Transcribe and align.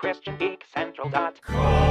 ChristianGeekCentral.com. 0.00 1.88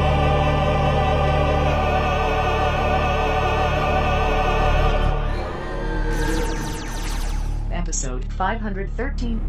Episode 7.72 8.32
513. 8.34 9.40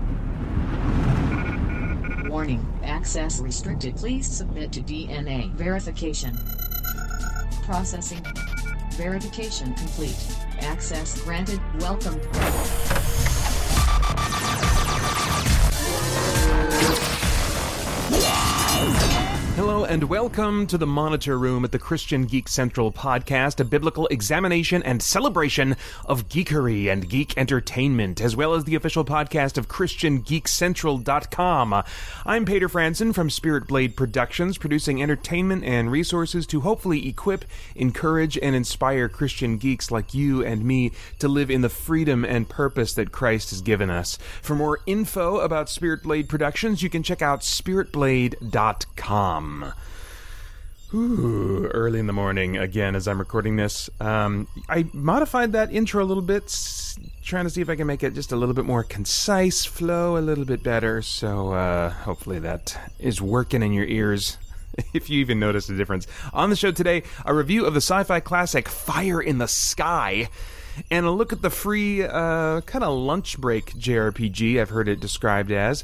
Warning, 2.28 2.66
access 2.84 3.40
restricted. 3.40 3.96
Please 3.96 4.26
submit 4.26 4.72
to 4.72 4.80
DNA 4.80 5.52
verification. 5.52 6.36
Processing. 7.62 8.24
Verification 8.92 9.72
complete. 9.74 10.16
Access 10.60 11.20
granted. 11.22 11.60
Welcome. 11.80 12.20
And 19.88 20.04
welcome 20.04 20.66
to 20.66 20.76
the 20.76 20.86
Monitor 20.86 21.38
Room 21.38 21.64
at 21.64 21.72
the 21.72 21.78
Christian 21.78 22.26
Geek 22.26 22.46
Central 22.46 22.92
podcast, 22.92 23.58
a 23.58 23.64
biblical 23.64 24.06
examination 24.08 24.82
and 24.82 25.02
celebration 25.02 25.76
of 26.04 26.28
geekery 26.28 26.92
and 26.92 27.08
geek 27.08 27.32
entertainment, 27.38 28.20
as 28.20 28.36
well 28.36 28.52
as 28.52 28.64
the 28.64 28.74
official 28.74 29.02
podcast 29.02 29.56
of 29.56 29.68
ChristianGeekCentral.com. 29.68 31.82
I'm 32.26 32.44
Peter 32.44 32.68
Franson 32.68 33.14
from 33.14 33.30
Spirit 33.30 33.66
Blade 33.66 33.96
Productions, 33.96 34.58
producing 34.58 35.02
entertainment 35.02 35.64
and 35.64 35.90
resources 35.90 36.46
to 36.48 36.60
hopefully 36.60 37.08
equip, 37.08 37.46
encourage, 37.74 38.36
and 38.36 38.54
inspire 38.54 39.08
Christian 39.08 39.56
geeks 39.56 39.90
like 39.90 40.12
you 40.12 40.44
and 40.44 40.66
me 40.66 40.92
to 41.18 41.28
live 41.28 41.50
in 41.50 41.62
the 41.62 41.70
freedom 41.70 42.26
and 42.26 42.46
purpose 42.46 42.92
that 42.92 43.10
Christ 43.10 43.48
has 43.50 43.62
given 43.62 43.88
us. 43.88 44.18
For 44.42 44.54
more 44.54 44.80
info 44.84 45.38
about 45.38 45.70
Spirit 45.70 46.02
Blade 46.02 46.28
Productions, 46.28 46.82
you 46.82 46.90
can 46.90 47.02
check 47.02 47.22
out 47.22 47.40
SpiritBlade.com. 47.40 49.72
Ooh, 50.94 51.66
early 51.74 51.98
in 51.98 52.06
the 52.06 52.14
morning 52.14 52.56
again 52.56 52.96
as 52.96 53.06
I'm 53.06 53.18
recording 53.18 53.56
this. 53.56 53.90
Um, 54.00 54.48
I 54.70 54.86
modified 54.94 55.52
that 55.52 55.70
intro 55.70 56.02
a 56.02 56.06
little 56.06 56.22
bit, 56.22 56.44
trying 57.22 57.44
to 57.44 57.50
see 57.50 57.60
if 57.60 57.68
I 57.68 57.76
can 57.76 57.86
make 57.86 58.02
it 58.02 58.14
just 58.14 58.32
a 58.32 58.36
little 58.36 58.54
bit 58.54 58.64
more 58.64 58.82
concise, 58.84 59.66
flow 59.66 60.16
a 60.16 60.20
little 60.20 60.46
bit 60.46 60.62
better. 60.62 61.02
So 61.02 61.52
uh, 61.52 61.90
hopefully 61.90 62.38
that 62.38 62.78
is 62.98 63.20
working 63.20 63.62
in 63.62 63.72
your 63.72 63.86
ears. 63.86 64.38
If 64.94 65.10
you 65.10 65.18
even 65.18 65.40
notice 65.40 65.68
a 65.68 65.76
difference. 65.76 66.06
On 66.32 66.50
the 66.50 66.56
show 66.56 66.70
today, 66.70 67.02
a 67.24 67.34
review 67.34 67.66
of 67.66 67.74
the 67.74 67.80
sci 67.80 68.04
fi 68.04 68.20
classic 68.20 68.68
Fire 68.68 69.20
in 69.20 69.38
the 69.38 69.48
Sky 69.48 70.28
and 70.88 71.04
a 71.04 71.10
look 71.10 71.32
at 71.32 71.42
the 71.42 71.50
free 71.50 72.04
uh, 72.04 72.60
kind 72.60 72.84
of 72.84 72.96
lunch 72.96 73.38
break 73.38 73.72
JRPG 73.72 74.60
I've 74.60 74.70
heard 74.70 74.88
it 74.88 75.00
described 75.00 75.50
as. 75.50 75.82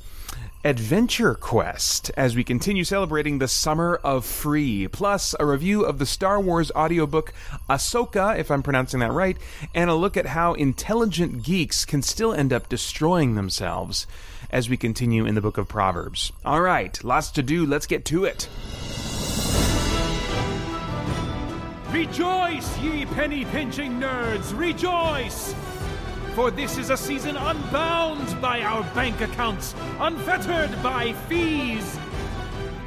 Adventure 0.66 1.34
Quest 1.34 2.10
as 2.16 2.34
we 2.34 2.42
continue 2.42 2.84
celebrating 2.84 3.38
the 3.38 3.46
summer 3.46 4.00
of 4.02 4.24
free, 4.24 4.88
plus 4.88 5.34
a 5.38 5.44
review 5.44 5.84
of 5.84 5.98
the 5.98 6.06
Star 6.06 6.40
Wars 6.40 6.72
audiobook 6.74 7.34
Ahsoka, 7.68 8.38
if 8.38 8.50
I'm 8.50 8.62
pronouncing 8.62 9.00
that 9.00 9.12
right, 9.12 9.36
and 9.74 9.90
a 9.90 9.94
look 9.94 10.16
at 10.16 10.24
how 10.24 10.54
intelligent 10.54 11.42
geeks 11.42 11.84
can 11.84 12.00
still 12.00 12.32
end 12.32 12.50
up 12.50 12.70
destroying 12.70 13.34
themselves 13.34 14.06
as 14.48 14.70
we 14.70 14.78
continue 14.78 15.26
in 15.26 15.34
the 15.34 15.42
book 15.42 15.58
of 15.58 15.68
Proverbs. 15.68 16.32
All 16.46 16.62
right, 16.62 17.04
lots 17.04 17.30
to 17.32 17.42
do. 17.42 17.66
Let's 17.66 17.86
get 17.86 18.06
to 18.06 18.24
it. 18.24 18.48
Rejoice, 21.90 22.78
ye 22.78 23.04
penny 23.04 23.44
pinching 23.44 24.00
nerds, 24.00 24.58
rejoice! 24.58 25.54
For 26.34 26.50
this 26.50 26.78
is 26.78 26.90
a 26.90 26.96
season 26.96 27.36
unbound 27.36 28.40
by 28.40 28.62
our 28.62 28.82
bank 28.92 29.20
accounts, 29.20 29.72
unfettered 30.00 30.82
by 30.82 31.12
fees. 31.28 31.96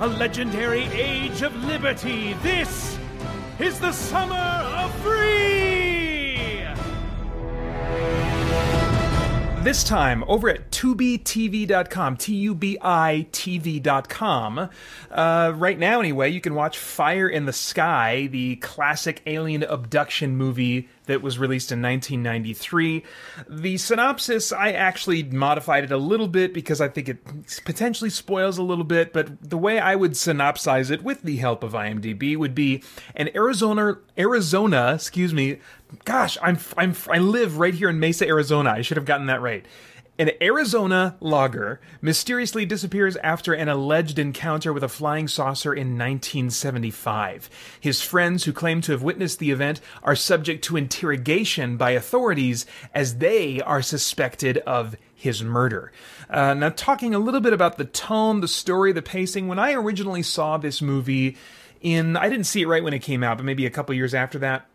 A 0.01 0.07
legendary 0.07 0.83
age 0.87 1.43
of 1.43 1.55
liberty. 1.63 2.33
This 2.43 2.99
is 3.57 3.79
the 3.79 3.93
summer 3.93 4.35
of 4.35 4.93
free! 4.99 5.56
This 9.67 9.83
time 9.83 10.23
over 10.29 10.47
at 10.47 10.71
tubitv.com, 10.71 12.15
T 12.15 12.35
U 12.35 12.55
B 12.55 12.77
I 12.81 13.27
TV.com. 13.33 14.69
Uh, 15.11 15.53
right 15.57 15.77
now, 15.77 15.99
anyway, 15.99 16.29
you 16.29 16.39
can 16.39 16.55
watch 16.55 16.77
Fire 16.77 17.27
in 17.27 17.45
the 17.45 17.51
Sky, 17.51 18.27
the 18.27 18.55
classic 18.55 19.21
alien 19.25 19.63
abduction 19.63 20.37
movie 20.37 20.87
that 21.07 21.21
was 21.21 21.37
released 21.37 21.73
in 21.73 21.81
1993. 21.81 23.03
The 23.49 23.77
synopsis, 23.77 24.53
I 24.53 24.71
actually 24.71 25.23
modified 25.23 25.83
it 25.83 25.91
a 25.91 25.97
little 25.97 26.27
bit 26.29 26.53
because 26.53 26.79
I 26.79 26.87
think 26.87 27.09
it 27.09 27.25
potentially 27.65 28.09
spoils 28.09 28.57
a 28.57 28.63
little 28.63 28.83
bit, 28.85 29.11
but 29.11 29.49
the 29.49 29.57
way 29.57 29.79
I 29.79 29.95
would 29.95 30.11
synopsize 30.11 30.91
it 30.91 31.03
with 31.03 31.23
the 31.23 31.37
help 31.37 31.63
of 31.63 31.73
IMDb 31.73 32.37
would 32.37 32.55
be 32.55 32.83
an 33.15 33.29
Arizona, 33.35 33.97
Arizona, 34.17 34.93
excuse 34.95 35.33
me, 35.33 35.59
gosh, 36.05 36.37
I'm, 36.41 36.57
I'm, 36.77 36.95
I 37.09 37.19
live 37.19 37.57
right 37.57 37.73
here 37.73 37.89
in 37.89 37.99
Mesa, 37.99 38.27
Arizona. 38.27 38.71
I 38.71 38.81
should 38.81 38.97
have 38.97 39.05
gotten 39.05 39.27
that 39.27 39.41
right. 39.41 39.65
An 40.19 40.31
Arizona 40.41 41.15
logger 41.19 41.79
mysteriously 42.01 42.65
disappears 42.65 43.17
after 43.17 43.53
an 43.53 43.69
alleged 43.69 44.17
encounter 44.17 44.73
with 44.73 44.83
a 44.83 44.89
flying 44.89 45.27
saucer 45.27 45.75
in 45.75 45.89
1975. 45.89 47.47
His 47.79 48.01
friends 48.01 48.43
who 48.43 48.51
claim 48.51 48.81
to 48.81 48.93
have 48.93 49.03
witnessed 49.03 49.37
the 49.37 49.51
event 49.51 49.79
are 50.01 50.15
subject 50.15 50.63
to 50.65 50.77
interrogation 50.77 51.77
by 51.77 51.91
authorities 51.91 52.65
as 52.95 53.19
they 53.19 53.61
are 53.61 53.83
suspected 53.83 54.57
of 54.59 54.95
his 55.13 55.43
murder. 55.43 55.91
Uh, 56.31 56.55
now, 56.55 56.69
talking 56.69 57.13
a 57.13 57.19
little 57.19 57.41
bit 57.41 57.53
about 57.53 57.77
the 57.77 57.85
tone, 57.85 58.41
the 58.41 58.47
story, 58.47 58.91
the 58.91 59.03
pacing, 59.03 59.47
when 59.47 59.59
I 59.59 59.73
originally 59.73 60.23
saw 60.23 60.57
this 60.57 60.81
movie 60.81 61.37
in, 61.79 62.17
I 62.17 62.27
didn't 62.27 62.45
see 62.45 62.63
it 62.63 62.67
right 62.67 62.83
when 62.83 62.93
it 62.93 63.03
came 63.03 63.23
out, 63.23 63.37
but 63.37 63.45
maybe 63.45 63.67
a 63.67 63.71
couple 63.71 63.93
years 63.93 64.15
after 64.15 64.39
that 64.39 64.67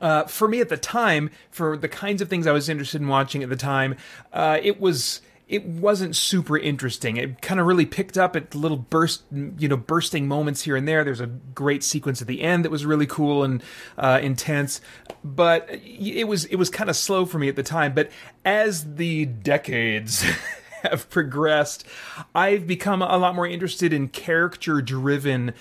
uh, 0.00 0.24
for 0.24 0.48
me 0.48 0.60
at 0.60 0.68
the 0.68 0.76
time, 0.76 1.30
for 1.50 1.76
the 1.76 1.88
kinds 1.88 2.22
of 2.22 2.28
things 2.28 2.46
I 2.46 2.52
was 2.52 2.68
interested 2.68 3.00
in 3.00 3.08
watching 3.08 3.42
at 3.42 3.48
the 3.48 3.56
time, 3.56 3.96
uh, 4.32 4.58
it 4.62 4.80
was 4.80 5.20
it 5.52 5.66
wasn't 5.66 6.16
super 6.16 6.56
interesting. 6.56 7.18
It 7.18 7.42
kind 7.42 7.60
of 7.60 7.66
really 7.66 7.84
picked 7.84 8.16
up 8.16 8.36
at 8.36 8.54
little 8.54 8.78
burst, 8.78 9.24
you 9.30 9.68
know, 9.68 9.76
bursting 9.76 10.26
moments 10.26 10.62
here 10.62 10.76
and 10.76 10.88
there. 10.88 11.04
There's 11.04 11.20
a 11.20 11.26
great 11.26 11.84
sequence 11.84 12.22
at 12.22 12.26
the 12.26 12.40
end 12.40 12.64
that 12.64 12.70
was 12.70 12.86
really 12.86 13.04
cool 13.06 13.44
and 13.44 13.62
uh, 13.98 14.18
intense, 14.22 14.80
but 15.22 15.68
it 15.70 16.26
was 16.26 16.46
it 16.46 16.56
was 16.56 16.70
kind 16.70 16.88
of 16.88 16.96
slow 16.96 17.26
for 17.26 17.38
me 17.38 17.48
at 17.48 17.56
the 17.56 17.62
time. 17.62 17.92
But 17.92 18.10
as 18.46 18.94
the 18.94 19.26
decades 19.26 20.24
have 20.84 21.10
progressed, 21.10 21.86
I've 22.34 22.66
become 22.66 23.02
a 23.02 23.18
lot 23.18 23.34
more 23.34 23.46
interested 23.46 23.92
in 23.92 24.08
character 24.08 24.80
driven 24.80 25.52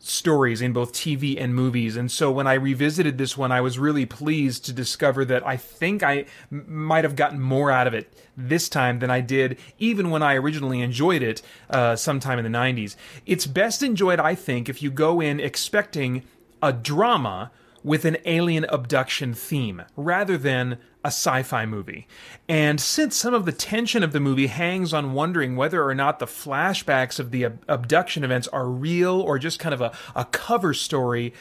stories 0.00 0.60
in 0.60 0.72
both 0.72 0.92
TV 0.92 1.40
and 1.40 1.54
movies. 1.54 1.96
And 1.96 2.10
so 2.10 2.30
when 2.30 2.46
I 2.46 2.54
revisited 2.54 3.18
this 3.18 3.36
one, 3.36 3.52
I 3.52 3.60
was 3.60 3.78
really 3.78 4.06
pleased 4.06 4.64
to 4.64 4.72
discover 4.72 5.24
that 5.26 5.46
I 5.46 5.56
think 5.56 6.02
I 6.02 6.24
m- 6.50 6.64
might 6.66 7.04
have 7.04 7.16
gotten 7.16 7.40
more 7.40 7.70
out 7.70 7.86
of 7.86 7.94
it 7.94 8.12
this 8.36 8.68
time 8.68 8.98
than 8.98 9.10
I 9.10 9.20
did 9.20 9.58
even 9.78 10.10
when 10.10 10.22
I 10.22 10.34
originally 10.34 10.80
enjoyed 10.80 11.22
it 11.22 11.42
uh, 11.68 11.96
sometime 11.96 12.38
in 12.38 12.50
the 12.50 12.58
90s. 12.58 12.96
It's 13.26 13.46
best 13.46 13.82
enjoyed, 13.82 14.18
I 14.18 14.34
think, 14.34 14.68
if 14.68 14.82
you 14.82 14.90
go 14.90 15.20
in 15.20 15.38
expecting 15.38 16.22
a 16.62 16.72
drama 16.72 17.50
with 17.82 18.04
an 18.04 18.16
alien 18.24 18.64
abduction 18.64 19.34
theme 19.34 19.82
rather 19.96 20.36
than 20.36 20.78
a 21.04 21.08
sci 21.08 21.42
fi 21.42 21.64
movie. 21.66 22.06
And 22.48 22.80
since 22.80 23.16
some 23.16 23.32
of 23.32 23.46
the 23.46 23.52
tension 23.52 24.02
of 24.02 24.12
the 24.12 24.20
movie 24.20 24.48
hangs 24.48 24.92
on 24.92 25.12
wondering 25.12 25.56
whether 25.56 25.82
or 25.82 25.94
not 25.94 26.18
the 26.18 26.26
flashbacks 26.26 27.18
of 27.18 27.30
the 27.30 27.46
ab- 27.46 27.64
abduction 27.68 28.24
events 28.24 28.48
are 28.48 28.66
real 28.66 29.20
or 29.20 29.38
just 29.38 29.58
kind 29.58 29.72
of 29.72 29.80
a, 29.80 29.92
a 30.14 30.26
cover 30.26 30.74
story, 30.74 31.32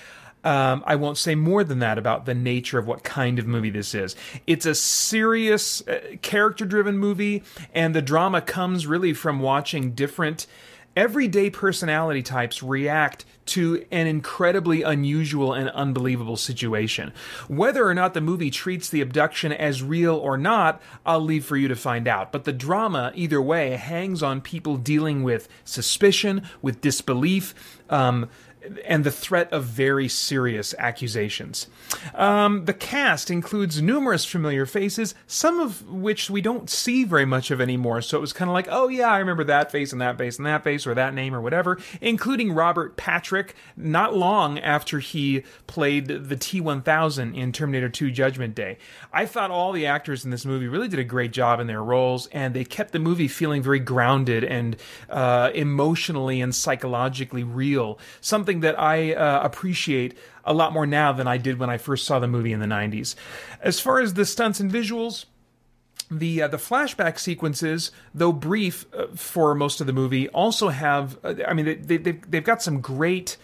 um, 0.44 0.84
I 0.86 0.96
won't 0.96 1.18
say 1.18 1.36
more 1.36 1.64
than 1.64 1.80
that 1.80 1.98
about 1.98 2.26
the 2.26 2.34
nature 2.34 2.80
of 2.80 2.88
what 2.88 3.04
kind 3.04 3.40
of 3.40 3.46
movie 3.46 3.70
this 3.70 3.94
is. 3.94 4.16
It's 4.48 4.66
a 4.66 4.74
serious, 4.74 5.86
uh, 5.88 6.16
character 6.22 6.66
driven 6.66 6.98
movie, 6.98 7.44
and 7.74 7.94
the 7.94 8.02
drama 8.02 8.42
comes 8.42 8.88
really 8.88 9.14
from 9.14 9.40
watching 9.40 9.92
different 9.92 10.48
everyday 10.96 11.50
personality 11.50 12.22
types 12.22 12.62
react 12.64 13.26
to 13.46 13.84
an 13.92 14.06
incredibly 14.06 14.84
unusual 14.84 15.54
and 15.54 15.70
unbelievable 15.72 16.38
situation. 16.38 17.12
Whether 17.48 17.88
or 17.88 17.94
not 17.94 18.14
the 18.14 18.22
movie 18.22 18.52
treats 18.52 18.90
the 18.90 19.02
abduction 19.02 19.52
as 19.52 19.82
real 19.82 20.16
or 20.16 20.38
not, 20.38 20.82
I'll 21.06 21.22
leave 21.22 21.46
for 21.46 21.58
you 21.58 21.68
to 21.68 21.76
find 21.76 22.08
out. 22.08 22.32
But 22.32 22.44
the 22.44 22.54
drama, 22.54 23.12
either 23.16 23.42
way, 23.42 23.72
hangs 23.72 24.22
on 24.22 24.42
people 24.42 24.78
dealing 24.78 25.24
with 25.24 25.50
suspicion, 25.64 26.44
with 26.62 26.82
disbelief, 26.82 27.80
um, 27.90 28.30
and 28.86 29.04
the 29.04 29.12
threat 29.12 29.52
of 29.54 29.64
very 29.64 30.08
serious 30.08 30.76
accusations. 30.78 31.68
Um, 32.14 32.66
the 32.66 32.74
cast 32.74 33.32
includes 33.32 33.82
numerous 33.82 34.26
familiar 34.26 34.66
faces, 34.66 35.16
some 35.28 35.60
of 35.60 35.88
which 35.88 36.30
we 36.30 36.42
don't 36.42 36.70
see 36.70 37.04
very 37.04 37.26
much 37.26 37.52
of 37.52 37.62
anymore. 37.62 38.02
So 38.02 38.18
it 38.18 38.22
was 38.22 38.34
kind 38.34 38.50
of 38.50 38.54
like, 38.54 38.68
oh 38.70 38.88
yeah, 38.88 39.10
I 39.10 39.20
remember 39.20 39.44
that 39.46 39.72
face 39.72 39.92
and 39.92 40.02
that 40.02 40.18
face 40.18 40.38
and 40.38 40.46
that 40.46 40.64
face 40.64 40.86
or 40.86 40.94
that 40.94 41.14
name 41.14 41.34
or 41.34 41.42
whatever, 41.42 41.80
including 42.02 42.52
Robert 42.52 42.98
Patrick. 42.98 43.56
Not 43.78 44.16
long 44.16 44.60
after 44.60 45.00
he 45.00 45.44
played 45.68 46.08
the 46.08 46.36
T1000 46.36 47.36
in 47.36 47.52
Terminator 47.52 47.90
2 47.90 48.12
Judgment 48.12 48.56
Day, 48.56 48.78
I 49.14 49.26
thought 49.26 49.52
all 49.52 49.72
the 49.72 49.86
actors 49.86 50.26
in 50.26 50.32
this 50.32 50.46
movie 50.46 50.68
really 50.68 50.88
did 50.88 51.00
a 51.00 51.04
great 51.04 51.32
job 51.32 51.60
in 51.60 51.68
their 51.68 51.84
roles, 51.84 52.28
and 52.28 52.54
they 52.54 52.66
kept 52.66 52.92
the 52.92 53.00
movie 53.00 53.28
feeling 53.28 53.62
very 53.62 53.80
grounded 53.80 54.44
and 54.44 54.76
uh, 55.10 55.52
emotionally 55.54 56.42
and 56.42 56.54
psychologically 56.54 57.44
real. 57.44 58.00
Something 58.22 58.49
that 58.62 58.80
I 58.80 59.14
uh, 59.14 59.42
appreciate 59.44 60.18
a 60.44 60.54
lot 60.54 60.74
more 60.74 60.88
now 60.88 61.14
than 61.14 61.28
I 61.28 61.38
did 61.38 61.60
when 61.60 61.70
I 61.70 61.78
first 61.78 62.06
saw 62.06 62.20
the 62.20 62.28
movie 62.28 62.52
in 62.52 62.60
the 62.60 62.66
90s. 62.66 63.16
As 63.62 63.80
far 63.80 64.00
as 64.00 64.16
the 64.16 64.26
stunts 64.26 64.60
and 64.60 64.72
visuals, 64.72 65.26
the 66.12 66.42
uh, 66.42 66.48
the 66.48 66.58
flashback 66.58 67.20
sequences, 67.20 67.92
though 68.14 68.32
brief 68.32 68.86
uh, 68.94 69.08
for 69.16 69.54
most 69.54 69.80
of 69.80 69.88
the 69.88 69.94
movie, 69.94 70.28
also 70.30 70.70
have. 70.70 71.18
Uh, 71.24 71.36
I 71.48 71.54
mean, 71.54 71.66
they, 71.86 71.98
they, 71.98 72.12
they've 72.14 72.44
got 72.44 72.64
some 72.64 72.82
great 72.82 73.38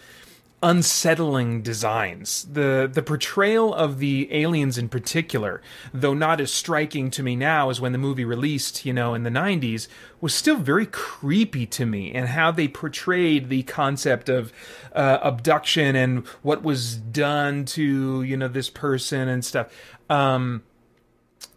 unsettling 0.62 1.60
designs. 1.60 2.46
The 2.50 2.88
the 2.90 3.02
portrayal 3.02 3.74
of 3.74 3.98
the 3.98 4.28
aliens 4.32 4.78
in 4.78 4.88
particular, 4.88 5.60
though 5.92 6.14
not 6.14 6.40
as 6.40 6.50
striking 6.50 7.10
to 7.10 7.22
me 7.22 7.36
now 7.36 7.68
as 7.68 7.80
when 7.80 7.92
the 7.92 7.98
movie 7.98 8.24
released, 8.24 8.86
you 8.86 8.92
know, 8.92 9.14
in 9.14 9.22
the 9.22 9.30
90s, 9.30 9.86
was 10.20 10.34
still 10.34 10.56
very 10.56 10.86
creepy 10.86 11.66
to 11.66 11.84
me 11.84 12.12
and 12.12 12.28
how 12.28 12.50
they 12.50 12.68
portrayed 12.68 13.48
the 13.48 13.62
concept 13.64 14.28
of 14.28 14.52
uh, 14.94 15.18
abduction 15.22 15.94
and 15.94 16.26
what 16.42 16.62
was 16.62 16.96
done 16.96 17.64
to, 17.66 18.22
you 18.22 18.36
know, 18.36 18.48
this 18.48 18.70
person 18.70 19.28
and 19.28 19.44
stuff. 19.44 19.68
Um, 20.08 20.62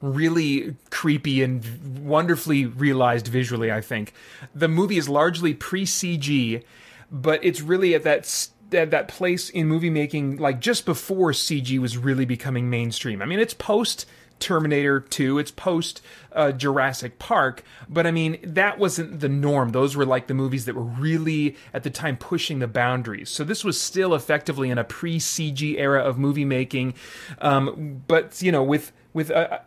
really 0.01 0.75
creepy 0.91 1.41
and 1.41 2.05
wonderfully 2.05 2.65
realized 2.65 3.27
visually, 3.27 3.71
I 3.71 3.81
think. 3.81 4.13
The 4.53 4.67
movie 4.67 4.97
is 4.97 5.07
largely 5.07 5.53
pre 5.53 5.85
CG, 5.85 6.63
but 7.11 7.43
it's 7.43 7.61
really 7.61 7.95
at 7.95 8.03
that 8.03 8.25
that 8.71 8.91
that 8.91 9.07
place 9.07 9.49
in 9.49 9.67
movie 9.67 9.89
making 9.89 10.37
like 10.37 10.59
just 10.59 10.85
before 10.85 11.31
CG 11.31 11.77
was 11.79 11.97
really 11.97 12.25
becoming 12.25 12.69
mainstream. 12.69 13.21
I 13.21 13.25
mean, 13.25 13.39
it's 13.39 13.53
post 13.53 14.05
Terminator 14.39 14.99
2, 15.01 15.37
it's 15.39 15.51
post 15.51 16.01
uh, 16.33 16.51
Jurassic 16.51 17.19
Park, 17.19 17.63
but 17.87 18.05
I 18.05 18.11
mean, 18.11 18.39
that 18.43 18.79
wasn't 18.79 19.19
the 19.19 19.29
norm. 19.29 19.71
Those 19.71 19.95
were 19.95 20.05
like 20.05 20.27
the 20.27 20.33
movies 20.33 20.65
that 20.65 20.75
were 20.75 20.83
really 20.83 21.55
at 21.73 21.83
the 21.83 21.89
time 21.89 22.17
pushing 22.17 22.59
the 22.59 22.67
boundaries. 22.67 23.29
So 23.29 23.43
this 23.43 23.63
was 23.63 23.79
still 23.79 24.13
effectively 24.13 24.69
in 24.69 24.77
a 24.77 24.83
pre 24.83 25.19
CG 25.19 25.77
era 25.77 26.01
of 26.01 26.17
movie 26.17 26.45
making, 26.45 26.93
um, 27.39 28.03
but 28.07 28.41
you 28.41 28.51
know, 28.51 28.63
with 28.63 28.91
with 29.13 29.31
uh, 29.31 29.59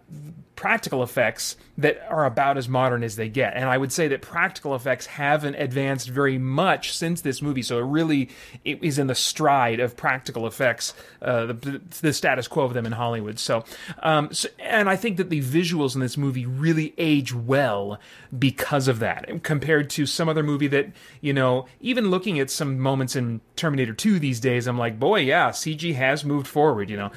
practical 0.55 1.03
effects 1.03 1.56
that 1.76 2.06
are 2.09 2.25
about 2.25 2.56
as 2.56 2.69
modern 2.69 3.03
as 3.03 3.17
they 3.17 3.29
get. 3.29 3.55
And 3.56 3.64
I 3.69 3.76
would 3.76 3.91
say 3.91 4.06
that 4.09 4.23
practical 4.23 4.76
effects 4.76 5.06
haven't 5.06 5.56
advanced 5.56 6.09
very 6.09 6.38
much 6.38 6.97
since 6.97 7.23
this 7.23 7.43
movie. 7.43 7.62
So 7.62 7.79
it 7.79 7.85
really 7.85 8.29
it 8.64 8.82
is 8.82 8.99
in 8.99 9.09
the 9.09 9.14
stride 9.14 9.81
of 9.81 9.97
practical 9.97 10.47
effects, 10.47 10.94
uh, 11.20 11.47
the, 11.47 11.81
the, 12.00 12.12
status 12.12 12.47
quo 12.47 12.64
of 12.64 12.75
them 12.75 12.87
in 12.87 12.93
Hollywood. 12.93 13.41
So, 13.41 13.64
um, 14.05 14.32
so, 14.32 14.49
and 14.61 14.88
I 14.88 14.94
think 14.94 15.17
that 15.17 15.31
the 15.31 15.43
visuals 15.43 15.94
in 15.94 16.00
this 16.00 16.17
movie 16.17 16.47
really 16.58 16.94
age 16.99 17.34
well 17.34 17.99
because 18.37 18.88
of 18.88 18.99
that, 19.00 19.43
compared 19.43 19.90
to 19.90 20.06
some 20.06 20.28
other 20.28 20.43
movie 20.43 20.69
that 20.69 20.93
you 21.20 21.32
know. 21.32 21.66
Even 21.81 22.10
looking 22.10 22.38
at 22.38 22.50
some 22.50 22.78
moments 22.78 23.16
in 23.16 23.40
Terminator 23.56 23.93
2 23.94 24.19
these 24.19 24.40
days, 24.40 24.66
I'm 24.66 24.78
like, 24.78 24.99
boy, 24.99 25.20
yeah, 25.20 25.50
CG 25.50 25.94
has 25.94 26.25
moved 26.25 26.46
forward. 26.46 26.90
You 26.90 26.96
know. 26.96 27.10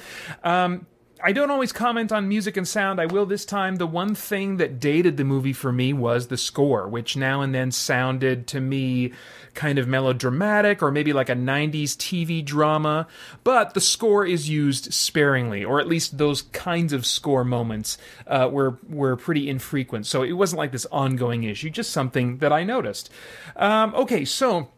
Um, 0.44 0.86
I 1.22 1.32
don't 1.32 1.50
always 1.50 1.72
comment 1.72 2.12
on 2.12 2.28
music 2.28 2.58
and 2.58 2.68
sound. 2.68 3.00
I 3.00 3.06
will 3.06 3.24
this 3.24 3.46
time. 3.46 3.76
The 3.76 3.86
one 3.86 4.14
thing 4.14 4.58
that 4.58 4.78
dated 4.78 5.16
the 5.16 5.24
movie 5.24 5.54
for 5.54 5.72
me 5.72 5.94
was 5.94 6.26
the 6.26 6.36
score, 6.36 6.88
which 6.88 7.16
now 7.16 7.40
and 7.40 7.54
then 7.54 7.72
sounded 7.72 8.46
to 8.48 8.60
me 8.60 9.12
kind 9.54 9.78
of 9.78 9.88
melodramatic 9.88 10.82
or 10.82 10.90
maybe 10.90 11.14
like 11.14 11.30
a 11.30 11.34
90s 11.34 11.96
TV 11.96 12.44
drama. 12.44 13.06
But 13.44 13.72
the 13.72 13.80
score 13.80 14.26
is 14.26 14.50
used 14.50 14.92
sparingly, 14.92 15.64
or 15.64 15.80
at 15.80 15.88
least 15.88 16.18
those 16.18 16.42
kinds 16.42 16.92
of 16.92 17.06
score 17.06 17.44
moments 17.44 17.96
uh, 18.26 18.50
were, 18.52 18.78
were 18.86 19.16
pretty 19.16 19.48
infrequent. 19.48 20.04
So 20.04 20.22
it 20.22 20.32
wasn't 20.32 20.58
like 20.58 20.72
this 20.72 20.86
ongoing 20.92 21.44
issue, 21.44 21.70
just 21.70 21.92
something 21.92 22.38
that 22.38 22.52
I 22.52 22.62
noticed. 22.62 23.08
Um, 23.56 23.94
okay, 23.94 24.26
so 24.26 24.68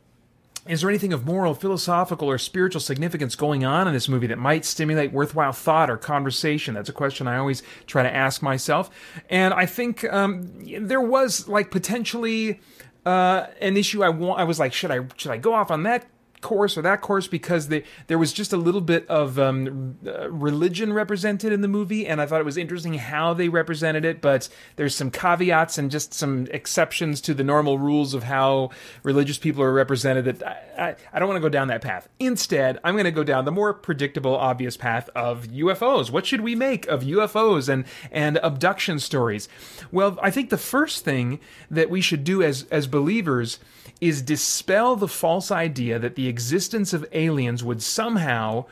is 0.67 0.81
there 0.81 0.91
anything 0.91 1.13
of 1.13 1.25
moral, 1.25 1.55
philosophical, 1.55 2.29
or 2.29 2.37
spiritual 2.39 2.81
significance 2.81 3.35
going 3.35 3.65
on 3.65 3.89
in 3.89 3.95
this 3.95 4.09
movie 4.09 4.27
that 4.27 4.39
might 4.39 4.65
stimulate 4.65 5.13
worthwhile 5.13 5.53
thought 5.53 5.89
or 5.89 5.97
conversation? 5.97 6.75
That's 6.75 6.89
a 6.89 6.93
question 6.93 7.27
I 7.27 7.39
always 7.39 7.63
try 7.87 8.03
to 8.03 8.15
ask 8.15 8.43
myself. 8.43 8.91
And 9.31 9.55
I 9.55 9.67
think 9.67 10.05
um, 10.13 10.51
there 10.81 11.01
was 11.01 11.49
like 11.49 11.71
potentially 11.71 12.61
uh, 13.07 13.47
an 13.61 13.77
issue. 13.77 14.03
I 14.03 14.11
want. 14.11 14.41
I 14.41 14.45
was 14.45 14.59
like, 14.59 14.73
should 14.73 14.91
I 14.91 15.01
should 15.17 15.31
I 15.31 15.39
go 15.39 15.55
off 15.55 15.71
on 15.71 15.85
that 15.85 16.07
course 16.41 16.77
or 16.77 16.83
that 16.83 17.01
course 17.01 17.27
because 17.27 17.69
they, 17.69 17.85
there 18.07 18.19
was 18.19 18.33
just 18.33 18.53
a 18.53 18.57
little 18.57 18.81
bit 18.81 19.07
of 19.09 19.39
um, 19.39 19.99
uh, 20.07 20.31
religion 20.31 20.93
represented 20.93 21.53
in 21.53 21.61
the 21.61 21.69
movie, 21.69 22.07
and 22.07 22.21
I 22.21 22.27
thought 22.27 22.41
it 22.41 22.45
was 22.45 22.57
interesting 22.57 22.95
how 22.95 23.35
they 23.35 23.49
represented 23.49 24.05
it. 24.05 24.21
But 24.21 24.49
there's 24.77 24.95
some 24.95 25.11
caveats 25.11 25.79
and 25.79 25.91
just 25.91 26.15
some 26.15 26.47
exceptions 26.51 27.21
to 27.23 27.35
the 27.35 27.45
normal 27.45 27.79
rules 27.79 28.15
of 28.15 28.25
how 28.25 28.71
religious 29.03 29.39
people 29.39 29.63
are 29.63 29.73
represented. 29.73 30.25
That 30.27 30.47
I, 30.47 30.83
I, 30.83 30.97
I 31.13 31.19
don't 31.19 31.29
want 31.29 31.39
to 31.39 31.43
go 31.43 31.49
down 31.49 31.69
that 31.69 31.83
path. 31.83 32.09
Instead, 32.19 32.79
I'm 32.85 32.95
going 32.95 33.05
to 33.05 33.11
go 33.11 33.25
down 33.25 33.45
the 33.45 33.53
more 33.53 33.75
predictable, 33.75 34.37
obvious 34.37 34.77
path 34.77 35.11
of 35.15 35.49
UFOs. 35.49 36.11
What 36.11 36.27
should 36.27 36.41
we 36.41 36.55
make 36.55 36.87
of 36.87 37.03
UFOs 37.03 37.69
and 37.69 37.85
and 38.11 38.39
abduction 38.43 38.99
stories? 38.99 39.49
Well, 39.91 40.19
I 40.23 40.31
think 40.31 40.51
the 40.51 40.59
first 40.59 41.05
thing 41.05 41.41
that 41.71 41.91
we 41.91 42.01
should 42.01 42.25
do 42.25 42.43
as 42.43 42.65
as 42.71 42.87
believers 42.87 43.59
is 44.01 44.23
dispel 44.23 44.97
the 44.97 45.09
false 45.09 45.51
idea 45.51 45.99
that 45.99 46.15
the 46.15 46.29
existence 46.29 46.93
of 46.93 47.07
aliens 47.13 47.65
would 47.65 47.83
somehow 47.83 48.65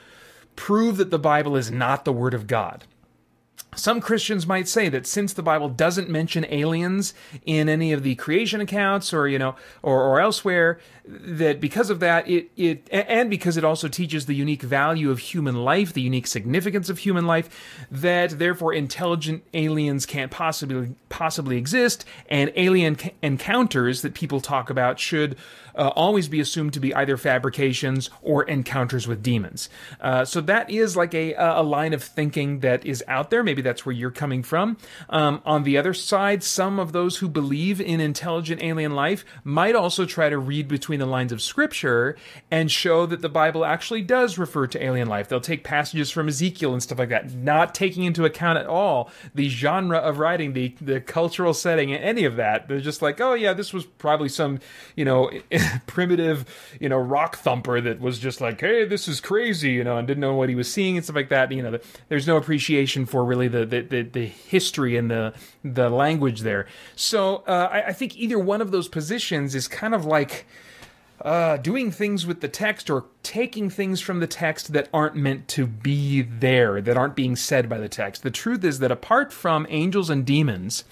prove 0.54 0.96
that 0.96 1.10
the 1.10 1.18
Bible 1.18 1.56
is 1.56 1.70
not 1.70 2.04
the 2.04 2.12
Word 2.12 2.34
of 2.34 2.46
God. 2.46 2.84
Some 3.74 4.00
Christians 4.00 4.46
might 4.46 4.68
say 4.68 4.88
that 4.88 5.06
since 5.06 5.34
the 5.34 5.42
Bible 5.42 5.68
doesn't 5.68 6.08
mention 6.08 6.46
aliens 6.48 7.12
in 7.44 7.68
any 7.68 7.92
of 7.92 8.02
the 8.02 8.14
creation 8.14 8.60
accounts 8.60 9.12
or 9.12 9.28
you 9.28 9.38
know 9.38 9.54
or, 9.82 10.02
or 10.02 10.20
elsewhere, 10.20 10.80
that 11.08 11.60
because 11.60 11.90
of 11.90 12.00
that 12.00 12.28
it 12.28 12.50
it 12.56 12.88
and 12.90 13.30
because 13.30 13.56
it 13.56 13.64
also 13.64 13.88
teaches 13.88 14.26
the 14.26 14.34
unique 14.34 14.62
value 14.62 15.10
of 15.10 15.18
human 15.18 15.54
life, 15.56 15.92
the 15.92 16.00
unique 16.00 16.26
significance 16.26 16.88
of 16.88 16.98
human 16.98 17.26
life, 17.26 17.86
that 17.90 18.38
therefore 18.38 18.72
intelligent 18.72 19.44
aliens 19.54 20.06
can't 20.06 20.30
possibly 20.30 20.94
possibly 21.08 21.56
exist, 21.56 22.04
and 22.28 22.52
alien 22.56 22.96
encounters 23.22 24.02
that 24.02 24.14
people 24.14 24.40
talk 24.40 24.68
about 24.68 24.98
should 24.98 25.36
uh, 25.76 25.88
always 25.88 26.28
be 26.28 26.40
assumed 26.40 26.72
to 26.72 26.80
be 26.80 26.94
either 26.94 27.16
fabrications 27.16 28.10
or 28.22 28.42
encounters 28.44 29.06
with 29.06 29.22
demons. 29.22 29.68
Uh, 30.00 30.24
so 30.24 30.40
that 30.40 30.70
is 30.70 30.96
like 30.96 31.14
a, 31.14 31.34
a 31.34 31.62
line 31.62 31.92
of 31.92 32.02
thinking 32.02 32.60
that 32.60 32.84
is 32.84 33.04
out 33.06 33.30
there. 33.30 33.42
Maybe 33.42 33.62
that's 33.62 33.84
where 33.84 33.94
you're 33.94 34.10
coming 34.10 34.42
from. 34.42 34.76
Um, 35.10 35.42
on 35.44 35.62
the 35.62 35.76
other 35.76 35.94
side, 35.94 36.42
some 36.42 36.78
of 36.78 36.92
those 36.92 37.18
who 37.18 37.28
believe 37.28 37.80
in 37.80 38.00
intelligent 38.00 38.62
alien 38.62 38.94
life 38.94 39.24
might 39.44 39.74
also 39.74 40.06
try 40.06 40.28
to 40.28 40.38
read 40.38 40.66
between 40.68 40.95
the 40.98 41.06
lines 41.06 41.32
of 41.32 41.42
scripture 41.42 42.16
and 42.50 42.70
show 42.70 43.06
that 43.06 43.22
the 43.22 43.28
Bible 43.28 43.64
actually 43.64 44.02
does 44.02 44.38
refer 44.38 44.66
to 44.66 44.82
alien 44.82 45.08
life. 45.08 45.28
They'll 45.28 45.40
take 45.40 45.64
passages 45.64 46.10
from 46.10 46.28
Ezekiel 46.28 46.72
and 46.72 46.82
stuff 46.82 46.98
like 46.98 47.08
that, 47.10 47.32
not 47.32 47.74
taking 47.74 48.04
into 48.04 48.24
account 48.24 48.58
at 48.58 48.66
all 48.66 49.10
the 49.34 49.48
genre 49.48 49.98
of 49.98 50.18
writing, 50.18 50.52
the 50.52 50.74
the 50.80 51.00
cultural 51.00 51.54
setting, 51.54 51.92
and 51.92 52.02
any 52.02 52.24
of 52.24 52.36
that. 52.36 52.68
They're 52.68 52.80
just 52.80 53.02
like, 53.02 53.20
oh 53.20 53.34
yeah, 53.34 53.52
this 53.52 53.72
was 53.72 53.84
probably 53.84 54.28
some, 54.28 54.60
you 54.94 55.04
know, 55.04 55.30
primitive, 55.86 56.44
you 56.80 56.88
know, 56.88 56.98
rock 56.98 57.36
thumper 57.36 57.80
that 57.80 58.00
was 58.00 58.18
just 58.18 58.40
like, 58.40 58.60
hey, 58.60 58.84
this 58.84 59.08
is 59.08 59.20
crazy, 59.20 59.70
you 59.70 59.84
know, 59.84 59.96
and 59.96 60.06
didn't 60.06 60.20
know 60.20 60.34
what 60.34 60.48
he 60.48 60.54
was 60.54 60.70
seeing 60.72 60.96
and 60.96 61.04
stuff 61.04 61.16
like 61.16 61.28
that. 61.28 61.50
You 61.52 61.62
know, 61.62 61.72
the, 61.72 61.82
there's 62.08 62.26
no 62.26 62.36
appreciation 62.36 63.06
for 63.06 63.24
really 63.24 63.48
the, 63.48 63.64
the, 63.64 63.80
the, 63.82 64.02
the, 64.02 64.26
history 64.26 64.96
and 64.96 65.10
the, 65.10 65.34
the 65.64 65.88
language 65.88 66.40
there. 66.40 66.66
So 66.94 67.44
uh, 67.46 67.68
I, 67.70 67.86
I 67.88 67.92
think 67.92 68.16
either 68.16 68.38
one 68.38 68.60
of 68.60 68.70
those 68.70 68.88
positions 68.88 69.54
is 69.54 69.68
kind 69.68 69.94
of 69.94 70.04
like, 70.04 70.46
uh, 71.20 71.56
doing 71.56 71.90
things 71.90 72.26
with 72.26 72.40
the 72.40 72.48
text 72.48 72.90
or 72.90 73.06
taking 73.22 73.70
things 73.70 74.00
from 74.00 74.20
the 74.20 74.26
text 74.26 74.72
that 74.72 74.88
aren't 74.92 75.16
meant 75.16 75.48
to 75.48 75.66
be 75.66 76.22
there, 76.22 76.80
that 76.80 76.96
aren't 76.96 77.16
being 77.16 77.36
said 77.36 77.68
by 77.68 77.78
the 77.78 77.88
text. 77.88 78.22
The 78.22 78.30
truth 78.30 78.64
is 78.64 78.78
that 78.80 78.92
apart 78.92 79.32
from 79.32 79.66
angels 79.68 80.10
and 80.10 80.24
demons, 80.24 80.84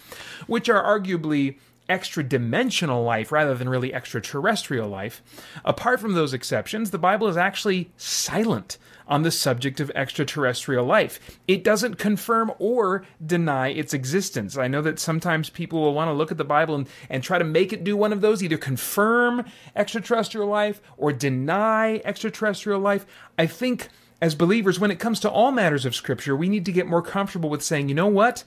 which 0.47 0.69
are 0.69 0.83
arguably 0.83 1.57
extra 1.89 2.25
dimensional 2.25 3.03
life 3.03 3.31
rather 3.31 3.55
than 3.55 3.69
really 3.69 3.93
extraterrestrial 3.93 4.89
life. 4.89 5.23
Apart 5.65 6.01
from 6.01 6.15
those 6.15 6.33
exceptions, 6.33 6.91
the 6.91 6.99
Bible 6.99 7.29
is 7.29 7.37
actually 7.37 7.91
silent 7.97 8.79
on 9.07 9.23
the 9.23 9.31
subject 9.31 9.81
of 9.81 9.91
extraterrestrial 9.95 10.85
life. 10.85 11.39
It 11.47 11.65
doesn't 11.65 11.97
confirm 11.97 12.53
or 12.59 13.05
deny 13.25 13.69
its 13.69 13.93
existence. 13.93 14.57
I 14.57 14.69
know 14.69 14.83
that 14.83 14.99
sometimes 14.99 15.51
people 15.51 15.81
will 15.81 15.95
want 15.95 16.09
to 16.09 16.13
look 16.15 16.31
at 16.31 16.39
the 16.39 16.45
Bible 16.45 16.75
and, 16.75 16.89
and 17.09 17.23
try 17.23 17.39
to 17.39 17.45
make 17.45 17.73
it 17.73 17.85
do 17.85 17.97
one 17.97 18.13
of 18.13 18.21
those, 18.21 18.43
either 18.43 18.57
confirm 18.57 19.45
extraterrestrial 19.77 20.49
life 20.49 20.81
or 20.97 21.13
deny 21.13 22.01
extraterrestrial 22.05 22.81
life. 22.81 23.07
I 23.39 23.47
think 23.47 23.89
as 24.21 24.35
believers, 24.35 24.81
when 24.81 24.91
it 24.91 24.99
comes 24.99 25.21
to 25.21 25.31
all 25.31 25.53
matters 25.53 25.85
of 25.85 25.95
Scripture, 25.95 26.35
we 26.35 26.49
need 26.49 26.65
to 26.65 26.73
get 26.73 26.87
more 26.87 27.03
comfortable 27.03 27.51
with 27.51 27.63
saying, 27.63 27.89
you 27.89 27.95
know 27.95 28.07
what? 28.07 28.45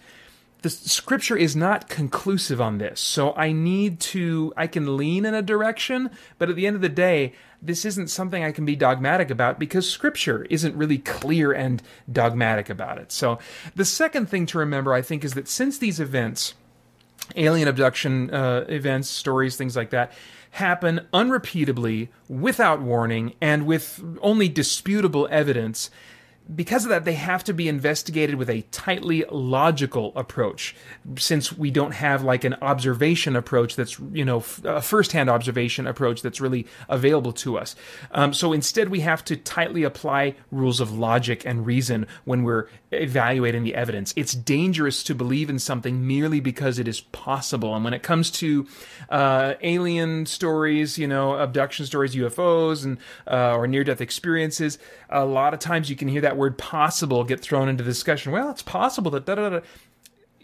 the 0.62 0.70
scripture 0.70 1.38
is 1.38 1.56
not 1.56 1.88
conclusive 1.88 2.60
on 2.60 2.78
this. 2.78 3.00
So 3.00 3.34
I 3.36 3.52
need 3.52 4.00
to, 4.02 4.54
I 4.58 4.68
can 4.68 4.98
lean 4.98 5.26
in 5.26 5.34
a 5.34 5.42
direction, 5.42 6.10
but 6.38 6.50
at 6.50 6.56
the 6.56 6.66
end 6.66 6.76
of 6.76 6.82
the 6.82 6.90
day, 6.90 7.34
this 7.62 7.86
isn't 7.86 8.08
something 8.08 8.44
I 8.44 8.52
can 8.52 8.66
be 8.66 8.76
dogmatic 8.76 9.30
about 9.30 9.60
because 9.60 9.90
scripture 9.90 10.46
isn't 10.50 10.76
really 10.76 11.00
clear 11.00 11.52
and 11.52 11.82
dogmatic 12.12 12.70
about 12.70 12.98
it. 12.98 13.12
So 13.12 13.40
the 13.76 13.86
second 13.86 14.30
thing 14.30 14.46
to 14.48 14.58
remember, 14.58 14.94
I 14.94 15.02
think, 15.02 15.26
is 15.26 15.34
that 15.34 15.48
since 15.48 15.78
these 15.78 16.00
events, 16.00 16.54
alien 17.36 17.68
abduction 17.68 18.34
uh, 18.34 18.66
events, 18.70 19.10
stories, 19.10 19.58
things 19.58 19.76
like 19.76 19.90
that, 19.90 20.12
happen 20.52 21.02
unrepeatably, 21.14 22.10
without 22.30 22.82
warning, 22.82 23.34
and 23.42 23.66
with 23.66 24.02
only 24.22 24.50
disputable 24.50 25.28
evidence, 25.30 25.90
because 26.56 26.86
of 26.86 26.90
that, 26.90 27.06
they 27.06 27.14
have 27.14 27.44
to 27.46 27.54
be 27.54 27.68
investigated 27.68 28.36
with 28.36 28.50
a 28.50 28.62
tightly 28.72 29.26
logical 29.30 30.14
approach, 30.16 30.76
since 31.18 31.52
we 31.52 31.72
don't 31.72 31.94
have 31.94 32.24
like 32.24 32.44
an 32.44 32.56
observation 32.62 33.36
approach 33.36 33.76
that's, 33.76 34.00
you 34.12 34.24
know, 34.24 34.44
a 34.64 34.82
first 34.82 35.12
hand 35.12 35.30
observation 35.30 35.88
approach 35.88 36.22
that's 36.22 36.40
really 36.40 36.66
available 36.90 37.34
to 37.34 37.58
us. 37.58 37.76
Um, 38.12 38.34
so 38.34 38.54
instead, 38.54 38.90
we 38.90 39.02
have 39.02 39.24
to 39.26 39.36
tightly 39.36 39.84
apply 39.84 40.36
rules 40.52 40.80
of 40.80 40.98
logic 40.98 41.46
and 41.46 41.66
reason 41.66 42.08
when 42.26 42.44
we're 42.44 42.68
evaluating 42.92 43.64
the 43.64 43.76
evidence. 43.76 44.14
It's 44.16 44.34
dangerous 44.34 45.04
to 45.04 45.16
believe 45.16 45.50
in 45.50 45.60
something 45.60 46.08
merely 46.08 46.40
because 46.40 46.80
it 46.80 46.88
is 46.88 47.02
possible. 47.02 47.76
And 47.76 47.84
when 47.84 47.94
it 47.94 48.04
comes 48.04 48.32
to 48.32 48.68
uh, 49.10 49.56
alien 49.62 50.26
stories, 50.26 50.98
you 50.98 51.08
know, 51.08 51.36
abduction 51.36 51.86
stories, 51.86 52.16
UFOs, 52.16 52.86
and 52.86 52.98
uh, 53.30 53.56
or 53.56 53.68
near 53.68 53.84
death 53.84 54.00
experiences, 54.00 54.80
a 55.10 55.26
lot 55.26 55.54
of 55.54 55.60
times 55.60 55.90
you 55.90 55.96
can 55.96 56.08
hear 56.08 56.22
that 56.22 56.37
word 56.38 56.58
possible 56.58 57.24
get 57.24 57.42
thrown 57.42 57.68
into 57.68 57.84
discussion. 57.84 58.32
Well, 58.32 58.50
it's 58.50 58.62
possible 58.62 59.12
that 59.12 59.26
da 59.26 59.36
da 59.36 59.50
da 59.50 59.60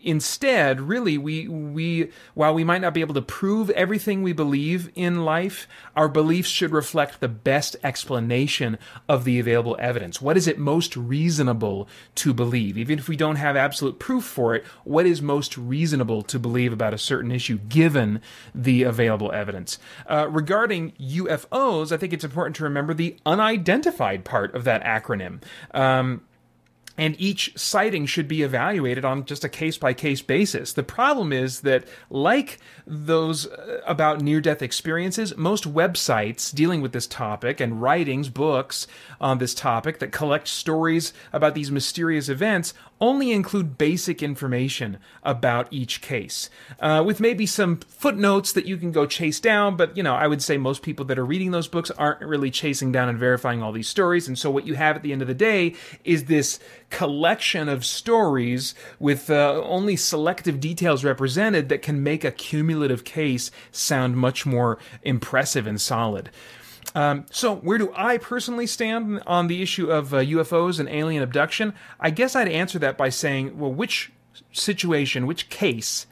instead, 0.03 0.81
really, 0.81 1.17
we 1.17 1.47
we 1.47 2.11
while 2.33 2.53
we 2.53 2.63
might 2.63 2.81
not 2.81 2.93
be 2.93 3.01
able 3.01 3.13
to 3.13 3.21
prove 3.21 3.69
everything 3.71 4.21
we 4.21 4.33
believe 4.33 4.91
in 4.95 5.25
life, 5.25 5.67
our 5.95 6.07
beliefs 6.07 6.49
should 6.49 6.71
reflect 6.71 7.19
the 7.19 7.27
best 7.27 7.75
explanation 7.83 8.77
of 9.07 9.23
the 9.23 9.39
available 9.39 9.75
evidence. 9.79 10.21
What 10.21 10.37
is 10.37 10.47
it 10.47 10.59
most 10.59 10.95
reasonable 10.95 11.87
to 12.15 12.33
believe, 12.33 12.77
even 12.77 12.99
if 12.99 13.07
we 13.07 13.15
don't 13.15 13.37
have 13.37 13.55
absolute 13.55 13.99
proof 13.99 14.23
for 14.23 14.55
it? 14.55 14.65
What 14.83 15.05
is 15.05 15.21
most 15.21 15.57
reasonable 15.57 16.21
to 16.23 16.39
believe 16.39 16.73
about 16.73 16.93
a 16.93 16.97
certain 16.97 17.31
issue 17.31 17.57
given 17.57 18.21
the 18.53 18.83
available 18.83 19.31
evidence? 19.31 19.79
Uh, 20.07 20.27
regarding 20.29 20.91
UFOs, 20.93 21.91
I 21.91 21.97
think 21.97 22.13
it's 22.13 22.23
important 22.23 22.55
to 22.57 22.63
remember 22.63 22.93
the 22.93 23.17
unidentified 23.25 24.25
part 24.25 24.53
of 24.53 24.63
that 24.65 24.83
acronym. 24.83 25.41
Um, 25.73 26.21
and 26.97 27.15
each 27.19 27.51
sighting 27.57 28.05
should 28.05 28.27
be 28.27 28.43
evaluated 28.43 29.03
on 29.03 29.25
just 29.25 29.43
a 29.43 29.49
case 29.49 29.77
by 29.77 29.93
case 29.93 30.21
basis. 30.21 30.73
The 30.73 30.83
problem 30.83 31.33
is 31.33 31.61
that, 31.61 31.85
like 32.09 32.59
those 32.85 33.47
uh, 33.47 33.81
about 33.85 34.21
near 34.21 34.41
death 34.41 34.61
experiences, 34.61 35.35
most 35.35 35.71
websites 35.71 36.53
dealing 36.53 36.81
with 36.81 36.91
this 36.91 37.07
topic 37.07 37.59
and 37.59 37.81
writings, 37.81 38.29
books 38.29 38.87
on 39.19 39.37
this 39.37 39.53
topic 39.53 39.99
that 39.99 40.11
collect 40.11 40.47
stories 40.47 41.13
about 41.31 41.55
these 41.55 41.71
mysterious 41.71 42.29
events 42.29 42.73
only 43.01 43.33
include 43.33 43.77
basic 43.77 44.23
information 44.23 44.97
about 45.23 45.67
each 45.71 45.99
case, 45.99 46.49
uh, 46.79 47.03
with 47.05 47.19
maybe 47.19 47.45
some 47.45 47.77
footnotes 47.77 48.53
that 48.53 48.65
you 48.65 48.77
can 48.77 48.93
go 48.93 49.05
chase 49.05 49.41
down. 49.41 49.75
But, 49.75 49.97
you 49.97 50.03
know, 50.03 50.15
I 50.15 50.27
would 50.27 50.41
say 50.41 50.57
most 50.57 50.81
people 50.83 51.03
that 51.05 51.19
are 51.19 51.25
reading 51.25 51.51
those 51.51 51.67
books 51.67 51.91
aren't 51.91 52.21
really 52.21 52.49
chasing 52.49 52.93
down 52.93 53.09
and 53.09 53.19
verifying 53.19 53.61
all 53.61 53.73
these 53.73 53.89
stories. 53.89 54.27
And 54.27 54.39
so 54.39 54.49
what 54.49 54.65
you 54.65 54.75
have 54.75 54.95
at 54.95 55.03
the 55.03 55.11
end 55.11 55.21
of 55.21 55.27
the 55.27 55.33
day 55.33 55.75
is 56.05 56.25
this 56.25 56.59
collection 56.93 57.67
of 57.67 57.83
stories 57.83 58.75
with 58.99 59.27
uh, 59.27 59.59
only 59.65 59.95
selective 59.95 60.59
details 60.59 61.03
represented 61.03 61.67
that 61.67 61.81
can 61.81 62.03
make 62.03 62.23
a 62.23 62.31
cumulative 62.31 63.03
case 63.03 63.49
sound 63.71 64.15
much 64.15 64.45
more 64.45 64.77
impressive 65.01 65.65
and 65.65 65.81
solid. 65.81 66.29
Um, 66.93 67.25
so, 67.31 67.55
where 67.55 67.79
do 67.79 67.91
I 67.95 68.19
personally 68.19 68.67
stand 68.67 69.23
on 69.25 69.47
the 69.47 69.63
issue 69.63 69.89
of 69.89 70.13
uh, 70.13 70.19
UFOs 70.19 70.79
and 70.79 70.87
alien 70.87 71.23
abduction? 71.23 71.73
I 71.99 72.11
guess 72.11 72.35
I'd 72.35 72.47
answer 72.47 72.77
that 72.79 72.95
by 72.95 73.09
saying, 73.09 73.57
well, 73.57 73.73
which 73.73 74.11
situation, 74.51 75.25
which 75.25 75.49
case 75.49 76.05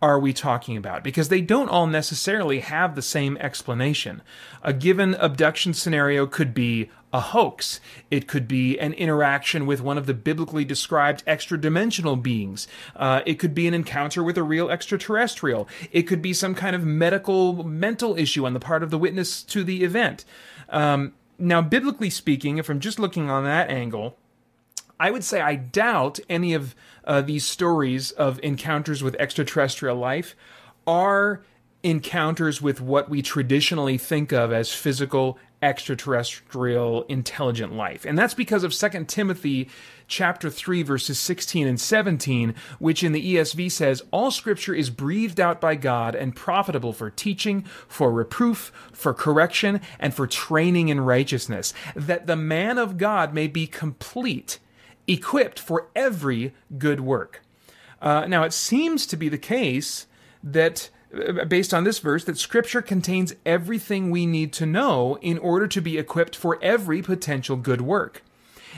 are 0.00 0.18
we 0.18 0.32
talking 0.32 0.76
about? 0.76 1.02
Because 1.02 1.28
they 1.28 1.40
don't 1.40 1.68
all 1.68 1.86
necessarily 1.86 2.60
have 2.60 2.94
the 2.94 3.02
same 3.02 3.36
explanation. 3.38 4.22
A 4.62 4.72
given 4.72 5.14
abduction 5.16 5.74
scenario 5.74 6.26
could 6.26 6.54
be 6.54 6.90
a 7.12 7.20
hoax. 7.20 7.80
It 8.10 8.28
could 8.28 8.46
be 8.46 8.78
an 8.78 8.92
interaction 8.92 9.66
with 9.66 9.80
one 9.80 9.98
of 9.98 10.06
the 10.06 10.14
biblically 10.14 10.64
described 10.64 11.22
extra 11.26 11.58
dimensional 11.60 12.16
beings. 12.16 12.68
Uh, 12.94 13.22
it 13.26 13.38
could 13.38 13.54
be 13.54 13.66
an 13.66 13.74
encounter 13.74 14.22
with 14.22 14.36
a 14.36 14.42
real 14.42 14.70
extraterrestrial. 14.70 15.68
It 15.90 16.02
could 16.02 16.22
be 16.22 16.32
some 16.32 16.54
kind 16.54 16.76
of 16.76 16.84
medical, 16.84 17.64
mental 17.64 18.16
issue 18.16 18.46
on 18.46 18.52
the 18.52 18.60
part 18.60 18.82
of 18.82 18.90
the 18.90 18.98
witness 18.98 19.42
to 19.44 19.64
the 19.64 19.84
event. 19.84 20.24
Um, 20.68 21.14
now, 21.38 21.62
biblically 21.62 22.10
speaking, 22.10 22.58
if 22.58 22.68
I'm 22.68 22.80
just 22.80 22.98
looking 22.98 23.30
on 23.30 23.44
that 23.44 23.70
angle, 23.70 24.16
I 25.00 25.10
would 25.10 25.24
say 25.24 25.40
I 25.40 25.56
doubt 25.56 26.18
any 26.28 26.54
of 26.54 26.74
uh, 27.04 27.20
these 27.20 27.44
stories 27.44 28.10
of 28.12 28.40
encounters 28.42 29.02
with 29.02 29.14
extraterrestrial 29.16 29.96
life 29.96 30.34
are 30.86 31.42
encounters 31.82 32.60
with 32.60 32.80
what 32.80 33.08
we 33.08 33.22
traditionally 33.22 33.98
think 33.98 34.32
of 34.32 34.52
as 34.52 34.72
physical 34.72 35.38
extraterrestrial 35.60 37.02
intelligent 37.04 37.72
life. 37.72 38.04
And 38.04 38.16
that's 38.16 38.34
because 38.34 38.62
of 38.62 38.72
2 38.72 39.04
Timothy 39.04 39.68
chapter 40.06 40.50
3 40.50 40.82
verses 40.82 41.18
16 41.18 41.66
and 41.66 41.80
17, 41.80 42.54
which 42.78 43.02
in 43.02 43.12
the 43.12 43.34
ESV 43.34 43.68
says, 43.70 44.02
"All 44.10 44.30
scripture 44.30 44.74
is 44.74 44.90
breathed 44.90 45.40
out 45.40 45.60
by 45.60 45.74
God 45.74 46.14
and 46.14 46.34
profitable 46.34 46.92
for 46.92 47.10
teaching, 47.10 47.62
for 47.88 48.12
reproof, 48.12 48.72
for 48.92 49.12
correction, 49.12 49.80
and 49.98 50.14
for 50.14 50.26
training 50.26 50.88
in 50.88 51.00
righteousness, 51.00 51.74
that 51.94 52.26
the 52.26 52.36
man 52.36 52.78
of 52.78 52.96
God 52.96 53.34
may 53.34 53.48
be 53.48 53.66
complete, 53.66 54.58
equipped 55.08 55.58
for 55.58 55.88
every 55.96 56.54
good 56.78 57.00
work." 57.00 57.42
Uh, 58.00 58.26
now, 58.26 58.44
it 58.44 58.52
seems 58.52 59.06
to 59.06 59.16
be 59.16 59.28
the 59.28 59.38
case 59.38 60.06
that 60.42 60.90
uh, 61.14 61.44
based 61.46 61.72
on 61.72 61.84
this 61.84 61.98
verse 61.98 62.24
that 62.24 62.38
scripture 62.38 62.82
contains 62.82 63.34
everything 63.46 64.10
we 64.10 64.26
need 64.26 64.52
to 64.52 64.66
know 64.66 65.18
in 65.22 65.38
order 65.38 65.66
to 65.66 65.80
be 65.80 65.98
equipped 65.98 66.36
for 66.36 66.58
every 66.62 67.00
potential 67.02 67.56
good 67.56 67.80
work. 67.80 68.22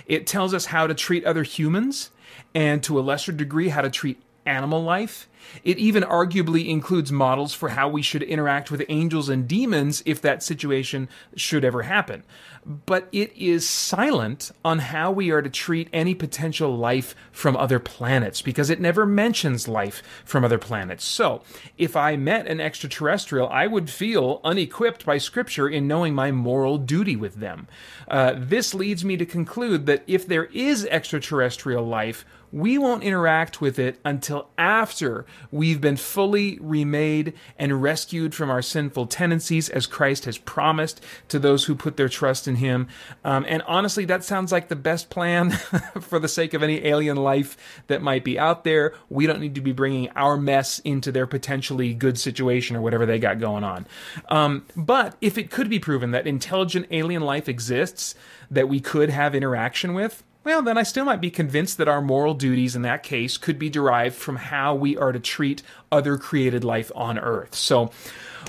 It 0.06 0.26
tells 0.26 0.54
us 0.54 0.66
how 0.66 0.86
to 0.86 0.94
treat 0.94 1.24
other 1.24 1.42
humans 1.42 2.10
and 2.54 2.82
to 2.84 2.98
a 2.98 3.02
lesser 3.02 3.32
degree 3.32 3.68
how 3.68 3.82
to 3.82 3.90
treat 3.90 4.22
animal 4.46 4.82
life. 4.82 5.28
It 5.64 5.78
even 5.78 6.02
arguably 6.02 6.68
includes 6.68 7.10
models 7.10 7.54
for 7.54 7.70
how 7.70 7.88
we 7.88 8.02
should 8.02 8.22
interact 8.22 8.70
with 8.70 8.84
angels 8.88 9.28
and 9.28 9.48
demons 9.48 10.02
if 10.06 10.20
that 10.22 10.42
situation 10.42 11.08
should 11.34 11.64
ever 11.64 11.82
happen. 11.82 12.22
But 12.64 13.08
it 13.10 13.32
is 13.36 13.68
silent 13.68 14.50
on 14.64 14.80
how 14.80 15.10
we 15.10 15.30
are 15.30 15.40
to 15.40 15.48
treat 15.48 15.88
any 15.92 16.14
potential 16.14 16.76
life 16.76 17.14
from 17.32 17.56
other 17.56 17.78
planets 17.78 18.42
because 18.42 18.68
it 18.68 18.80
never 18.80 19.06
mentions 19.06 19.66
life 19.66 20.02
from 20.24 20.44
other 20.44 20.58
planets. 20.58 21.04
So, 21.04 21.42
if 21.78 21.96
I 21.96 22.16
met 22.16 22.46
an 22.46 22.60
extraterrestrial, 22.60 23.48
I 23.48 23.66
would 23.66 23.88
feel 23.88 24.40
unequipped 24.44 25.06
by 25.06 25.18
Scripture 25.18 25.68
in 25.68 25.88
knowing 25.88 26.14
my 26.14 26.30
moral 26.30 26.76
duty 26.76 27.16
with 27.16 27.36
them. 27.36 27.66
Uh, 28.08 28.34
this 28.36 28.74
leads 28.74 29.04
me 29.04 29.16
to 29.16 29.26
conclude 29.26 29.86
that 29.86 30.04
if 30.06 30.26
there 30.26 30.44
is 30.46 30.84
extraterrestrial 30.86 31.84
life, 31.84 32.24
we 32.52 32.78
won't 32.78 33.02
interact 33.02 33.60
with 33.60 33.78
it 33.78 33.98
until 34.04 34.48
after 34.58 35.24
we've 35.50 35.80
been 35.80 35.96
fully 35.96 36.58
remade 36.60 37.34
and 37.58 37.82
rescued 37.82 38.34
from 38.34 38.50
our 38.50 38.62
sinful 38.62 39.06
tendencies 39.06 39.68
as 39.68 39.86
Christ 39.86 40.24
has 40.24 40.38
promised 40.38 41.02
to 41.28 41.38
those 41.38 41.64
who 41.64 41.74
put 41.74 41.96
their 41.96 42.08
trust 42.08 42.48
in 42.48 42.56
Him. 42.56 42.88
Um, 43.24 43.44
and 43.48 43.62
honestly, 43.66 44.04
that 44.06 44.24
sounds 44.24 44.52
like 44.52 44.68
the 44.68 44.76
best 44.76 45.10
plan 45.10 45.50
for 46.00 46.18
the 46.18 46.28
sake 46.28 46.54
of 46.54 46.62
any 46.62 46.84
alien 46.86 47.16
life 47.16 47.56
that 47.86 48.02
might 48.02 48.24
be 48.24 48.38
out 48.38 48.64
there. 48.64 48.94
We 49.08 49.26
don't 49.26 49.40
need 49.40 49.54
to 49.54 49.60
be 49.60 49.72
bringing 49.72 50.08
our 50.10 50.36
mess 50.36 50.78
into 50.80 51.12
their 51.12 51.26
potentially 51.26 51.94
good 51.94 52.18
situation 52.18 52.76
or 52.76 52.80
whatever 52.80 53.06
they 53.06 53.18
got 53.18 53.38
going 53.38 53.64
on. 53.64 53.86
Um, 54.28 54.66
but 54.76 55.16
if 55.20 55.38
it 55.38 55.50
could 55.50 55.70
be 55.70 55.78
proven 55.78 56.10
that 56.10 56.26
intelligent 56.26 56.86
alien 56.90 57.22
life 57.22 57.48
exists 57.48 58.14
that 58.50 58.68
we 58.68 58.80
could 58.80 59.10
have 59.10 59.34
interaction 59.34 59.94
with, 59.94 60.24
well, 60.42 60.62
then 60.62 60.78
I 60.78 60.82
still 60.82 61.04
might 61.04 61.20
be 61.20 61.30
convinced 61.30 61.76
that 61.78 61.88
our 61.88 62.00
moral 62.00 62.34
duties 62.34 62.74
in 62.74 62.82
that 62.82 63.02
case 63.02 63.36
could 63.36 63.58
be 63.58 63.68
derived 63.68 64.16
from 64.16 64.36
how 64.36 64.74
we 64.74 64.96
are 64.96 65.12
to 65.12 65.20
treat 65.20 65.62
other 65.92 66.16
created 66.16 66.64
life 66.64 66.90
on 66.94 67.18
Earth. 67.18 67.54
So, 67.54 67.90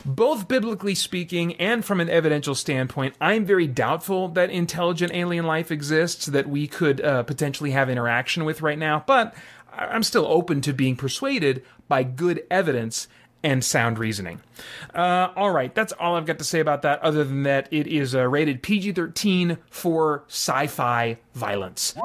both 0.06 0.48
biblically 0.48 0.96
speaking 0.96 1.54
and 1.56 1.84
from 1.84 2.00
an 2.00 2.10
evidential 2.10 2.56
standpoint, 2.56 3.16
I'm 3.20 3.46
very 3.46 3.68
doubtful 3.68 4.30
that 4.30 4.50
intelligent 4.50 5.14
alien 5.14 5.46
life 5.46 5.70
exists 5.70 6.28
that 6.28 6.48
we 6.48 6.66
could 6.66 7.02
uh, 7.02 7.24
potentially 7.24 7.72
have 7.72 7.90
interaction 7.90 8.46
with 8.46 8.62
right 8.62 8.80
now, 8.80 9.04
but 9.06 9.36
I'm 9.74 10.04
still 10.04 10.26
open 10.28 10.62
to 10.62 10.74
being 10.74 10.96
persuaded 10.96 11.64
by 11.88 12.04
good 12.04 12.44
evidence 12.50 13.08
and 13.44 13.64
sound 13.64 14.00
reasoning. 14.00 14.42
Uh, 14.94 15.30
all 15.36 15.52
right, 15.52 15.74
that's 15.74 15.94
all 15.94 16.16
I've 16.16 16.26
got 16.26 16.40
to 16.40 16.46
say 16.46 16.60
about 16.60 16.82
that, 16.84 17.02
other 17.02 17.24
than 17.24 17.44
that 17.44 17.68
it 17.72 17.88
is 17.88 18.16
uh, 18.16 18.28
rated 18.28 18.62
PG 18.62 18.94
13 18.94 19.58
for 19.70 20.24
sci 20.28 20.68
fi 20.68 21.18
violence. 21.34 21.96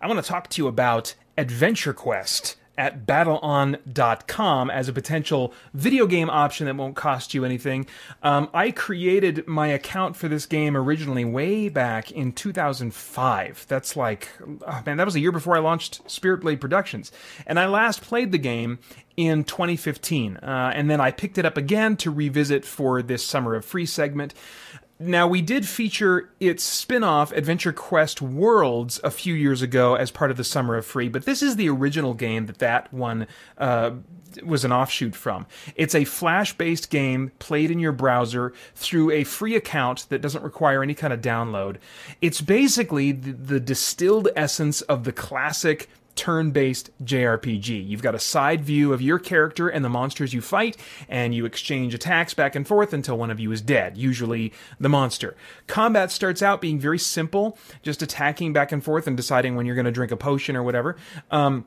I 0.00 0.06
want 0.06 0.22
to 0.22 0.28
talk 0.28 0.48
to 0.50 0.62
you 0.62 0.68
about 0.68 1.14
Adventure 1.36 1.92
Quest 1.92 2.56
at 2.78 3.06
battleon.com 3.06 4.70
as 4.70 4.88
a 4.88 4.92
potential 4.92 5.52
video 5.74 6.06
game 6.06 6.30
option 6.30 6.66
that 6.66 6.76
won't 6.76 6.96
cost 6.96 7.34
you 7.34 7.44
anything. 7.44 7.86
Um, 8.22 8.48
I 8.54 8.70
created 8.70 9.46
my 9.46 9.68
account 9.68 10.16
for 10.16 10.28
this 10.28 10.46
game 10.46 10.76
originally 10.76 11.24
way 11.24 11.68
back 11.68 12.10
in 12.10 12.32
2005. 12.32 13.66
That's 13.68 13.96
like, 13.96 14.28
oh 14.66 14.82
man, 14.86 14.96
that 14.96 15.04
was 15.04 15.14
a 15.14 15.20
year 15.20 15.32
before 15.32 15.56
I 15.56 15.60
launched 15.60 16.10
Spirit 16.10 16.40
Blade 16.40 16.60
Productions. 16.60 17.12
And 17.46 17.58
I 17.58 17.66
last 17.66 18.02
played 18.02 18.32
the 18.32 18.38
game 18.38 18.78
in 19.16 19.44
2015. 19.44 20.38
Uh, 20.38 20.72
and 20.74 20.90
then 20.90 21.00
I 21.00 21.10
picked 21.10 21.38
it 21.38 21.44
up 21.44 21.56
again 21.56 21.96
to 21.98 22.10
revisit 22.10 22.64
for 22.64 23.02
this 23.02 23.24
Summer 23.24 23.54
of 23.54 23.64
Free 23.64 23.86
segment. 23.86 24.34
Now, 25.04 25.26
we 25.26 25.42
did 25.42 25.66
feature 25.66 26.30
its 26.38 26.62
spin 26.62 27.02
off, 27.02 27.32
Adventure 27.32 27.72
Quest 27.72 28.22
Worlds, 28.22 29.00
a 29.02 29.10
few 29.10 29.34
years 29.34 29.60
ago 29.60 29.96
as 29.96 30.12
part 30.12 30.30
of 30.30 30.36
the 30.36 30.44
Summer 30.44 30.76
of 30.76 30.86
Free, 30.86 31.08
but 31.08 31.24
this 31.24 31.42
is 31.42 31.56
the 31.56 31.68
original 31.68 32.14
game 32.14 32.46
that 32.46 32.58
that 32.58 32.92
one 32.92 33.26
uh, 33.58 33.92
was 34.44 34.64
an 34.64 34.72
offshoot 34.72 35.16
from. 35.16 35.46
It's 35.74 35.96
a 35.96 36.04
flash 36.04 36.52
based 36.56 36.88
game 36.88 37.32
played 37.40 37.72
in 37.72 37.80
your 37.80 37.90
browser 37.90 38.52
through 38.76 39.10
a 39.10 39.24
free 39.24 39.56
account 39.56 40.06
that 40.08 40.20
doesn't 40.20 40.44
require 40.44 40.84
any 40.84 40.94
kind 40.94 41.12
of 41.12 41.20
download. 41.20 41.78
It's 42.20 42.40
basically 42.40 43.10
the, 43.10 43.32
the 43.32 43.60
distilled 43.60 44.28
essence 44.36 44.82
of 44.82 45.02
the 45.02 45.12
classic 45.12 45.88
turn 46.14 46.50
based 46.50 46.90
JRPG. 47.04 47.88
You've 47.88 48.02
got 48.02 48.14
a 48.14 48.18
side 48.18 48.62
view 48.62 48.92
of 48.92 49.00
your 49.02 49.18
character 49.18 49.68
and 49.68 49.84
the 49.84 49.88
monsters 49.88 50.34
you 50.34 50.40
fight, 50.40 50.76
and 51.08 51.34
you 51.34 51.44
exchange 51.44 51.94
attacks 51.94 52.34
back 52.34 52.54
and 52.54 52.66
forth 52.66 52.92
until 52.92 53.18
one 53.18 53.30
of 53.30 53.40
you 53.40 53.50
is 53.52 53.60
dead, 53.60 53.96
usually 53.96 54.52
the 54.78 54.88
monster. 54.88 55.36
Combat 55.66 56.10
starts 56.10 56.42
out 56.42 56.60
being 56.60 56.78
very 56.78 56.98
simple, 56.98 57.58
just 57.82 58.02
attacking 58.02 58.52
back 58.52 58.72
and 58.72 58.84
forth 58.84 59.06
and 59.06 59.16
deciding 59.16 59.56
when 59.56 59.66
you're 59.66 59.74
going 59.74 59.84
to 59.84 59.92
drink 59.92 60.12
a 60.12 60.16
potion 60.16 60.56
or 60.56 60.62
whatever. 60.62 60.96
Um, 61.30 61.64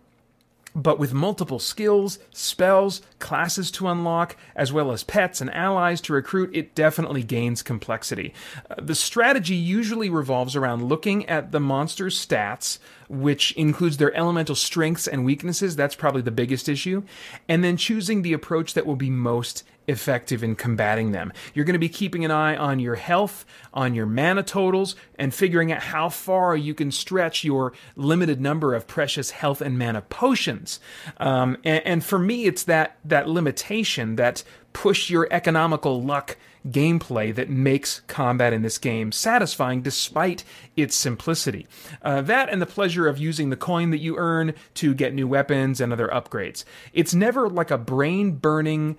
but 0.76 1.00
with 1.00 1.14
multiple 1.14 1.58
skills, 1.58 2.20
spells, 2.32 3.02
classes 3.20 3.72
to 3.72 3.88
unlock, 3.88 4.36
as 4.56 4.74
well 4.74 4.92
as 4.92 5.04
pets 5.04 5.40
and 5.40 5.54
allies 5.54 6.02
to 6.02 6.14
recruit, 6.14 6.50
it 6.54 6.76
definitely 6.76 7.24
gains 7.24 7.64
complexity. 7.64 8.34
Uh, 8.70 8.76
the 8.82 8.94
strategy 8.94 9.56
usually 9.56 10.10
revolves 10.10 10.56
around 10.56 10.84
looking 10.84 11.26
at 11.28 11.54
the 11.54 11.60
monster's 11.62 12.24
stats, 12.24 12.78
which 13.08 13.54
includes 13.54 13.98
their 13.98 14.14
elemental 14.16 14.56
strengths 14.56 15.08
and 15.08 15.24
weaknesses. 15.24 15.76
That's 15.76 15.96
probably 15.96 16.22
the 16.22 16.32
biggest 16.32 16.68
issue. 16.68 17.04
And 17.48 17.64
then 17.64 17.78
choosing 17.78 18.22
the 18.22 18.34
approach 18.34 18.74
that 18.74 18.86
will 18.86 18.98
be 18.98 19.10
most 19.10 19.64
effective 19.88 20.44
in 20.44 20.56
combating 20.56 21.12
them. 21.12 21.32
You're 21.54 21.66
going 21.66 21.74
to 21.74 21.80
be 21.80 21.90
keeping 21.90 22.26
an 22.26 22.32
eye 22.32 22.56
on 22.56 22.80
your 22.80 22.96
health, 22.96 23.46
on 23.74 23.94
your 23.94 24.06
mana 24.06 24.44
totals, 24.44 24.96
and 25.18 25.34
figuring 25.34 25.72
out 25.72 25.82
how 25.82 26.10
far 26.10 26.56
you 26.56 26.74
can 26.74 26.92
stretch 26.92 27.44
your 27.44 27.74
limited 27.96 28.42
number 28.42 28.74
of 28.74 28.88
precious 28.88 29.32
health 29.32 29.62
and 29.62 29.78
mana 29.78 30.02
potions. 30.02 30.80
Um, 31.18 31.58
and, 31.64 31.86
and 31.86 32.04
for 32.04 32.20
me, 32.20 32.46
it's 32.46 32.64
that 32.64 32.98
that 33.06 33.30
limitation 33.30 34.16
that 34.16 34.44
push 34.74 35.10
your 35.10 35.28
economical 35.32 36.02
luck 36.02 36.38
gameplay 36.68 37.34
that 37.34 37.50
makes 37.50 38.02
combat 38.08 38.52
in 38.52 38.62
this 38.62 38.78
game 38.78 39.12
satisfying 39.12 39.82
despite 39.82 40.44
its 40.76 40.96
simplicity. 40.96 41.68
Uh, 42.02 42.22
that 42.22 42.50
and 42.50 42.62
the 42.62 42.66
pleasure 42.66 43.08
of 43.08 43.18
using 43.18 43.50
the 43.50 43.56
coin 43.56 43.92
that 43.92 44.00
you 44.00 44.18
earn 44.18 44.54
to 44.74 44.94
get 44.94 45.14
new 45.14 45.28
weapons 45.28 45.80
and 45.80 45.94
other 45.94 46.08
upgrades. 46.08 46.64
It's 46.92 47.14
never 47.14 47.48
like 47.48 47.72
a 47.72 47.78
brain 47.78 48.32
burning 48.32 48.98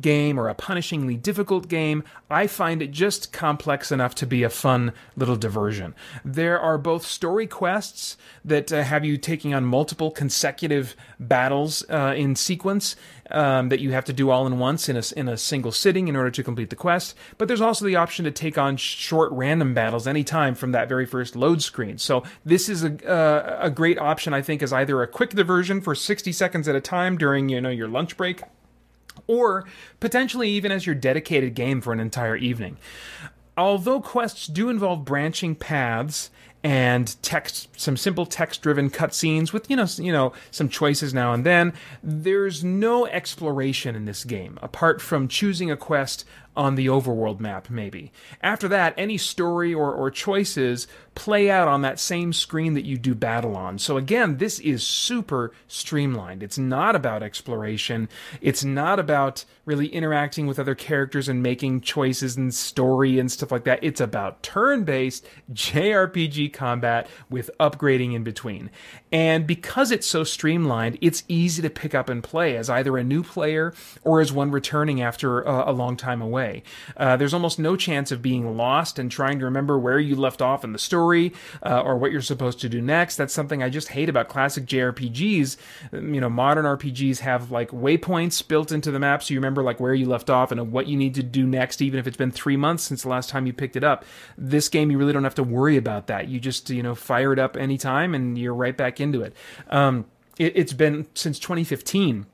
game 0.00 0.38
or 0.38 0.48
a 0.48 0.54
punishingly 0.54 1.20
difficult 1.20 1.68
game. 1.68 2.04
I 2.30 2.46
find 2.46 2.82
it 2.82 2.90
just 2.90 3.32
complex 3.32 3.92
enough 3.92 4.14
to 4.16 4.26
be 4.26 4.42
a 4.42 4.50
fun 4.50 4.92
little 5.16 5.36
diversion. 5.36 5.94
There 6.24 6.58
are 6.60 6.78
both 6.78 7.04
story 7.04 7.46
quests 7.46 8.16
that 8.44 8.72
uh, 8.72 8.82
have 8.82 9.04
you 9.04 9.16
taking 9.16 9.54
on 9.54 9.64
multiple 9.64 10.10
consecutive 10.10 10.96
battles 11.18 11.84
uh, 11.88 12.14
in 12.16 12.36
sequence. 12.36 12.96
Um, 13.28 13.70
that 13.70 13.80
you 13.80 13.90
have 13.90 14.04
to 14.04 14.12
do 14.12 14.30
all 14.30 14.46
in 14.46 14.60
once 14.60 14.88
in 14.88 14.96
a, 14.96 15.02
in 15.16 15.28
a 15.28 15.36
single 15.36 15.72
sitting 15.72 16.06
in 16.06 16.14
order 16.14 16.30
to 16.30 16.44
complete 16.44 16.70
the 16.70 16.76
quest. 16.76 17.16
But 17.38 17.48
there's 17.48 17.60
also 17.60 17.84
the 17.84 17.96
option 17.96 18.24
to 18.24 18.30
take 18.30 18.56
on 18.56 18.76
short 18.76 19.32
random 19.32 19.74
battles 19.74 20.06
anytime 20.06 20.54
from 20.54 20.70
that 20.70 20.88
very 20.88 21.06
first 21.06 21.34
load 21.34 21.60
screen. 21.60 21.98
So 21.98 22.22
this 22.44 22.68
is 22.68 22.84
a, 22.84 23.04
uh, 23.04 23.58
a 23.62 23.68
great 23.68 23.98
option, 23.98 24.32
I 24.32 24.42
think, 24.42 24.62
as 24.62 24.72
either 24.72 25.02
a 25.02 25.08
quick 25.08 25.30
diversion 25.30 25.80
for 25.80 25.96
60 25.96 26.30
seconds 26.30 26.68
at 26.68 26.76
a 26.76 26.80
time 26.80 27.18
during 27.18 27.48
you 27.48 27.60
know 27.60 27.68
your 27.68 27.88
lunch 27.88 28.16
break 28.16 28.42
or 29.26 29.64
potentially 30.00 30.48
even 30.50 30.72
as 30.72 30.86
your 30.86 30.94
dedicated 30.94 31.54
game 31.54 31.80
for 31.80 31.92
an 31.92 32.00
entire 32.00 32.36
evening. 32.36 32.76
Although 33.56 34.00
quests 34.00 34.46
do 34.46 34.68
involve 34.68 35.04
branching 35.04 35.54
paths 35.54 36.30
and 36.62 37.20
text 37.22 37.68
some 37.78 37.96
simple 37.96 38.26
text 38.26 38.60
driven 38.60 38.90
cutscenes 38.90 39.52
with 39.52 39.70
you 39.70 39.76
know 39.76 39.86
you 39.98 40.10
know 40.10 40.32
some 40.50 40.68
choices 40.68 41.14
now 41.14 41.32
and 41.32 41.44
then 41.44 41.72
there's 42.02 42.64
no 42.64 43.06
exploration 43.06 43.94
in 43.94 44.04
this 44.04 44.24
game 44.24 44.58
apart 44.62 45.00
from 45.00 45.28
choosing 45.28 45.70
a 45.70 45.76
quest 45.76 46.24
on 46.56 46.74
the 46.74 46.86
overworld 46.86 47.38
map, 47.38 47.68
maybe. 47.68 48.10
After 48.42 48.66
that, 48.68 48.94
any 48.96 49.18
story 49.18 49.74
or, 49.74 49.92
or 49.92 50.10
choices 50.10 50.88
play 51.16 51.50
out 51.50 51.66
on 51.66 51.82
that 51.82 51.98
same 51.98 52.32
screen 52.32 52.74
that 52.74 52.84
you 52.84 52.96
do 52.96 53.14
battle 53.14 53.56
on. 53.56 53.78
So 53.78 53.96
again, 53.96 54.36
this 54.36 54.60
is 54.60 54.86
super 54.86 55.50
streamlined. 55.66 56.42
It's 56.42 56.58
not 56.58 56.94
about 56.94 57.22
exploration. 57.22 58.08
It's 58.40 58.62
not 58.62 59.00
about 59.00 59.44
really 59.64 59.88
interacting 59.88 60.46
with 60.46 60.60
other 60.60 60.76
characters 60.76 61.28
and 61.28 61.42
making 61.42 61.80
choices 61.80 62.36
and 62.36 62.54
story 62.54 63.18
and 63.18 63.32
stuff 63.32 63.50
like 63.50 63.64
that. 63.64 63.82
It's 63.82 64.00
about 64.00 64.42
turn-based 64.42 65.26
JRPG 65.52 66.52
combat 66.52 67.08
with 67.30 67.50
upgrading 67.58 68.14
in 68.14 68.22
between. 68.22 68.70
And 69.10 69.46
because 69.46 69.90
it's 69.90 70.06
so 70.06 70.22
streamlined, 70.22 70.98
it's 71.00 71.24
easy 71.28 71.62
to 71.62 71.70
pick 71.70 71.94
up 71.94 72.10
and 72.10 72.22
play 72.22 72.56
as 72.56 72.68
either 72.68 72.96
a 72.98 73.02
new 73.02 73.22
player 73.22 73.74
or 74.04 74.20
as 74.20 74.32
one 74.32 74.50
returning 74.50 75.00
after 75.00 75.40
a, 75.40 75.70
a 75.70 75.72
long 75.72 75.96
time 75.96 76.20
away. 76.20 76.62
Uh, 76.96 77.16
there's 77.16 77.34
almost 77.34 77.58
no 77.58 77.74
chance 77.74 78.12
of 78.12 78.20
being 78.20 78.56
lost 78.56 78.98
and 78.98 79.10
trying 79.10 79.38
to 79.38 79.46
remember 79.46 79.78
where 79.78 79.98
you 79.98 80.14
left 80.14 80.42
off 80.42 80.62
in 80.62 80.72
the 80.72 80.78
story 80.78 81.05
uh, 81.14 81.80
or 81.80 81.96
what 81.96 82.12
you're 82.12 82.20
supposed 82.20 82.60
to 82.60 82.68
do 82.68 82.80
next. 82.80 83.16
That's 83.16 83.32
something 83.32 83.62
I 83.62 83.68
just 83.68 83.88
hate 83.88 84.08
about 84.08 84.28
classic 84.28 84.66
JRPGs. 84.66 85.56
You 85.92 86.20
know, 86.20 86.28
modern 86.30 86.64
RPGs 86.64 87.20
have 87.20 87.50
like 87.50 87.70
waypoints 87.70 88.46
built 88.46 88.72
into 88.72 88.90
the 88.90 88.98
map 88.98 89.22
so 89.22 89.34
you 89.34 89.40
remember 89.40 89.62
like 89.62 89.80
where 89.80 89.94
you 89.94 90.06
left 90.06 90.30
off 90.30 90.52
and 90.52 90.72
what 90.72 90.86
you 90.86 90.96
need 90.96 91.14
to 91.14 91.22
do 91.22 91.46
next, 91.46 91.82
even 91.82 91.98
if 91.98 92.06
it's 92.06 92.16
been 92.16 92.30
three 92.30 92.56
months 92.56 92.84
since 92.84 93.02
the 93.02 93.08
last 93.08 93.30
time 93.30 93.46
you 93.46 93.52
picked 93.52 93.76
it 93.76 93.84
up. 93.84 94.04
This 94.36 94.68
game, 94.68 94.90
you 94.90 94.98
really 94.98 95.12
don't 95.12 95.24
have 95.24 95.34
to 95.36 95.42
worry 95.42 95.76
about 95.76 96.06
that. 96.08 96.28
You 96.28 96.40
just, 96.40 96.70
you 96.70 96.82
know, 96.82 96.94
fire 96.94 97.32
it 97.32 97.38
up 97.38 97.56
anytime 97.56 98.14
and 98.14 98.36
you're 98.38 98.54
right 98.54 98.76
back 98.76 99.00
into 99.00 99.22
it. 99.22 99.34
Um, 99.68 100.06
it 100.38 100.52
it's 100.56 100.72
been 100.72 101.06
since 101.14 101.38
2015 101.38 102.26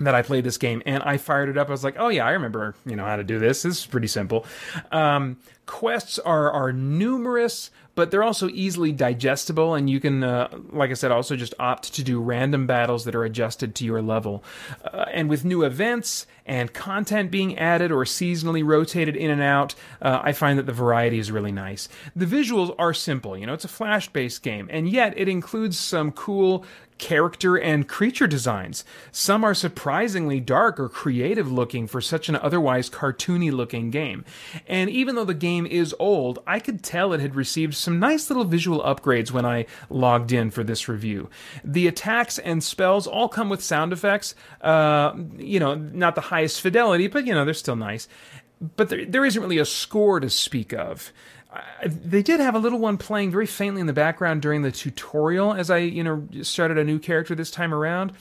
that 0.00 0.14
I 0.14 0.22
played 0.22 0.44
this 0.44 0.58
game 0.58 0.82
and 0.86 1.02
I 1.02 1.16
fired 1.16 1.48
it 1.48 1.58
up. 1.58 1.68
I 1.68 1.72
was 1.72 1.84
like, 1.84 1.96
oh 1.98 2.08
yeah, 2.08 2.26
I 2.26 2.30
remember, 2.30 2.74
you 2.86 2.96
know, 2.96 3.04
how 3.04 3.16
to 3.16 3.24
do 3.24 3.38
this. 3.38 3.62
This 3.62 3.80
is 3.80 3.86
pretty 3.86 4.06
simple. 4.06 4.46
Um, 4.92 5.38
quests 5.66 6.18
are, 6.20 6.50
are 6.50 6.72
numerous, 6.72 7.70
but 7.98 8.12
they're 8.12 8.22
also 8.22 8.48
easily 8.50 8.92
digestible. 8.92 9.74
And 9.74 9.90
you 9.90 9.98
can, 9.98 10.22
uh, 10.22 10.56
like 10.70 10.90
I 10.90 10.94
said, 10.94 11.10
also 11.10 11.34
just 11.34 11.52
opt 11.58 11.92
to 11.94 12.04
do 12.04 12.20
random 12.20 12.64
battles 12.64 13.04
that 13.06 13.16
are 13.16 13.24
adjusted 13.24 13.74
to 13.74 13.84
your 13.84 14.00
level. 14.00 14.44
Uh, 14.84 15.06
and 15.12 15.28
with 15.28 15.44
new 15.44 15.64
events 15.64 16.24
and 16.46 16.72
content 16.72 17.32
being 17.32 17.58
added 17.58 17.90
or 17.90 18.04
seasonally 18.04 18.64
rotated 18.64 19.16
in 19.16 19.32
and 19.32 19.42
out, 19.42 19.74
uh, 20.00 20.20
I 20.22 20.30
find 20.30 20.60
that 20.60 20.66
the 20.66 20.72
variety 20.72 21.18
is 21.18 21.32
really 21.32 21.50
nice. 21.50 21.88
The 22.14 22.24
visuals 22.24 22.72
are 22.78 22.94
simple. 22.94 23.36
You 23.36 23.46
know, 23.46 23.54
it's 23.54 23.64
a 23.64 23.68
flash 23.68 24.08
based 24.08 24.44
game, 24.44 24.68
and 24.70 24.88
yet 24.88 25.18
it 25.18 25.28
includes 25.28 25.76
some 25.76 26.12
cool 26.12 26.64
character 26.98 27.56
and 27.56 27.88
creature 27.88 28.26
designs. 28.26 28.84
Some 29.12 29.44
are 29.44 29.54
surprisingly 29.54 30.40
dark 30.40 30.78
or 30.78 30.88
creative 30.88 31.50
looking 31.50 31.86
for 31.86 32.00
such 32.00 32.28
an 32.28 32.36
otherwise 32.36 32.90
cartoony 32.90 33.50
looking 33.50 33.90
game. 33.90 34.24
And 34.66 34.90
even 34.90 35.14
though 35.14 35.24
the 35.24 35.34
game 35.34 35.66
is 35.66 35.94
old, 35.98 36.40
I 36.46 36.58
could 36.58 36.82
tell 36.82 37.12
it 37.12 37.20
had 37.20 37.34
received 37.34 37.74
some 37.74 37.98
nice 37.98 38.28
little 38.28 38.44
visual 38.44 38.80
upgrades 38.80 39.30
when 39.30 39.46
I 39.46 39.66
logged 39.88 40.32
in 40.32 40.50
for 40.50 40.64
this 40.64 40.88
review. 40.88 41.30
The 41.64 41.86
attacks 41.86 42.38
and 42.38 42.62
spells 42.62 43.06
all 43.06 43.28
come 43.28 43.48
with 43.48 43.62
sound 43.62 43.92
effects, 43.92 44.34
uh, 44.60 45.14
you 45.36 45.60
know, 45.60 45.74
not 45.74 46.14
the 46.14 46.20
highest 46.22 46.60
fidelity, 46.60 47.06
but 47.06 47.26
you 47.26 47.34
know, 47.34 47.44
they're 47.44 47.54
still 47.54 47.76
nice. 47.76 48.08
But 48.76 48.88
there, 48.88 49.04
there 49.04 49.24
isn't 49.24 49.40
really 49.40 49.58
a 49.58 49.64
score 49.64 50.18
to 50.20 50.28
speak 50.28 50.72
of. 50.72 51.12
They 51.86 52.22
did 52.22 52.40
have 52.40 52.54
a 52.54 52.58
little 52.58 52.78
one 52.78 52.98
playing 52.98 53.30
very 53.30 53.46
faintly 53.46 53.80
in 53.80 53.86
the 53.86 53.94
background 53.94 54.42
during 54.42 54.62
the 54.62 54.70
tutorial 54.70 55.54
as 55.54 55.70
I, 55.70 55.78
you 55.78 56.04
know, 56.04 56.28
started 56.42 56.76
a 56.76 56.84
new 56.84 56.98
character 56.98 57.34
this 57.34 57.50
time 57.50 57.72
around. 57.72 58.12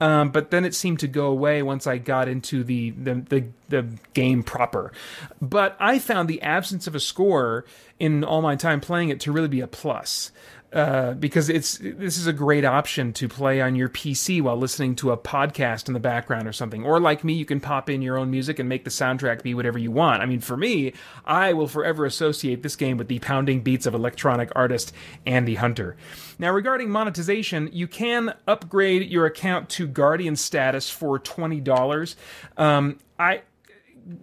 Um, 0.00 0.30
but 0.30 0.50
then 0.50 0.64
it 0.64 0.74
seemed 0.74 0.98
to 1.00 1.08
go 1.08 1.26
away 1.26 1.62
once 1.62 1.86
I 1.86 1.98
got 1.98 2.26
into 2.26 2.64
the, 2.64 2.90
the, 2.90 3.14
the, 3.14 3.44
the 3.68 3.86
game 4.14 4.42
proper. 4.42 4.92
But 5.40 5.76
I 5.78 6.00
found 6.00 6.28
the 6.28 6.42
absence 6.42 6.88
of 6.88 6.96
a 6.96 7.00
score 7.00 7.64
in 8.00 8.24
all 8.24 8.42
my 8.42 8.56
time 8.56 8.80
playing 8.80 9.10
it 9.10 9.20
to 9.20 9.32
really 9.32 9.48
be 9.48 9.60
a 9.60 9.68
plus. 9.68 10.32
Uh, 10.72 11.12
because 11.12 11.50
it's 11.50 11.76
this 11.82 12.16
is 12.16 12.26
a 12.26 12.32
great 12.32 12.64
option 12.64 13.12
to 13.12 13.28
play 13.28 13.60
on 13.60 13.74
your 13.74 13.90
PC 13.90 14.40
while 14.40 14.56
listening 14.56 14.96
to 14.96 15.10
a 15.10 15.18
podcast 15.18 15.86
in 15.86 15.92
the 15.92 16.00
background 16.00 16.48
or 16.48 16.52
something. 16.52 16.82
Or 16.82 16.98
like 16.98 17.22
me, 17.24 17.34
you 17.34 17.44
can 17.44 17.60
pop 17.60 17.90
in 17.90 18.00
your 18.00 18.16
own 18.16 18.30
music 18.30 18.58
and 18.58 18.70
make 18.70 18.84
the 18.84 18.90
soundtrack 18.90 19.42
be 19.42 19.52
whatever 19.52 19.78
you 19.78 19.90
want. 19.90 20.22
I 20.22 20.26
mean, 20.26 20.40
for 20.40 20.56
me, 20.56 20.94
I 21.26 21.52
will 21.52 21.68
forever 21.68 22.06
associate 22.06 22.62
this 22.62 22.74
game 22.74 22.96
with 22.96 23.08
the 23.08 23.18
pounding 23.18 23.60
beats 23.60 23.84
of 23.84 23.92
electronic 23.92 24.50
artist 24.56 24.94
Andy 25.26 25.56
Hunter. 25.56 25.94
Now, 26.38 26.52
regarding 26.52 26.88
monetization, 26.88 27.68
you 27.70 27.86
can 27.86 28.34
upgrade 28.46 29.10
your 29.10 29.26
account 29.26 29.68
to 29.70 29.86
Guardian 29.86 30.36
status 30.36 30.88
for 30.88 31.18
twenty 31.18 31.60
dollars. 31.60 32.16
Um, 32.56 32.98
I 33.18 33.42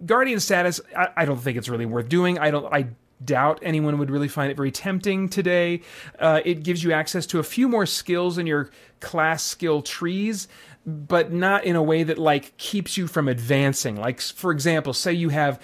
Guardian 0.04 0.40
status, 0.40 0.80
I, 0.96 1.08
I, 1.16 1.24
don't 1.24 1.38
think 1.38 1.56
it's 1.56 1.68
really 1.68 1.86
worth 1.86 2.08
doing. 2.08 2.38
I 2.38 2.50
don't. 2.50 2.66
I 2.72 2.88
doubt 3.24 3.58
anyone 3.62 3.98
would 3.98 4.10
really 4.10 4.28
find 4.28 4.50
it 4.50 4.56
very 4.56 4.70
tempting 4.70 5.28
today. 5.28 5.82
Uh, 6.18 6.40
it 6.44 6.62
gives 6.62 6.82
you 6.82 6.92
access 6.92 7.26
to 7.26 7.38
a 7.38 7.42
few 7.42 7.68
more 7.68 7.86
skills 7.86 8.38
in 8.38 8.46
your 8.46 8.70
class 9.00 9.42
skill 9.42 9.82
trees 9.82 10.48
but 10.86 11.30
not 11.30 11.64
in 11.64 11.76
a 11.76 11.82
way 11.82 12.02
that 12.02 12.18
like 12.18 12.56
keeps 12.56 12.96
you 12.96 13.06
from 13.06 13.28
advancing. 13.28 13.96
Like 13.96 14.20
for 14.20 14.50
example, 14.50 14.92
say 14.92 15.12
you 15.12 15.28
have 15.28 15.60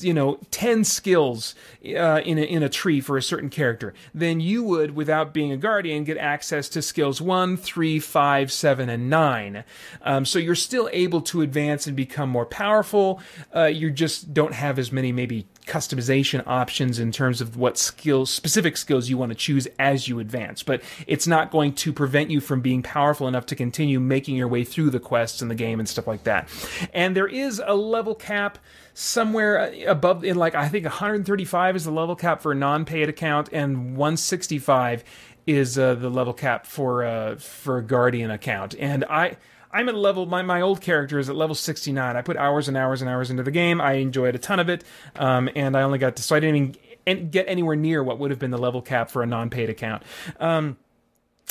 you 0.00 0.14
know 0.14 0.38
10 0.50 0.84
skills 0.84 1.54
uh, 1.84 2.20
in 2.24 2.38
a, 2.38 2.42
in 2.42 2.62
a 2.62 2.68
tree 2.68 3.00
for 3.00 3.16
a 3.16 3.22
certain 3.22 3.50
character, 3.50 3.94
then 4.14 4.40
you 4.40 4.62
would 4.62 4.94
without 4.94 5.34
being 5.34 5.50
a 5.50 5.56
guardian 5.56 6.04
get 6.04 6.18
access 6.18 6.68
to 6.70 6.82
skills 6.82 7.20
1, 7.20 7.56
3, 7.56 7.98
5, 7.98 8.52
7 8.52 8.88
and 8.88 9.10
9. 9.10 9.64
Um, 10.02 10.24
so 10.24 10.38
you're 10.38 10.54
still 10.54 10.88
able 10.92 11.20
to 11.22 11.40
advance 11.40 11.86
and 11.86 11.96
become 11.96 12.28
more 12.28 12.46
powerful. 12.46 13.20
Uh, 13.54 13.64
you 13.64 13.90
just 13.90 14.32
don't 14.32 14.54
have 14.54 14.78
as 14.78 14.92
many 14.92 15.10
maybe 15.10 15.46
customization 15.66 16.42
options 16.46 16.98
in 16.98 17.10
terms 17.10 17.40
of 17.40 17.56
what 17.56 17.78
skills, 17.78 18.30
specific 18.30 18.76
skills 18.76 19.08
you 19.08 19.16
want 19.16 19.30
to 19.30 19.36
choose 19.36 19.66
as 19.78 20.08
you 20.08 20.18
advance. 20.18 20.62
But 20.62 20.82
it's 21.06 21.26
not 21.26 21.50
going 21.50 21.74
to 21.74 21.92
prevent 21.92 22.30
you 22.30 22.40
from 22.40 22.60
being 22.60 22.82
powerful 22.82 23.28
enough 23.28 23.46
to 23.46 23.56
continue 23.56 24.00
making 24.00 24.36
your 24.36 24.48
way 24.48 24.64
through 24.64 24.90
the 24.90 25.00
quests 25.00 25.42
in 25.42 25.48
the 25.48 25.54
game 25.54 25.78
and 25.78 25.88
stuff 25.88 26.06
like 26.06 26.24
that. 26.24 26.48
And 26.92 27.16
there 27.16 27.26
is 27.26 27.62
a 27.64 27.74
level 27.74 28.14
cap 28.14 28.58
somewhere 28.92 29.72
above 29.88 30.24
in 30.24 30.36
like 30.36 30.54
I 30.54 30.68
think 30.68 30.84
135 30.84 31.76
is 31.76 31.84
the 31.84 31.90
level 31.90 32.14
cap 32.14 32.40
for 32.40 32.52
a 32.52 32.54
non-paid 32.54 33.08
account 33.08 33.48
and 33.52 33.96
165 33.96 35.02
is 35.46 35.78
uh, 35.78 35.94
the 35.94 36.08
level 36.08 36.32
cap 36.32 36.66
for 36.66 37.04
uh, 37.04 37.36
for 37.36 37.78
a 37.78 37.82
guardian 37.82 38.30
account. 38.30 38.74
And 38.78 39.04
I 39.04 39.36
I'm 39.74 39.88
at 39.88 39.96
level 39.96 40.24
my 40.24 40.42
my 40.42 40.60
old 40.60 40.80
character 40.80 41.18
is 41.18 41.28
at 41.28 41.36
level 41.36 41.54
69. 41.54 42.16
I 42.16 42.22
put 42.22 42.36
hours 42.36 42.68
and 42.68 42.76
hours 42.76 43.02
and 43.02 43.10
hours 43.10 43.30
into 43.30 43.42
the 43.42 43.50
game. 43.50 43.80
I 43.80 43.94
enjoyed 43.94 44.34
a 44.34 44.38
ton 44.38 44.60
of 44.60 44.68
it, 44.68 44.84
um, 45.16 45.50
and 45.56 45.76
I 45.76 45.82
only 45.82 45.98
got 45.98 46.16
to 46.16 46.22
so 46.22 46.36
I 46.36 46.40
didn't 46.40 46.78
even 47.06 47.30
get 47.30 47.46
anywhere 47.48 47.76
near 47.76 48.02
what 48.02 48.18
would 48.18 48.30
have 48.30 48.38
been 48.38 48.52
the 48.52 48.58
level 48.58 48.80
cap 48.80 49.10
for 49.10 49.22
a 49.22 49.26
non-paid 49.26 49.68
account. 49.68 50.04
Um, 50.40 50.78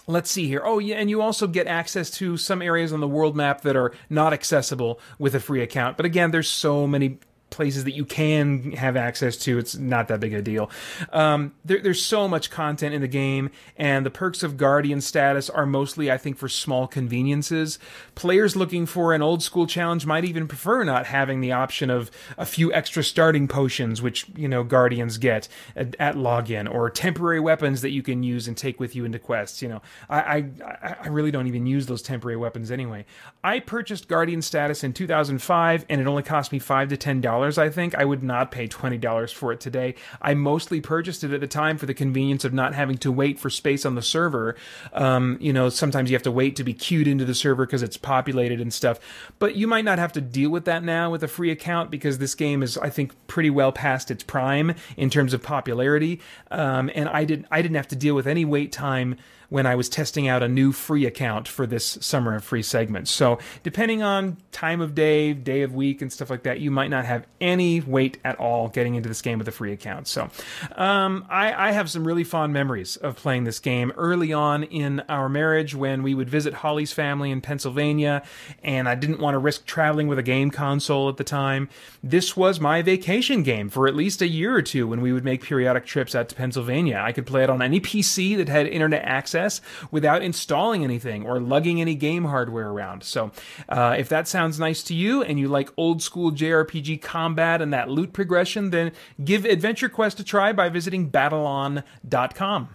let's 0.07 0.31
see 0.31 0.47
here. 0.47 0.61
Oh, 0.63 0.79
yeah, 0.79 0.95
and 0.95 1.09
you 1.09 1.21
also 1.21 1.47
get 1.47 1.67
access 1.67 2.09
to 2.11 2.37
some 2.37 2.61
areas 2.61 2.93
on 2.93 2.99
the 2.99 3.07
world 3.07 3.35
map 3.35 3.61
that 3.61 3.75
are 3.75 3.93
not 4.09 4.33
accessible 4.33 4.99
with 5.19 5.35
a 5.35 5.39
free 5.39 5.61
account. 5.61 5.97
But 5.97 6.05
again, 6.05 6.31
there's 6.31 6.49
so 6.49 6.87
many 6.87 7.19
places 7.53 7.83
that 7.85 7.93
you 7.93 8.03
can 8.03 8.71
have 8.73 8.97
access 8.97 9.37
to. 9.37 9.57
It's 9.57 9.75
not 9.75 10.07
that 10.09 10.19
big 10.19 10.33
a 10.33 10.41
deal. 10.41 10.69
Um, 11.13 11.53
there, 11.63 11.79
there's 11.79 12.03
so 12.03 12.27
much 12.27 12.49
content 12.49 12.93
in 12.93 13.01
the 13.01 13.07
game, 13.07 13.51
and 13.77 14.05
the 14.05 14.09
perks 14.09 14.43
of 14.43 14.57
Guardian 14.57 14.99
status 14.99 15.49
are 15.49 15.65
mostly, 15.65 16.11
I 16.11 16.17
think, 16.17 16.37
for 16.37 16.49
small 16.49 16.87
conveniences. 16.87 17.79
Players 18.15 18.55
looking 18.55 18.85
for 18.85 19.13
an 19.13 19.21
old 19.21 19.43
school 19.43 19.67
challenge 19.67 20.05
might 20.05 20.25
even 20.25 20.47
prefer 20.47 20.83
not 20.83 21.05
having 21.05 21.39
the 21.39 21.51
option 21.51 21.89
of 21.89 22.09
a 22.37 22.45
few 22.45 22.73
extra 22.73 23.03
starting 23.03 23.47
potions, 23.47 24.01
which 24.01 24.25
you 24.35 24.47
know 24.47 24.63
Guardians 24.63 25.17
get 25.17 25.47
at, 25.75 25.95
at 25.99 26.15
login, 26.15 26.71
or 26.73 26.89
temporary 26.89 27.39
weapons 27.39 27.81
that 27.81 27.91
you 27.91 28.01
can 28.01 28.23
use 28.23 28.47
and 28.47 28.57
take 28.57 28.79
with 28.79 28.95
you 28.95 29.05
into 29.05 29.19
quests. 29.19 29.61
You 29.61 29.69
know, 29.69 29.81
I, 30.09 30.19
I 30.19 30.95
I 31.03 31.07
really 31.07 31.31
don't 31.31 31.47
even 31.47 31.67
use 31.67 31.85
those 31.85 32.01
temporary 32.01 32.37
weapons 32.37 32.71
anyway. 32.71 33.05
I 33.43 33.59
purchased 33.59 34.07
Guardian 34.07 34.41
status 34.41 34.83
in 34.83 34.93
2005, 34.93 35.85
and 35.87 36.01
it 36.01 36.07
only 36.07 36.23
cost 36.23 36.51
me 36.51 36.59
five 36.59 36.89
to 36.89 36.97
ten 36.97 37.21
dollars 37.43 37.57
I 37.57 37.69
think. 37.69 37.95
I 37.95 38.05
would 38.05 38.23
not 38.23 38.51
pay 38.51 38.67
$20 38.67 39.33
for 39.33 39.51
it 39.51 39.59
today. 39.59 39.95
I 40.21 40.33
mostly 40.33 40.79
purchased 40.81 41.23
it 41.23 41.31
at 41.31 41.41
the 41.41 41.47
time 41.47 41.77
for 41.77 41.85
the 41.85 41.93
convenience 41.93 42.45
of 42.45 42.53
not 42.53 42.73
having 42.73 42.97
to 42.99 43.11
wait 43.11 43.39
for 43.39 43.49
space 43.49 43.85
on 43.85 43.95
the 43.95 44.01
server. 44.01 44.55
Um, 44.93 45.37
you 45.41 45.51
know, 45.51 45.69
sometimes 45.69 46.09
you 46.09 46.15
have 46.15 46.23
to 46.23 46.31
wait 46.31 46.55
to 46.55 46.63
be 46.63 46.73
queued 46.73 47.07
into 47.07 47.25
the 47.25 47.35
server 47.35 47.65
because 47.65 47.83
it's 47.83 47.97
populated 47.97 48.61
and 48.61 48.73
stuff. 48.73 48.99
But 49.39 49.55
you 49.55 49.67
might 49.67 49.85
not 49.85 49.99
have 49.99 50.13
to 50.13 50.21
deal 50.21 50.49
with 50.49 50.65
that 50.65 50.83
now 50.83 51.11
with 51.11 51.23
a 51.23 51.27
free 51.27 51.51
account 51.51 51.91
because 51.91 52.17
this 52.17 52.35
game 52.35 52.63
is, 52.63 52.77
I 52.77 52.89
think, 52.89 53.13
pretty 53.27 53.49
well 53.49 53.71
past 53.71 54.09
its 54.09 54.23
prime 54.23 54.75
in 54.95 55.09
terms 55.09 55.33
of 55.33 55.43
popularity. 55.43 56.21
Um, 56.49 56.89
and 56.95 57.09
I 57.09 57.25
didn't, 57.25 57.47
I 57.51 57.61
didn't 57.61 57.75
have 57.75 57.89
to 57.89 57.95
deal 57.95 58.15
with 58.15 58.27
any 58.27 58.45
wait 58.45 58.71
time 58.71 59.17
when 59.53 59.67
I 59.67 59.75
was 59.75 59.87
testing 59.87 60.27
out 60.27 60.41
a 60.41 60.47
new 60.47 60.71
free 60.71 61.05
account 61.05 61.47
for 61.47 61.67
this 61.67 61.99
summer 62.01 62.33
of 62.33 62.43
free 62.43 62.63
segments. 62.63 63.11
So, 63.11 63.37
depending 63.61 64.01
on 64.01 64.37
time 64.51 64.81
of 64.81 64.95
day, 64.95 65.33
day 65.33 65.61
of 65.61 65.75
week, 65.75 66.01
and 66.01 66.11
stuff 66.11 66.31
like 66.31 66.41
that, 66.41 66.59
you 66.59 66.71
might 66.71 66.87
not 66.87 67.05
have 67.05 67.27
any 67.39 67.79
wait 67.79 68.17
at 68.25 68.35
all 68.39 68.69
getting 68.69 68.95
into 68.95 69.07
this 69.07 69.21
game 69.21 69.37
with 69.37 69.47
a 69.47 69.51
free 69.51 69.71
account. 69.71 70.07
So, 70.07 70.27
um, 70.75 71.27
I, 71.29 71.69
I 71.69 71.71
have 71.71 71.91
some 71.91 72.03
really 72.03 72.23
fond 72.23 72.51
memories 72.51 72.95
of 72.95 73.15
playing 73.15 73.43
this 73.43 73.59
game 73.59 73.93
early 73.95 74.33
on 74.33 74.63
in 74.63 75.01
our 75.01 75.29
marriage 75.29 75.75
when 75.75 76.01
we 76.01 76.15
would 76.15 76.31
visit 76.31 76.55
Holly's 76.55 76.91
family 76.91 77.29
in 77.29 77.39
Pennsylvania, 77.39 78.23
and 78.63 78.89
I 78.89 78.95
didn't 78.95 79.19
want 79.19 79.35
to 79.35 79.39
risk 79.39 79.67
traveling 79.67 80.07
with 80.07 80.17
a 80.17 80.23
game 80.23 80.49
console 80.49 81.09
at 81.09 81.17
the 81.17 81.23
time. 81.23 81.69
This 82.01 82.35
was 82.35 82.59
my 82.59 82.81
vacation 82.81 83.43
game 83.43 83.69
for 83.69 83.87
at 83.87 83.95
least 83.95 84.23
a 84.23 84.27
year 84.27 84.55
or 84.55 84.63
two 84.63 84.87
when 84.87 84.99
we 84.99 85.13
would 85.13 85.23
make 85.23 85.43
periodic 85.43 85.85
trips 85.85 86.15
out 86.15 86.27
to 86.29 86.35
Pennsylvania. 86.35 86.99
I 87.05 87.11
could 87.11 87.27
play 87.27 87.43
it 87.43 87.51
on 87.51 87.61
any 87.61 87.79
PC 87.79 88.35
that 88.37 88.49
had 88.49 88.65
internet 88.65 89.03
access 89.03 89.42
without 89.91 90.21
installing 90.21 90.83
anything 90.83 91.25
or 91.25 91.39
lugging 91.39 91.81
any 91.81 91.95
game 91.95 92.25
hardware 92.25 92.69
around. 92.69 93.03
So, 93.03 93.31
uh, 93.69 93.95
if 93.97 94.09
that 94.09 94.27
sounds 94.27 94.59
nice 94.59 94.83
to 94.83 94.93
you 94.93 95.23
and 95.23 95.39
you 95.39 95.47
like 95.47 95.69
old 95.77 96.01
school 96.01 96.31
JRPG 96.31 97.01
combat 97.01 97.61
and 97.61 97.73
that 97.73 97.89
loot 97.89 98.13
progression, 98.13 98.69
then 98.69 98.91
give 99.23 99.45
Adventure 99.45 99.89
Quest 99.89 100.19
a 100.19 100.23
try 100.23 100.53
by 100.53 100.69
visiting 100.69 101.09
battleon.com. 101.09 102.69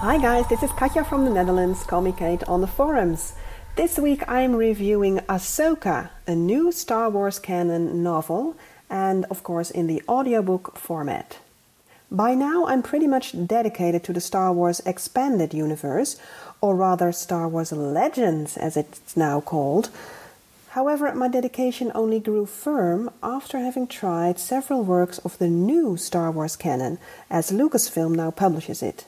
Hi 0.00 0.18
guys, 0.18 0.46
this 0.48 0.62
is 0.62 0.70
Katja 0.72 1.04
from 1.04 1.24
the 1.24 1.30
Netherlands, 1.30 1.84
Kate 2.16 2.44
on 2.44 2.60
the 2.60 2.66
forums. 2.66 3.32
This 3.76 3.98
week 3.98 4.22
I'm 4.28 4.54
reviewing 4.54 5.18
Ahsoka, 5.28 6.10
a 6.26 6.34
new 6.34 6.70
Star 6.70 7.10
Wars 7.10 7.38
canon 7.38 8.02
novel 8.02 8.56
and 8.90 9.24
of 9.26 9.42
course 9.42 9.70
in 9.70 9.86
the 9.86 10.02
audiobook 10.08 10.76
format. 10.76 11.38
By 12.10 12.34
now, 12.36 12.66
I'm 12.66 12.82
pretty 12.82 13.08
much 13.08 13.34
dedicated 13.46 14.04
to 14.04 14.12
the 14.12 14.20
Star 14.20 14.52
Wars 14.52 14.80
Expanded 14.86 15.52
Universe, 15.52 16.16
or 16.60 16.76
rather 16.76 17.10
Star 17.10 17.48
Wars 17.48 17.72
Legends 17.72 18.56
as 18.56 18.76
it's 18.76 19.16
now 19.16 19.40
called. 19.40 19.90
However, 20.70 21.12
my 21.14 21.26
dedication 21.26 21.90
only 21.94 22.20
grew 22.20 22.46
firm 22.46 23.10
after 23.22 23.58
having 23.58 23.86
tried 23.86 24.38
several 24.38 24.84
works 24.84 25.18
of 25.18 25.38
the 25.38 25.48
new 25.48 25.96
Star 25.96 26.30
Wars 26.30 26.54
canon, 26.54 26.98
as 27.28 27.50
Lucasfilm 27.50 28.14
now 28.14 28.30
publishes 28.30 28.82
it. 28.82 29.04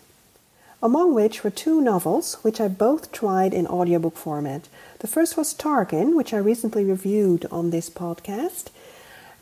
Among 0.82 1.14
which 1.14 1.44
were 1.44 1.50
two 1.50 1.80
novels, 1.80 2.34
which 2.42 2.60
I 2.60 2.68
both 2.68 3.12
tried 3.12 3.52
in 3.52 3.66
audiobook 3.66 4.16
format. 4.16 4.68
The 5.00 5.08
first 5.08 5.36
was 5.36 5.54
Tarkin, 5.54 6.16
which 6.16 6.32
I 6.32 6.38
recently 6.38 6.84
reviewed 6.84 7.46
on 7.50 7.70
this 7.70 7.90
podcast, 7.90 8.70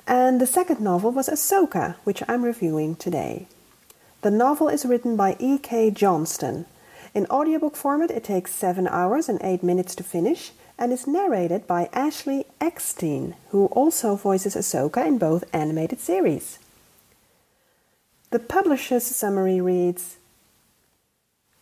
and 0.07 0.41
the 0.41 0.47
second 0.47 0.81
novel 0.81 1.11
was 1.11 1.29
Ahsoka, 1.29 1.97
which 2.05 2.23
I'm 2.29 2.45
reviewing 2.45 2.97
today. 2.97 3.47
The 4.23 4.31
novel 4.31 4.69
is 4.69 4.87
written 4.87 5.17
by 5.17 5.37
E.K. 5.39 5.91
Johnston. 5.91 6.67
In 7.15 7.27
audiobook 7.27 7.77
format, 7.77 8.11
it 8.11 8.25
takes 8.25 8.55
7 8.55 8.87
hours 8.89 9.29
and 9.29 9.41
8 9.43 9.63
minutes 9.63 9.95
to 9.97 10.05
finish 10.05 10.53
and 10.79 10.93
is 10.93 11.07
narrated 11.07 11.67
by 11.67 11.89
Ashley 11.93 12.45
Eckstein, 12.61 13.35
who 13.51 13.67
also 13.67 14.15
voices 14.15 14.55
Ahsoka 14.55 15.07
in 15.07 15.19
both 15.19 15.45
animated 15.53 16.01
series. 16.01 16.59
The 18.31 18.39
publisher's 18.39 19.05
summary 19.05 19.61
reads 19.61 20.17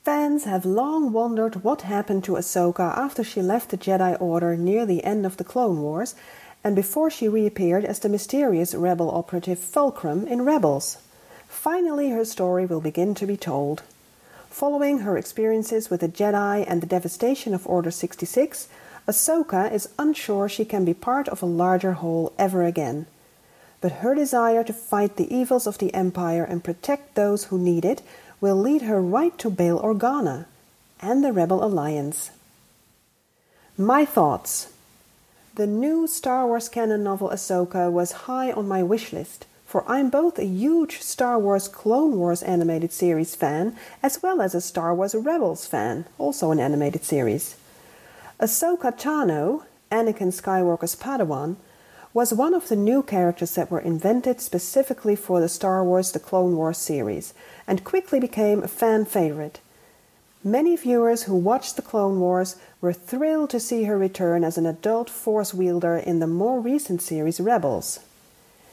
Fans 0.04 0.44
have 0.44 0.66
long 0.66 1.12
wondered 1.12 1.64
what 1.64 1.83
happened 1.83 2.24
to 2.24 2.33
Ahsoka 2.33 2.94
after 2.96 3.24
she 3.24 3.40
left 3.40 3.70
the 3.70 3.78
Jedi 3.78 4.20
Order 4.20 4.57
near 4.57 4.85
the 4.85 5.02
end 5.02 5.24
of 5.24 5.38
the 5.38 5.44
Clone 5.44 5.80
Wars 5.80 6.14
and 6.64 6.74
before 6.74 7.11
she 7.11 7.29
reappeared 7.29 7.85
as 7.85 8.00
the 8.00 8.09
mysterious 8.09 8.74
rebel 8.74 9.11
operative 9.11 9.59
Fulcrum 9.59 10.27
in 10.27 10.42
Rebels. 10.42 10.96
Finally, 11.46 12.11
her 12.11 12.24
story 12.24 12.64
will 12.64 12.81
begin 12.81 13.14
to 13.14 13.27
be 13.27 13.37
told. 13.37 13.83
Following 14.48 15.00
her 15.00 15.18
experiences 15.18 15.90
with 15.90 16.00
the 16.00 16.09
Jedi 16.09 16.64
and 16.66 16.81
the 16.81 16.87
devastation 16.87 17.55
of 17.55 17.66
Order 17.66 17.90
66, 17.90 18.68
Ahsoka 19.07 19.70
is 19.70 19.88
unsure 19.98 20.48
she 20.48 20.64
can 20.64 20.85
be 20.85 20.94
part 20.94 21.29
of 21.29 21.42
a 21.42 21.46
larger 21.46 21.92
whole 21.92 22.33
ever 22.38 22.64
again. 22.64 23.07
But 23.81 24.00
her 24.00 24.14
desire 24.14 24.64
to 24.64 24.72
fight 24.72 25.16
the 25.16 25.33
evils 25.35 25.66
of 25.66 25.79
the 25.79 25.92
Empire 25.92 26.44
and 26.44 26.64
protect 26.64 27.14
those 27.14 27.44
who 27.44 27.59
need 27.59 27.85
it 27.85 28.00
will 28.40 28.57
lead 28.57 28.83
her 28.83 29.00
right 29.03 29.37
to 29.38 29.50
Bail 29.50 29.79
Organa 29.79 30.46
and 31.00 31.22
the 31.22 31.33
Rebel 31.33 31.62
Alliance. 31.62 32.31
My 33.77 34.05
thoughts. 34.05 34.73
The 35.56 35.68
new 35.68 36.08
Star 36.08 36.48
Wars 36.48 36.68
canon 36.68 37.04
novel 37.04 37.28
Ahsoka 37.28 37.88
was 37.88 38.26
high 38.26 38.50
on 38.50 38.66
my 38.66 38.82
wish 38.82 39.12
list, 39.12 39.46
for 39.64 39.84
I'm 39.86 40.10
both 40.10 40.36
a 40.36 40.44
huge 40.44 41.00
Star 41.00 41.38
Wars 41.38 41.68
Clone 41.68 42.16
Wars 42.18 42.42
animated 42.42 42.90
series 42.90 43.36
fan 43.36 43.76
as 44.02 44.20
well 44.20 44.42
as 44.42 44.56
a 44.56 44.60
Star 44.60 44.92
Wars 44.92 45.14
Rebels 45.14 45.64
fan, 45.64 46.06
also 46.18 46.50
an 46.50 46.58
animated 46.58 47.04
series. 47.04 47.54
Ahsoka 48.40 48.98
Tano, 48.98 49.62
Anakin 49.92 50.32
Skywalker's 50.32 50.96
Padawan, 50.96 51.54
was 52.12 52.34
one 52.34 52.52
of 52.52 52.68
the 52.68 52.74
new 52.74 53.00
characters 53.04 53.54
that 53.54 53.70
were 53.70 53.78
invented 53.78 54.40
specifically 54.40 55.14
for 55.14 55.40
the 55.40 55.48
Star 55.48 55.84
Wars 55.84 56.10
The 56.10 56.18
Clone 56.18 56.56
Wars 56.56 56.78
series 56.78 57.32
and 57.68 57.84
quickly 57.84 58.18
became 58.18 58.64
a 58.64 58.66
fan 58.66 59.04
favorite. 59.04 59.60
Many 60.46 60.76
viewers 60.76 61.22
who 61.22 61.35
watched 61.35 61.76
The 61.76 61.80
Clone 61.80 62.20
Wars 62.20 62.57
were 62.83 62.92
thrilled 62.92 63.48
to 63.48 63.59
see 63.59 63.85
her 63.85 63.96
return 63.96 64.44
as 64.44 64.59
an 64.59 64.66
adult 64.66 65.09
Force 65.09 65.54
wielder 65.54 65.96
in 65.96 66.18
the 66.18 66.26
more 66.26 66.61
recent 66.61 67.00
series 67.00 67.40
Rebels. 67.40 68.00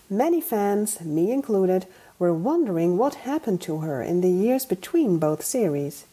Many 0.10 0.42
fans, 0.42 1.00
me 1.00 1.32
included, 1.32 1.86
were 2.20 2.34
wondering 2.34 2.98
what 2.98 3.24
happened 3.24 3.62
to 3.62 3.78
her 3.78 4.04
in 4.04 4.20
the 4.20 4.30
years 4.30 4.66
between 4.66 5.18
both 5.18 5.46
series. 5.46 6.04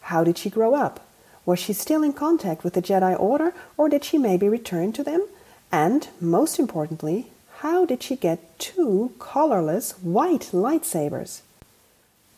How 0.00 0.24
did 0.24 0.36
she 0.36 0.50
grow 0.50 0.74
up? 0.74 1.00
Was 1.46 1.58
she 1.58 1.72
still 1.72 2.02
in 2.02 2.12
contact 2.12 2.62
with 2.62 2.74
the 2.74 2.82
Jedi 2.82 3.18
Order, 3.18 3.54
or 3.78 3.88
did 3.88 4.04
she 4.04 4.18
maybe 4.18 4.46
return 4.46 4.92
to 4.92 5.02
them? 5.02 5.26
And, 5.72 6.06
most 6.20 6.58
importantly, 6.58 7.32
how 7.60 7.86
did 7.86 8.02
she 8.02 8.14
get 8.14 8.58
two 8.58 9.14
colorless 9.18 9.92
white 10.02 10.50
lightsabers? 10.52 11.40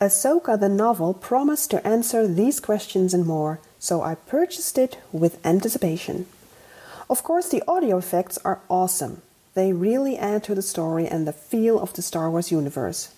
Ahsoka 0.00 0.58
the 0.58 0.70
novel 0.70 1.12
promised 1.12 1.70
to 1.70 1.86
answer 1.86 2.26
these 2.26 2.58
questions 2.58 3.12
and 3.12 3.26
more, 3.26 3.60
so 3.78 4.00
I 4.00 4.14
purchased 4.14 4.78
it 4.78 4.96
with 5.12 5.44
anticipation. 5.44 6.24
Of 7.10 7.22
course, 7.22 7.50
the 7.50 7.62
audio 7.68 7.98
effects 7.98 8.38
are 8.42 8.60
awesome. 8.70 9.20
They 9.54 9.74
really 9.74 10.16
add 10.16 10.42
to 10.44 10.54
the 10.54 10.62
story 10.62 11.06
and 11.06 11.26
the 11.26 11.34
feel 11.34 11.78
of 11.78 11.92
the 11.92 12.00
Star 12.00 12.30
Wars 12.30 12.50
universe. 12.50 13.12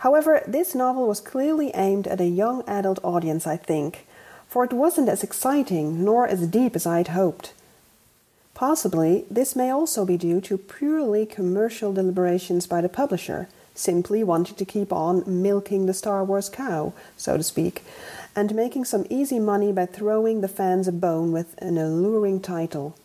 However, 0.00 0.42
this 0.46 0.74
novel 0.74 1.08
was 1.08 1.20
clearly 1.20 1.70
aimed 1.74 2.06
at 2.06 2.20
a 2.20 2.26
young 2.26 2.62
adult 2.66 2.98
audience, 3.02 3.46
I 3.46 3.56
think, 3.56 4.06
for 4.48 4.64
it 4.64 4.72
wasn't 4.74 5.08
as 5.08 5.22
exciting 5.22 6.04
nor 6.04 6.28
as 6.28 6.46
deep 6.46 6.76
as 6.76 6.84
I'd 6.84 7.08
hoped. 7.08 7.54
Possibly, 8.52 9.24
this 9.30 9.56
may 9.56 9.70
also 9.70 10.04
be 10.04 10.18
due 10.18 10.42
to 10.42 10.58
purely 10.58 11.24
commercial 11.24 11.90
deliberations 11.90 12.66
by 12.66 12.82
the 12.82 12.90
publisher, 12.90 13.48
simply 13.74 14.22
wanting 14.22 14.56
to 14.56 14.64
keep 14.64 14.92
on 14.92 15.24
milking 15.26 15.86
the 15.86 15.94
Star 15.94 16.24
Wars 16.24 16.48
cow, 16.48 16.92
so 17.16 17.36
to 17.36 17.42
speak, 17.42 17.84
and 18.34 18.54
making 18.54 18.84
some 18.84 19.06
easy 19.10 19.38
money 19.38 19.72
by 19.72 19.86
throwing 19.86 20.40
the 20.40 20.48
fans 20.48 20.88
a 20.88 20.92
bone 20.92 21.32
with 21.32 21.54
an 21.58 21.78
alluring 21.78 22.40
title. 22.40 22.96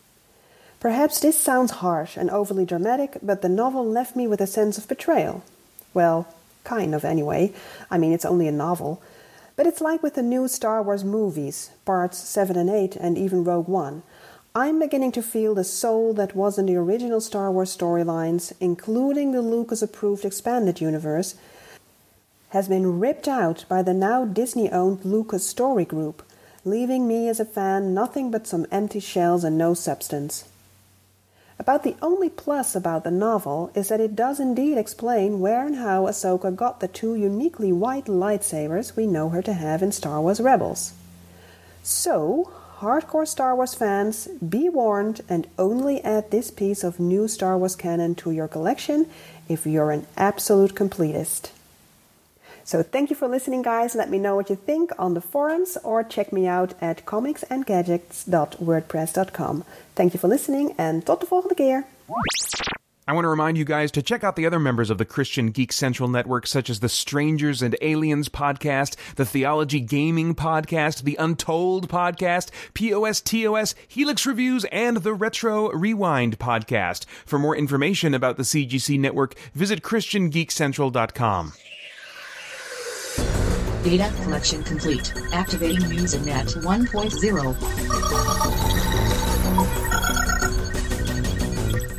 Perhaps 0.80 1.20
this 1.20 1.40
sounds 1.40 1.72
harsh 1.72 2.18
and 2.18 2.30
overly 2.30 2.66
dramatic, 2.66 3.18
but 3.24 3.42
the 3.42 3.50
novel 3.50 3.86
left 3.86 4.16
me 4.16 4.28
with 4.28 4.42
a 4.42 4.48
sense 4.48 4.78
of 4.78 4.88
betrayal. 4.88 5.44
Well, 5.94 6.28
kind 6.64 6.94
of 6.94 7.04
anyway. 7.04 7.54
I 7.90 7.98
mean, 7.98 8.14
it's 8.14 8.26
only 8.26 8.48
a 8.48 8.52
novel. 8.52 9.02
But 9.56 9.66
it's 9.66 9.82
like 9.82 10.04
with 10.04 10.14
the 10.14 10.22
new 10.22 10.48
Star 10.48 10.84
Wars 10.84 11.04
movies, 11.04 11.72
parts 11.84 12.20
7 12.20 12.56
and 12.56 12.70
8, 12.70 12.96
and 12.96 13.18
even 13.18 13.44
Rogue 13.44 13.68
One. 13.68 14.04
I'm 14.56 14.80
beginning 14.80 15.12
to 15.14 15.22
feel 15.22 15.54
the 15.54 15.64
soul 15.64 16.14
that 16.14 16.36
was 16.36 16.58
in 16.58 16.66
the 16.66 16.76
original 16.76 17.22
Star 17.22 17.52
Wars 17.52 17.76
storylines, 17.76 18.54
including 18.60 19.32
the 19.32 19.42
Lucas 19.42 19.82
approved 19.82 20.26
expanded 20.26 20.82
universe, 20.82 21.36
has 22.50 22.68
been 22.68 23.00
ripped 23.00 23.28
out 23.28 23.66
by 23.70 23.82
the 23.82 23.94
now 23.94 24.26
Disney 24.26 24.70
owned 24.72 25.06
Lucas 25.06 25.46
Story 25.46 25.86
Group, 25.86 26.24
leaving 26.66 27.08
me 27.08 27.28
as 27.28 27.40
a 27.40 27.46
fan 27.46 27.94
nothing 27.94 28.32
but 28.32 28.48
some 28.48 28.66
empty 28.72 29.00
shells 29.00 29.44
and 29.44 29.58
no 29.58 29.74
substance. 29.74 30.46
About 31.60 31.84
the 31.84 31.96
only 32.02 32.30
plus 32.30 32.76
about 32.76 33.04
the 33.04 33.12
novel 33.12 33.72
is 33.74 33.90
that 33.90 34.00
it 34.00 34.16
does 34.16 34.40
indeed 34.40 34.78
explain 34.78 35.40
where 35.40 35.66
and 35.66 35.78
how 35.78 36.06
Ahsoka 36.06 36.56
got 36.56 36.80
the 36.80 36.88
two 36.88 37.16
uniquely 37.16 37.72
white 37.72 38.06
lightsabers 38.06 38.96
we 38.96 39.08
know 39.08 39.30
her 39.30 39.42
to 39.42 39.54
have 39.54 39.82
in 39.82 39.92
Star 39.92 40.22
Wars 40.22 40.40
Rebels. 40.40 40.94
So, 41.82 42.52
hardcore 42.80 43.28
Star 43.28 43.56
Wars 43.56 43.74
fans, 43.74 44.28
be 44.48 44.70
warned 44.70 45.22
and 45.28 45.48
only 45.58 46.02
add 46.04 46.30
this 46.32 46.52
piece 46.52 46.84
of 46.84 47.00
new 47.00 47.28
Star 47.28 47.58
Wars 47.58 47.76
canon 47.76 48.14
to 48.16 48.32
your 48.32 48.48
collection 48.48 49.08
if 49.50 49.66
you're 49.66 49.92
an 49.92 50.06
absolute 50.16 50.76
completist. 50.76 51.50
So 52.64 52.84
thank 52.84 53.10
you 53.10 53.16
for 53.16 53.28
listening, 53.30 53.62
guys. 53.62 53.96
Let 53.96 54.10
me 54.10 54.18
know 54.20 54.36
what 54.36 54.50
you 54.50 54.58
think 54.58 54.92
on 55.00 55.14
the 55.14 55.22
forums 55.22 55.78
or 55.84 56.04
check 56.04 56.34
me 56.34 56.48
out 56.48 56.74
at 56.82 57.06
comicsandgadgets.wordpress.com. 57.06 59.64
Thank 59.96 60.14
you 60.14 60.20
for 60.20 60.28
listening 60.28 60.76
and 60.78 61.06
tot 61.06 61.22
de 61.22 61.26
volgende 61.26 61.56
keer. 61.56 61.86
I 63.08 63.14
want 63.14 63.24
to 63.24 63.30
remind 63.30 63.58
you 63.58 63.64
guys 63.64 63.90
to 63.92 64.02
check 64.02 64.26
out 64.26 64.36
the 64.36 64.46
other 64.46 64.60
members 64.60 64.90
of 64.90 64.98
the 64.98 65.06
Christian 65.06 65.52
Geek 65.52 65.72
Central 65.72 66.10
Network, 66.10 66.46
such 66.46 66.70
as 66.70 66.82
the 66.82 66.90
Strangers 66.90 67.62
and 67.62 67.78
Aliens 67.82 68.28
podcast, 68.28 68.98
the 69.16 69.26
Theology 69.26 69.80
Gaming 69.80 70.36
podcast, 70.36 71.04
the 71.04 71.16
Untold 71.16 71.88
podcast, 71.88 72.50
POS 72.74 73.22
TOS, 73.22 73.76
Helix 73.88 74.26
Reviews, 74.26 74.66
and 74.74 74.98
the 74.98 75.14
Retro 75.14 75.72
Rewind 75.72 76.38
podcast. 76.38 77.06
For 77.26 77.40
more 77.40 77.56
information 77.56 78.14
about 78.14 78.36
the 78.36 78.44
CGC 78.44 79.00
network, 79.00 79.36
visit 79.54 79.84
ChristianGeekCentral.com. 79.84 81.54
Data 83.84 84.12
collection 84.24 84.64
complete. 84.64 85.14
Activating 85.32 85.84
MuseNet 85.84 86.62
1.0. 86.62 88.77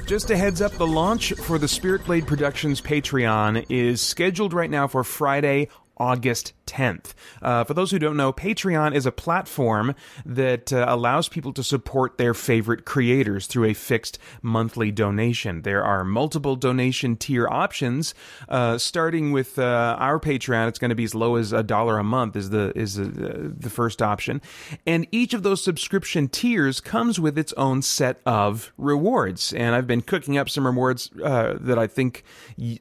Just 0.09 0.31
a 0.31 0.37
heads 0.39 0.63
up 0.63 0.73
the 0.73 0.87
launch 0.87 1.35
for 1.35 1.59
the 1.59 1.69
Spirit 1.69 2.03
Blade 2.07 2.27
Productions 2.27 2.81
Patreon 2.81 3.67
is 3.69 4.01
scheduled 4.01 4.55
right 4.55 4.71
now 4.71 4.87
for 4.87 5.05
Friday, 5.05 5.69
August 5.99 6.53
10th. 6.69 7.15
Uh, 7.43 7.65
for 7.65 7.75
those 7.75 7.91
who 7.91 7.99
don't 7.99 8.17
know, 8.17 8.33
Patreon 8.33 8.95
is 8.95 9.07
a 9.07 9.13
platform 9.13 9.95
that 10.25 10.73
uh, 10.73 10.85
allows 10.89 11.29
people 11.29 11.53
to 11.55 11.63
support 11.63 12.19
their 12.19 12.35
favorite 12.35 12.85
creators 12.85 13.47
through 13.47 13.65
a 13.65 13.75
fixed 13.75 14.19
monthly 14.43 14.91
donation. 14.91 15.63
There 15.63 15.83
are 15.83 16.05
multiple 16.05 16.57
donation 16.57 17.17
tier 17.17 17.49
options, 17.49 18.15
uh, 18.49 18.79
starting 18.79 19.33
with 19.33 19.59
uh, 19.59 19.97
our 19.99 20.21
Patreon. 20.21 20.69
It's 20.69 20.79
going 20.79 20.91
to 20.91 20.95
be 20.95 21.05
as 21.05 21.15
low 21.15 21.37
as 21.37 21.53
a 21.53 21.63
dollar 21.63 21.99
a 21.99 22.05
month 22.05 22.37
is 22.37 22.51
the 22.51 22.73
is 22.77 22.97
the, 22.97 23.53
the 23.59 23.71
first 23.71 24.03
option, 24.03 24.41
and 24.87 25.07
each 25.11 25.35
of 25.35 25.43
those 25.43 25.65
subscription 25.65 26.29
tiers 26.29 26.81
comes 26.81 27.19
with 27.19 27.39
its 27.39 27.53
own 27.55 27.83
set 27.83 28.21
of 28.27 28.73
rewards. 28.77 29.53
And 29.55 29.75
I've 29.75 29.87
been 29.87 30.03
cooking 30.03 30.37
up 30.37 30.51
some 30.51 30.67
rewards 30.67 31.11
uh, 31.25 31.57
that 31.61 31.79
I 31.79 31.87
think 31.87 32.25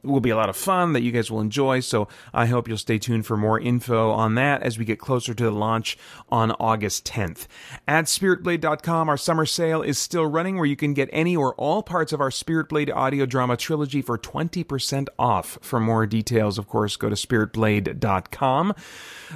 will 0.04 0.20
be 0.20 0.30
a 0.30 0.36
lot 0.36 0.50
of 0.50 0.58
fun 0.58 0.94
that 0.94 1.02
you 1.02 1.12
guys 1.12 1.32
will 1.32 1.42
enjoy. 1.42 1.80
So 1.80 2.08
I 2.34 2.48
hope 2.48 2.68
you'll 2.68 2.78
stay 2.78 2.98
tuned 2.98 3.07
for 3.24 3.38
more 3.38 3.60
info 3.60 4.12
on 4.12 4.36
that 4.36 4.62
as 4.64 4.78
we 4.78 4.86
get 4.86 5.00
closer 5.00 5.34
to 5.34 5.44
the 5.44 5.52
launch 5.52 5.98
on 6.30 6.52
August 6.52 7.06
10th. 7.06 7.48
At 7.88 8.06
SpiritBlade.com, 8.06 9.10
our 9.10 9.18
summer 9.18 9.46
sale 9.46 9.82
is 9.82 9.98
still 9.98 10.26
running 10.26 10.58
where 10.58 10.66
you 10.66 10.76
can 10.76 10.94
get 10.94 11.10
any 11.12 11.36
or 11.36 11.56
all 11.56 11.84
parts 11.84 12.14
of 12.14 12.22
our 12.22 12.32
Spirit 12.32 12.70
Blade 12.70 12.92
audio 12.92 13.26
drama 13.26 13.58
trilogy 13.58 14.02
for 14.02 14.18
20% 14.18 15.08
off. 15.18 15.58
For 15.62 15.80
more 15.80 16.06
details, 16.06 16.58
of 16.58 16.68
course, 16.68 16.96
go 16.98 17.10
to 17.10 17.16
SpiritBlade.com. 17.16 18.74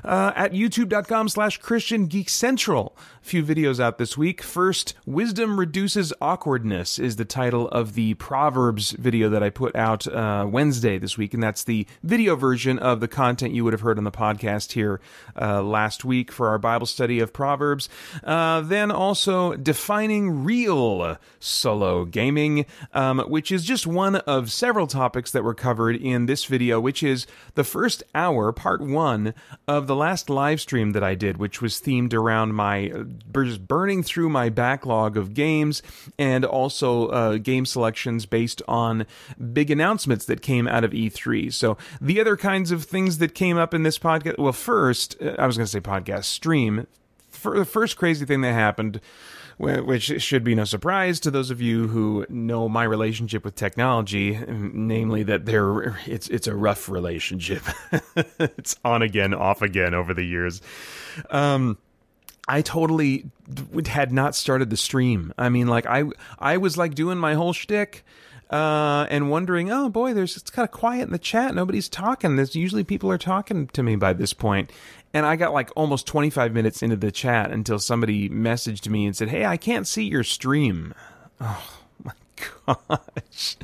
Uh, 0.03 0.31
at 0.35 0.53
YouTube.com 0.53 1.29
slash 1.29 1.57
Christian 1.57 2.07
Geek 2.07 2.29
Central. 2.29 2.95
A 3.21 3.25
few 3.25 3.43
videos 3.43 3.79
out 3.79 3.97
this 3.97 4.17
week. 4.17 4.41
First, 4.41 4.93
Wisdom 5.05 5.59
Reduces 5.59 6.13
Awkwardness 6.21 6.97
is 6.97 7.17
the 7.17 7.25
title 7.25 7.67
of 7.69 7.93
the 7.93 8.15
Proverbs 8.15 8.91
video 8.91 9.29
that 9.29 9.43
I 9.43 9.49
put 9.49 9.75
out 9.75 10.07
uh, 10.07 10.47
Wednesday 10.49 10.97
this 10.97 11.17
week, 11.17 11.33
and 11.33 11.43
that's 11.43 11.63
the 11.63 11.85
video 12.03 12.35
version 12.35 12.79
of 12.79 12.99
the 12.99 13.07
content 13.07 13.53
you 13.53 13.63
would 13.63 13.73
have 13.73 13.81
heard 13.81 13.97
on 13.97 14.03
the 14.03 14.11
podcast 14.11 14.71
here 14.71 15.01
uh, 15.39 15.61
last 15.61 16.03
week 16.03 16.31
for 16.31 16.47
our 16.47 16.57
Bible 16.57 16.87
study 16.87 17.19
of 17.19 17.33
Proverbs. 17.33 17.89
Uh, 18.23 18.61
then 18.61 18.91
also 18.91 19.55
Defining 19.55 20.43
Real 20.43 21.17
Solo 21.39 22.05
Gaming, 22.05 22.65
um, 22.93 23.19
which 23.19 23.51
is 23.51 23.63
just 23.63 23.85
one 23.85 24.15
of 24.15 24.51
several 24.51 24.87
topics 24.87 25.31
that 25.31 25.43
were 25.43 25.53
covered 25.53 25.95
in 25.95 26.25
this 26.25 26.45
video, 26.45 26.79
which 26.79 27.03
is 27.03 27.27
the 27.55 27.63
first 27.63 28.03
hour, 28.15 28.51
part 28.51 28.81
one, 28.81 29.33
of 29.67 29.80
the 29.87 29.95
last 29.95 30.29
live 30.29 30.61
stream 30.61 30.91
that 30.91 31.03
I 31.03 31.15
did, 31.15 31.37
which 31.37 31.61
was 31.61 31.81
themed 31.81 32.13
around 32.13 32.53
my 32.53 32.91
just 33.33 33.67
burning 33.67 34.03
through 34.03 34.29
my 34.29 34.49
backlog 34.49 35.17
of 35.17 35.33
games 35.33 35.81
and 36.17 36.45
also 36.45 37.07
uh, 37.07 37.37
game 37.37 37.65
selections 37.65 38.25
based 38.25 38.61
on 38.67 39.05
big 39.53 39.71
announcements 39.71 40.25
that 40.25 40.41
came 40.41 40.67
out 40.67 40.83
of 40.83 40.91
E3. 40.91 41.53
So 41.53 41.77
the 41.99 42.19
other 42.19 42.37
kinds 42.37 42.71
of 42.71 42.83
things 42.83 43.17
that 43.19 43.35
came 43.35 43.57
up 43.57 43.73
in 43.73 43.83
this 43.83 43.97
podcast, 43.99 44.37
well, 44.37 44.53
first, 44.53 45.15
uh, 45.21 45.35
I 45.37 45.47
was 45.47 45.57
going 45.57 45.65
to 45.65 45.71
say 45.71 45.81
podcast 45.81 46.25
stream. 46.25 46.87
For 47.29 47.57
the 47.57 47.65
first 47.65 47.97
crazy 47.97 48.25
thing 48.25 48.41
that 48.41 48.53
happened 48.53 48.99
which 49.61 50.21
should 50.21 50.43
be 50.43 50.55
no 50.55 50.63
surprise 50.63 51.19
to 51.19 51.31
those 51.31 51.51
of 51.51 51.61
you 51.61 51.87
who 51.87 52.25
know 52.29 52.67
my 52.67 52.83
relationship 52.83 53.45
with 53.45 53.55
technology, 53.55 54.39
namely 54.47 55.23
that 55.23 55.45
there 55.45 55.99
it's 56.07 56.27
it's 56.29 56.47
a 56.47 56.55
rough 56.55 56.89
relationship. 56.89 57.63
it's 58.39 58.75
on 58.83 59.01
again, 59.01 59.33
off 59.33 59.61
again 59.61 59.93
over 59.93 60.13
the 60.13 60.23
years. 60.23 60.61
Um, 61.29 61.77
I 62.47 62.61
totally 62.61 63.29
had 63.85 64.11
not 64.11 64.35
started 64.35 64.69
the 64.69 64.77
stream. 64.77 65.31
I 65.37 65.49
mean, 65.49 65.67
like 65.67 65.85
I 65.85 66.05
I 66.39 66.57
was 66.57 66.77
like 66.77 66.95
doing 66.95 67.17
my 67.17 67.35
whole 67.35 67.53
shtick. 67.53 68.03
Uh, 68.51 69.07
and 69.09 69.29
wondering, 69.29 69.71
oh 69.71 69.87
boy, 69.87 70.13
there's 70.13 70.35
it's 70.35 70.49
kind 70.49 70.67
of 70.67 70.71
quiet 70.71 71.03
in 71.03 71.13
the 71.13 71.17
chat. 71.17 71.55
Nobody's 71.55 71.87
talking. 71.87 72.35
There's 72.35 72.53
usually 72.53 72.83
people 72.83 73.09
are 73.09 73.17
talking 73.17 73.67
to 73.67 73.81
me 73.81 73.95
by 73.95 74.11
this 74.11 74.33
point, 74.33 74.69
and 75.13 75.25
I 75.25 75.37
got 75.37 75.53
like 75.53 75.69
almost 75.73 76.05
25 76.05 76.53
minutes 76.53 76.83
into 76.83 76.97
the 76.97 77.13
chat 77.13 77.49
until 77.49 77.79
somebody 77.79 78.27
messaged 78.29 78.89
me 78.89 79.05
and 79.05 79.15
said, 79.15 79.29
"Hey, 79.29 79.45
I 79.45 79.55
can't 79.55 79.87
see 79.87 80.03
your 80.03 80.25
stream." 80.25 80.93
Oh 81.39 81.63
my 82.03 82.11
gosh! 82.77 83.55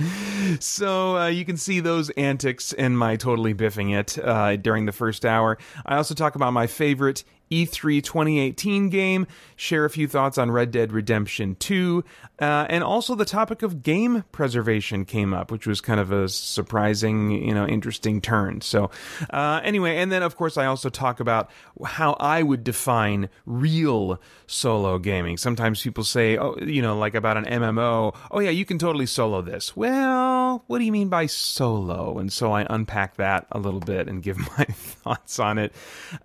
So 0.62 1.18
uh, 1.18 1.28
you 1.28 1.44
can 1.44 1.58
see 1.58 1.82
those 1.82 2.10
antics 2.12 2.72
and 2.72 2.98
my 2.98 3.18
totally 3.18 3.54
biffing 3.54 3.94
it 3.94 4.18
uh, 4.24 4.56
during 4.56 4.86
the 4.86 4.94
first 4.94 5.26
hour. 5.26 5.58
I 5.86 5.98
also 5.98 6.14
talk 6.14 6.36
about 6.36 6.54
my 6.54 6.66
favorite 6.66 7.26
E3 7.52 8.04
2018 8.04 8.90
game, 8.90 9.28
share 9.56 9.86
a 9.86 9.90
few 9.90 10.08
thoughts 10.08 10.38
on 10.38 10.52
Red 10.52 10.72
Dead 10.72 10.92
Redemption 10.92 11.56
2, 11.56 12.04
uh, 12.40 12.66
and 12.70 12.84
also 12.84 13.16
the 13.16 13.26
topic 13.26 13.64
of 13.64 13.82
game 13.82 14.24
preservation 14.32 15.06
came 15.06 15.34
up, 15.34 15.52
which 15.52 15.66
was 15.66 15.82
kind 15.82 16.00
of 16.00 16.12
a 16.12 16.30
surprising, 16.30 17.32
you 17.32 17.54
know, 17.54 17.66
interesting 17.68 18.22
turn. 18.22 18.62
So, 18.62 18.92
uh, 19.30 19.62
anyway, 19.64 19.98
and 19.98 20.12
then 20.12 20.24
of 20.24 20.36
course 20.36 20.58
I 20.58 20.66
also 20.66 20.90
talk 20.90 21.20
about 21.20 21.50
how 21.86 22.14
I 22.20 22.44
would 22.44 22.64
define 22.64 23.30
real 23.46 24.22
solo 24.46 25.00
gaming. 25.00 25.38
Sometimes 25.38 25.82
people 25.82 26.04
say, 26.04 26.38
oh, 26.38 26.56
you 26.62 26.82
know, 26.82 26.98
like 26.98 27.16
about 27.16 27.38
an 27.38 27.46
MMO, 27.46 28.16
oh 28.32 28.40
yeah, 28.40 28.50
you 28.50 28.66
can 28.66 28.78
totally 28.78 29.06
solo 29.06 29.42
this. 29.42 29.76
Well, 29.76 30.64
what 30.68 30.80
do 30.80 30.86
you 30.86 30.92
mean 30.92 31.10
by 31.10 31.26
solo? 31.26 32.18
And 32.18 32.32
so 32.32 32.52
I 32.52 32.66
unpack 32.70 33.18
that 33.18 33.48
a 33.52 33.60
little 33.60 33.80
bit 33.80 34.08
and 34.08 34.22
give 34.22 34.38
my 34.58 34.66
thoughts 34.66 35.40
on 35.40 35.58
it. 35.58 35.74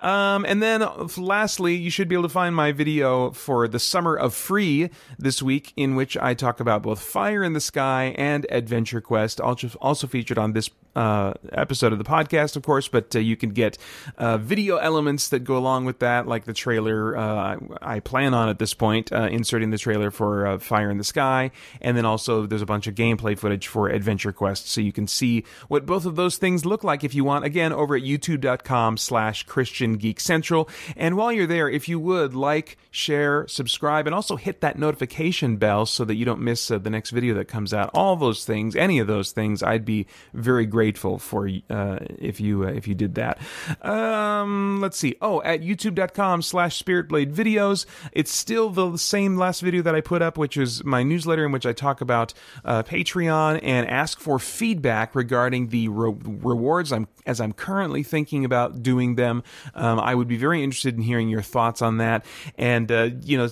Um, 0.01 0.45
and 0.47 0.63
then 0.63 0.83
lastly, 1.19 1.75
you 1.75 1.91
should 1.91 2.09
be 2.09 2.15
able 2.15 2.25
to 2.25 2.29
find 2.29 2.55
my 2.55 2.73
video 2.73 3.31
for 3.31 3.69
the 3.69 3.79
Summer 3.79 4.15
of 4.17 4.35
Free 4.35 4.91
this 5.19 5.43
week, 5.43 5.73
in 5.77 5.95
which 5.95 6.17
I 6.17 6.35
talk 6.35 6.61
about 6.61 6.83
both 6.83 7.01
Fire 7.01 7.43
in 7.43 7.53
the 7.53 7.61
Sky 7.61 8.15
and 8.19 8.47
Adventure 8.51 9.01
Quest, 9.01 9.41
also, 9.41 10.07
featured 10.07 10.39
on 10.39 10.53
this 10.53 10.71
uh, 10.95 11.33
episode 11.53 11.93
of 11.93 11.99
the 11.99 12.05
podcast, 12.05 12.57
of 12.57 12.63
course, 12.63 12.89
but 12.89 13.15
uh, 13.17 13.19
you 13.19 13.37
can 13.37 13.51
get 13.51 13.79
uh, 14.19 14.37
video 14.39 14.77
elements 14.77 15.29
that 15.31 15.41
go 15.41 15.57
along 15.57 15.85
with 15.85 16.01
that, 16.01 16.27
like 16.27 16.45
the 16.45 16.53
trailer. 16.53 17.17
Uh, 17.17 17.57
I 17.81 18.01
plan 18.01 18.35
on 18.35 18.49
at 18.49 18.59
this 18.59 18.75
point 18.75 19.13
uh, 19.13 19.29
inserting 19.31 19.71
the 19.71 19.79
trailer 19.79 20.11
for 20.11 20.47
uh, 20.47 20.59
Fire 20.59 20.91
in 20.91 20.99
the 20.99 21.05
Sky, 21.05 21.51
and 21.81 21.97
then 21.97 22.05
also 22.05 22.47
there's 22.47 22.63
a 22.63 22.67
bunch 22.67 22.87
of 22.87 22.95
gameplay 22.95 23.39
footage 23.39 23.67
for 23.67 23.89
Adventure 23.89 24.33
Quest, 24.33 24.69
so 24.69 24.81
you 24.81 24.93
can 24.93 25.07
see 25.07 25.45
what 25.69 25.87
both 25.87 26.05
of 26.05 26.17
those 26.17 26.37
things 26.37 26.67
look 26.67 26.85
like 26.85 27.05
if 27.05 27.15
you 27.15 27.25
want. 27.25 27.45
Again, 27.45 27.73
over 27.73 27.97
at 27.97 28.03
YouTube.com/slash 28.03 29.45
Christian 29.45 29.97
Geek 29.97 30.21
Central, 30.21 30.69
and 30.97 31.17
while 31.17 31.33
you're 31.33 31.47
there, 31.47 31.69
if 31.69 31.89
you 31.89 31.99
would 31.99 32.35
like, 32.35 32.77
share, 32.91 33.47
subscribe, 33.49 34.07
and 34.07 34.15
also 34.15 34.37
hit 34.37 34.61
that 34.61 34.79
notification 34.79 35.57
bell 35.57 35.87
so 35.87 36.05
that 36.05 36.17
you 36.17 36.25
don't 36.25 36.41
miss 36.41 36.69
the 36.69 36.79
next 36.91 37.11
video 37.11 37.35
that 37.35 37.49
comes 37.49 37.73
out. 37.73 37.91
All 37.95 38.15
those 38.17 38.45
things, 38.45 38.77
any 38.77 38.99
of 38.99 39.07
those 39.07 39.33
things, 39.33 39.63
I'd 39.63 39.85
be 39.85 40.07
very 40.35 40.67
grateful 40.67 40.82
grateful 40.83 41.17
for 41.17 41.49
uh, 41.71 41.99
if 42.19 42.41
you 42.41 42.65
uh, 42.65 42.73
if 42.73 42.89
you 42.89 42.95
did 42.95 43.15
that. 43.15 43.39
Um, 43.83 44.81
let's 44.81 44.99
see. 44.99 45.15
Oh, 45.23 45.41
at 45.43 45.61
youtube.com 45.61 46.43
slash 46.43 46.83
spiritblade 46.83 47.33
videos. 47.33 47.87
It's 48.11 48.35
still 48.35 48.71
the 48.71 48.97
same 48.97 49.37
last 49.37 49.61
video 49.61 49.81
that 49.83 49.95
I 49.95 50.01
put 50.01 50.23
up, 50.23 50.37
which 50.37 50.57
is 50.57 50.83
my 50.83 51.05
newsletter 51.05 51.47
in 51.47 51.53
which 51.53 51.67
I 51.67 51.73
talk 51.73 52.01
about 52.01 52.35
uh, 52.65 52.83
Patreon 52.83 53.61
and 53.63 53.89
ask 53.89 54.19
for 54.19 54.41
feedback 54.41 55.15
regarding 55.15 55.69
the 55.69 55.87
re- 55.87 56.17
rewards 56.21 56.93
I'm 56.93 57.07
as 57.27 57.41
I'm 57.41 57.53
currently 57.53 58.03
thinking 58.03 58.45
about 58.45 58.83
doing 58.83 59.15
them. 59.15 59.43
Um, 59.75 60.01
I 60.01 60.15
would 60.15 60.29
be 60.29 60.37
very 60.37 60.63
interested 60.63 60.97
in 60.97 61.03
hearing 61.03 61.29
your 61.29 61.43
thoughts 61.43 61.83
on 61.83 61.99
that. 61.99 62.25
And, 62.59 62.91
uh, 62.91 63.11
you 63.23 63.39
know, 63.39 63.49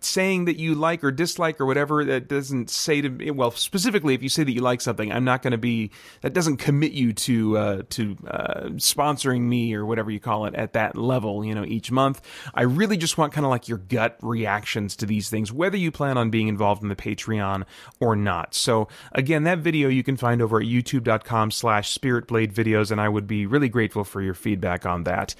saying 0.00 0.44
that 0.46 0.58
you 0.58 0.74
like 0.74 1.02
or 1.02 1.10
dislike 1.10 1.60
or 1.60 1.66
whatever, 1.66 2.04
that 2.04 2.28
doesn't 2.28 2.70
say 2.70 3.00
to 3.00 3.08
me, 3.08 3.30
well, 3.30 3.50
specifically, 3.50 4.14
if 4.14 4.22
you 4.22 4.28
say 4.28 4.44
that 4.44 4.52
you 4.52 4.60
like 4.60 4.80
something, 4.80 5.10
I'm 5.10 5.24
not 5.24 5.42
going 5.42 5.52
to 5.52 5.58
be, 5.58 5.90
that 6.20 6.32
doesn't 6.32 6.41
commit 6.58 6.92
you 6.92 7.12
to, 7.12 7.56
uh, 7.56 7.82
to, 7.90 8.16
uh, 8.28 8.60
sponsoring 8.76 9.42
me 9.42 9.74
or 9.74 9.84
whatever 9.86 10.10
you 10.10 10.20
call 10.20 10.46
it 10.46 10.54
at 10.54 10.72
that 10.74 10.96
level, 10.96 11.44
you 11.44 11.54
know, 11.54 11.64
each 11.64 11.90
month. 11.90 12.20
I 12.54 12.62
really 12.62 12.96
just 12.96 13.18
want 13.18 13.32
kind 13.32 13.44
of 13.44 13.50
like 13.50 13.68
your 13.68 13.78
gut 13.78 14.16
reactions 14.22 14.96
to 14.96 15.06
these 15.06 15.28
things, 15.28 15.52
whether 15.52 15.76
you 15.76 15.90
plan 15.90 16.18
on 16.18 16.30
being 16.30 16.48
involved 16.48 16.82
in 16.82 16.88
the 16.88 16.96
Patreon 16.96 17.64
or 18.00 18.16
not. 18.16 18.54
So 18.54 18.88
again, 19.12 19.44
that 19.44 19.58
video 19.58 19.88
you 19.88 20.02
can 20.02 20.16
find 20.16 20.42
over 20.42 20.60
at 20.60 20.66
youtube.com 20.66 21.50
slash 21.50 21.96
spiritblade 21.96 22.52
videos, 22.52 22.90
and 22.90 23.00
I 23.00 23.08
would 23.08 23.26
be 23.26 23.46
really 23.46 23.68
grateful 23.68 24.04
for 24.04 24.20
your 24.20 24.34
feedback 24.34 24.86
on 24.86 25.04
that. 25.04 25.34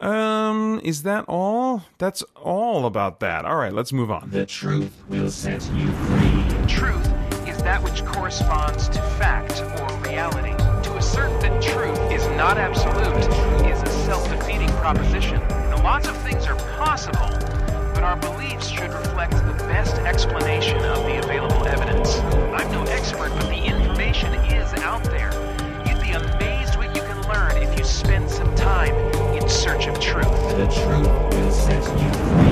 Um, 0.00 0.80
is 0.84 1.02
that 1.04 1.24
all? 1.28 1.84
That's 1.98 2.22
all 2.36 2.86
about 2.86 3.20
that. 3.20 3.44
All 3.44 3.56
right, 3.56 3.72
let's 3.72 3.92
move 3.92 4.10
on. 4.10 4.30
The 4.30 4.46
truth 4.46 4.92
will 5.08 5.30
set 5.30 5.62
you 5.74 5.90
free. 5.92 6.66
Truth 6.66 7.06
is 7.48 7.58
that 7.62 7.82
which 7.82 8.04
corresponds 8.04 8.88
to 8.88 9.00
fact 9.02 9.60
or 9.80 9.81
reality. 10.12 10.52
To 10.82 10.96
assert 10.98 11.40
that 11.40 11.62
truth 11.62 11.98
is 12.12 12.22
not 12.36 12.58
absolute 12.58 13.16
is 13.66 13.80
a 13.80 13.90
self-defeating 14.04 14.68
proposition. 14.76 15.40
Now, 15.70 15.82
lots 15.82 16.06
of 16.06 16.14
things 16.18 16.46
are 16.46 16.56
possible, 16.76 17.30
but 17.94 18.02
our 18.02 18.16
beliefs 18.16 18.68
should 18.68 18.92
reflect 18.92 19.32
the 19.32 19.56
best 19.72 19.96
explanation 20.00 20.76
of 20.84 20.98
the 21.06 21.18
available 21.24 21.66
evidence. 21.66 22.18
I'm 22.52 22.70
no 22.70 22.82
expert, 22.92 23.30
but 23.30 23.48
the 23.48 23.64
information 23.64 24.34
is 24.52 24.70
out 24.82 25.02
there. 25.04 25.32
You'd 25.86 26.02
be 26.02 26.12
amazed 26.12 26.76
what 26.76 26.94
you 26.94 27.00
can 27.00 27.22
learn 27.32 27.56
if 27.62 27.78
you 27.78 27.84
spend 27.84 28.28
some 28.28 28.54
time 28.54 28.94
in 29.34 29.48
search 29.48 29.86
of 29.86 29.98
truth. 29.98 30.26
The 30.58 30.66
truth 30.84 31.08
will 31.08 31.50
set 31.50 31.82
you 31.98 32.12
free. 32.12 32.51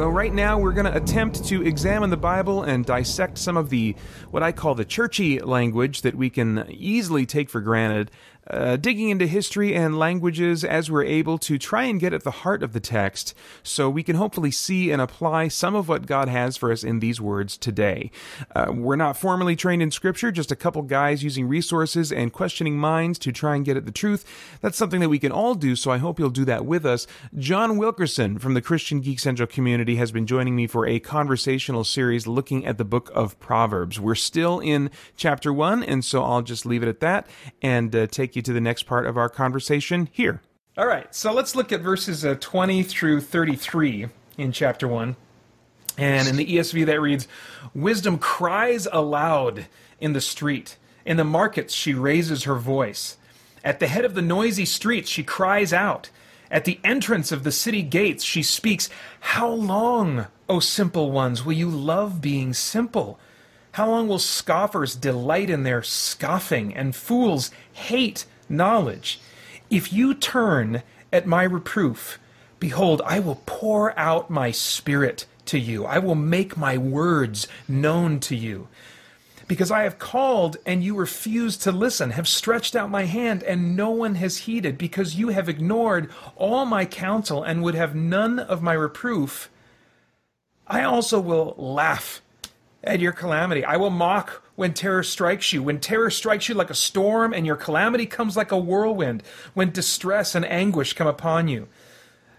Well, 0.00 0.08
right 0.08 0.32
now 0.32 0.58
we're 0.58 0.72
going 0.72 0.90
to 0.90 0.96
attempt 0.96 1.44
to 1.48 1.60
examine 1.62 2.08
the 2.08 2.16
Bible 2.16 2.62
and 2.62 2.86
dissect 2.86 3.36
some 3.36 3.58
of 3.58 3.68
the 3.68 3.94
what 4.30 4.42
I 4.42 4.50
call 4.50 4.74
the 4.74 4.86
churchy 4.86 5.40
language 5.40 6.00
that 6.00 6.14
we 6.14 6.30
can 6.30 6.64
easily 6.70 7.26
take 7.26 7.50
for 7.50 7.60
granted 7.60 8.10
uh, 8.50 8.76
digging 8.76 9.08
into 9.08 9.26
history 9.26 9.74
and 9.74 9.98
languages 9.98 10.64
as 10.64 10.90
we're 10.90 11.04
able 11.04 11.38
to 11.38 11.58
try 11.58 11.84
and 11.84 12.00
get 12.00 12.12
at 12.12 12.24
the 12.24 12.30
heart 12.30 12.62
of 12.62 12.72
the 12.72 12.80
text 12.80 13.34
so 13.62 13.88
we 13.88 14.02
can 14.02 14.16
hopefully 14.16 14.50
see 14.50 14.90
and 14.90 15.00
apply 15.00 15.48
some 15.48 15.74
of 15.74 15.88
what 15.88 16.06
God 16.06 16.28
has 16.28 16.56
for 16.56 16.72
us 16.72 16.84
in 16.84 17.00
these 17.00 17.20
words 17.20 17.56
today. 17.56 18.10
Uh, 18.54 18.72
we're 18.74 18.96
not 18.96 19.16
formally 19.16 19.56
trained 19.56 19.82
in 19.82 19.90
Scripture, 19.90 20.32
just 20.32 20.52
a 20.52 20.56
couple 20.56 20.82
guys 20.82 21.22
using 21.22 21.48
resources 21.48 22.12
and 22.12 22.32
questioning 22.32 22.76
minds 22.76 23.18
to 23.18 23.32
try 23.32 23.56
and 23.56 23.64
get 23.64 23.76
at 23.76 23.86
the 23.86 23.92
truth. 23.92 24.24
That's 24.60 24.76
something 24.76 25.00
that 25.00 25.08
we 25.08 25.18
can 25.18 25.32
all 25.32 25.54
do, 25.54 25.76
so 25.76 25.90
I 25.90 25.98
hope 25.98 26.18
you'll 26.18 26.30
do 26.30 26.44
that 26.46 26.66
with 26.66 26.84
us. 26.84 27.06
John 27.36 27.76
Wilkerson 27.76 28.38
from 28.38 28.54
the 28.54 28.62
Christian 28.62 29.00
Geek 29.00 29.18
Central 29.18 29.46
community 29.46 29.96
has 29.96 30.12
been 30.12 30.26
joining 30.26 30.56
me 30.56 30.66
for 30.66 30.86
a 30.86 31.00
conversational 31.00 31.84
series 31.84 32.26
looking 32.26 32.66
at 32.66 32.78
the 32.78 32.84
book 32.84 33.10
of 33.14 33.38
Proverbs. 33.38 34.00
We're 34.00 34.14
still 34.14 34.60
in 34.60 34.90
chapter 35.16 35.52
one, 35.52 35.82
and 35.82 36.04
so 36.04 36.22
I'll 36.22 36.42
just 36.42 36.66
leave 36.66 36.82
it 36.82 36.88
at 36.88 37.00
that 37.00 37.26
and 37.62 37.94
uh, 37.94 38.06
take 38.06 38.36
you 38.36 38.39
to 38.42 38.52
the 38.52 38.60
next 38.60 38.84
part 38.84 39.06
of 39.06 39.16
our 39.16 39.28
conversation 39.28 40.08
here. 40.12 40.40
All 40.76 40.86
right, 40.86 41.14
so 41.14 41.32
let's 41.32 41.56
look 41.56 41.72
at 41.72 41.80
verses 41.80 42.24
uh, 42.24 42.36
20 42.38 42.82
through 42.84 43.20
33 43.20 44.08
in 44.38 44.52
chapter 44.52 44.86
1. 44.86 45.16
And 45.98 46.28
in 46.28 46.36
the 46.36 46.46
ESV, 46.46 46.86
that 46.86 47.00
reads 47.00 47.28
Wisdom 47.74 48.18
cries 48.18 48.86
aloud 48.90 49.66
in 50.00 50.12
the 50.12 50.20
street. 50.20 50.76
In 51.04 51.16
the 51.16 51.24
markets, 51.24 51.74
she 51.74 51.92
raises 51.92 52.44
her 52.44 52.54
voice. 52.56 53.16
At 53.62 53.80
the 53.80 53.88
head 53.88 54.04
of 54.04 54.14
the 54.14 54.22
noisy 54.22 54.64
streets, 54.64 55.10
she 55.10 55.22
cries 55.22 55.72
out. 55.72 56.10
At 56.50 56.64
the 56.64 56.80
entrance 56.82 57.30
of 57.30 57.44
the 57.44 57.52
city 57.52 57.82
gates, 57.82 58.24
she 58.24 58.42
speaks, 58.42 58.88
How 59.20 59.48
long, 59.48 60.26
O 60.48 60.60
simple 60.60 61.12
ones, 61.12 61.44
will 61.44 61.52
you 61.52 61.68
love 61.68 62.20
being 62.20 62.54
simple? 62.54 63.18
How 63.72 63.88
long 63.88 64.08
will 64.08 64.18
scoffers 64.18 64.96
delight 64.96 65.48
in 65.48 65.62
their 65.62 65.82
scoffing 65.82 66.74
and 66.74 66.94
fools 66.94 67.50
hate 67.72 68.24
knowledge? 68.48 69.20
If 69.70 69.92
you 69.92 70.14
turn 70.14 70.82
at 71.12 71.26
my 71.26 71.44
reproof, 71.44 72.18
behold, 72.58 73.00
I 73.04 73.20
will 73.20 73.42
pour 73.46 73.96
out 73.98 74.28
my 74.28 74.50
spirit 74.50 75.26
to 75.46 75.58
you. 75.58 75.84
I 75.84 75.98
will 75.98 76.16
make 76.16 76.56
my 76.56 76.76
words 76.76 77.46
known 77.68 78.18
to 78.20 78.36
you. 78.36 78.68
Because 79.46 79.70
I 79.70 79.82
have 79.82 79.98
called 79.98 80.56
and 80.64 80.82
you 80.82 80.94
refuse 80.94 81.56
to 81.58 81.72
listen, 81.72 82.10
have 82.10 82.28
stretched 82.28 82.76
out 82.76 82.90
my 82.90 83.04
hand 83.04 83.42
and 83.42 83.76
no 83.76 83.90
one 83.90 84.16
has 84.16 84.38
heeded, 84.38 84.78
because 84.78 85.16
you 85.16 85.28
have 85.28 85.48
ignored 85.48 86.10
all 86.36 86.64
my 86.66 86.84
counsel 86.84 87.42
and 87.42 87.62
would 87.62 87.74
have 87.74 87.94
none 87.94 88.38
of 88.38 88.62
my 88.62 88.72
reproof, 88.72 89.50
I 90.68 90.84
also 90.84 91.18
will 91.18 91.54
laugh 91.56 92.20
at 92.82 93.00
your 93.00 93.12
calamity. 93.12 93.64
I 93.64 93.76
will 93.76 93.90
mock 93.90 94.42
when 94.56 94.74
terror 94.74 95.02
strikes 95.02 95.52
you. 95.52 95.62
When 95.62 95.80
terror 95.80 96.10
strikes 96.10 96.48
you 96.48 96.54
like 96.54 96.70
a 96.70 96.74
storm 96.74 97.32
and 97.32 97.46
your 97.46 97.56
calamity 97.56 98.06
comes 98.06 98.36
like 98.36 98.52
a 98.52 98.58
whirlwind, 98.58 99.22
when 99.54 99.70
distress 99.70 100.34
and 100.34 100.44
anguish 100.44 100.92
come 100.92 101.06
upon 101.06 101.48
you. 101.48 101.68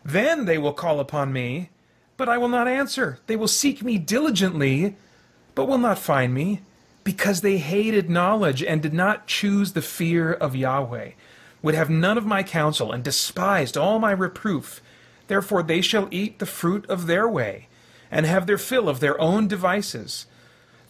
Then 0.04 0.46
they 0.46 0.58
will 0.58 0.74
call 0.74 1.00
upon 1.00 1.32
me, 1.32 1.70
but 2.18 2.28
I 2.30 2.38
will 2.38 2.48
not 2.50 2.68
answer. 2.68 3.20
They 3.28 3.36
will 3.36 3.48
seek 3.48 3.84
me 3.84 3.98
diligently, 3.98 4.96
but 5.54 5.68
will 5.68 5.78
not 5.78 6.00
find 6.00 6.34
me, 6.34 6.62
because 7.04 7.42
they 7.42 7.58
hated 7.58 8.10
knowledge 8.10 8.64
and 8.64 8.82
did 8.82 8.94
not 8.94 9.28
choose 9.28 9.74
the 9.74 9.82
fear 9.82 10.32
of 10.34 10.56
Yahweh, 10.56 11.12
would 11.62 11.76
have 11.76 11.90
none 11.90 12.18
of 12.18 12.26
my 12.26 12.44
counsel, 12.44 12.92
and 12.92 13.04
despised 13.04 13.78
all 13.78 14.00
my 14.00 14.12
reproof. 14.12 14.82
Therefore 15.28 15.64
they 15.64 15.82
shall 15.82 16.08
eat 16.12 16.40
the 16.40 16.46
fruit 16.46 16.88
of 16.90 17.08
their 17.08 17.28
way, 17.28 17.68
and 18.10 18.26
have 18.26 18.48
their 18.48 18.58
fill 18.58 18.90
of 18.90 19.00
their 19.00 19.20
own 19.20 19.48
devices. 19.48 20.26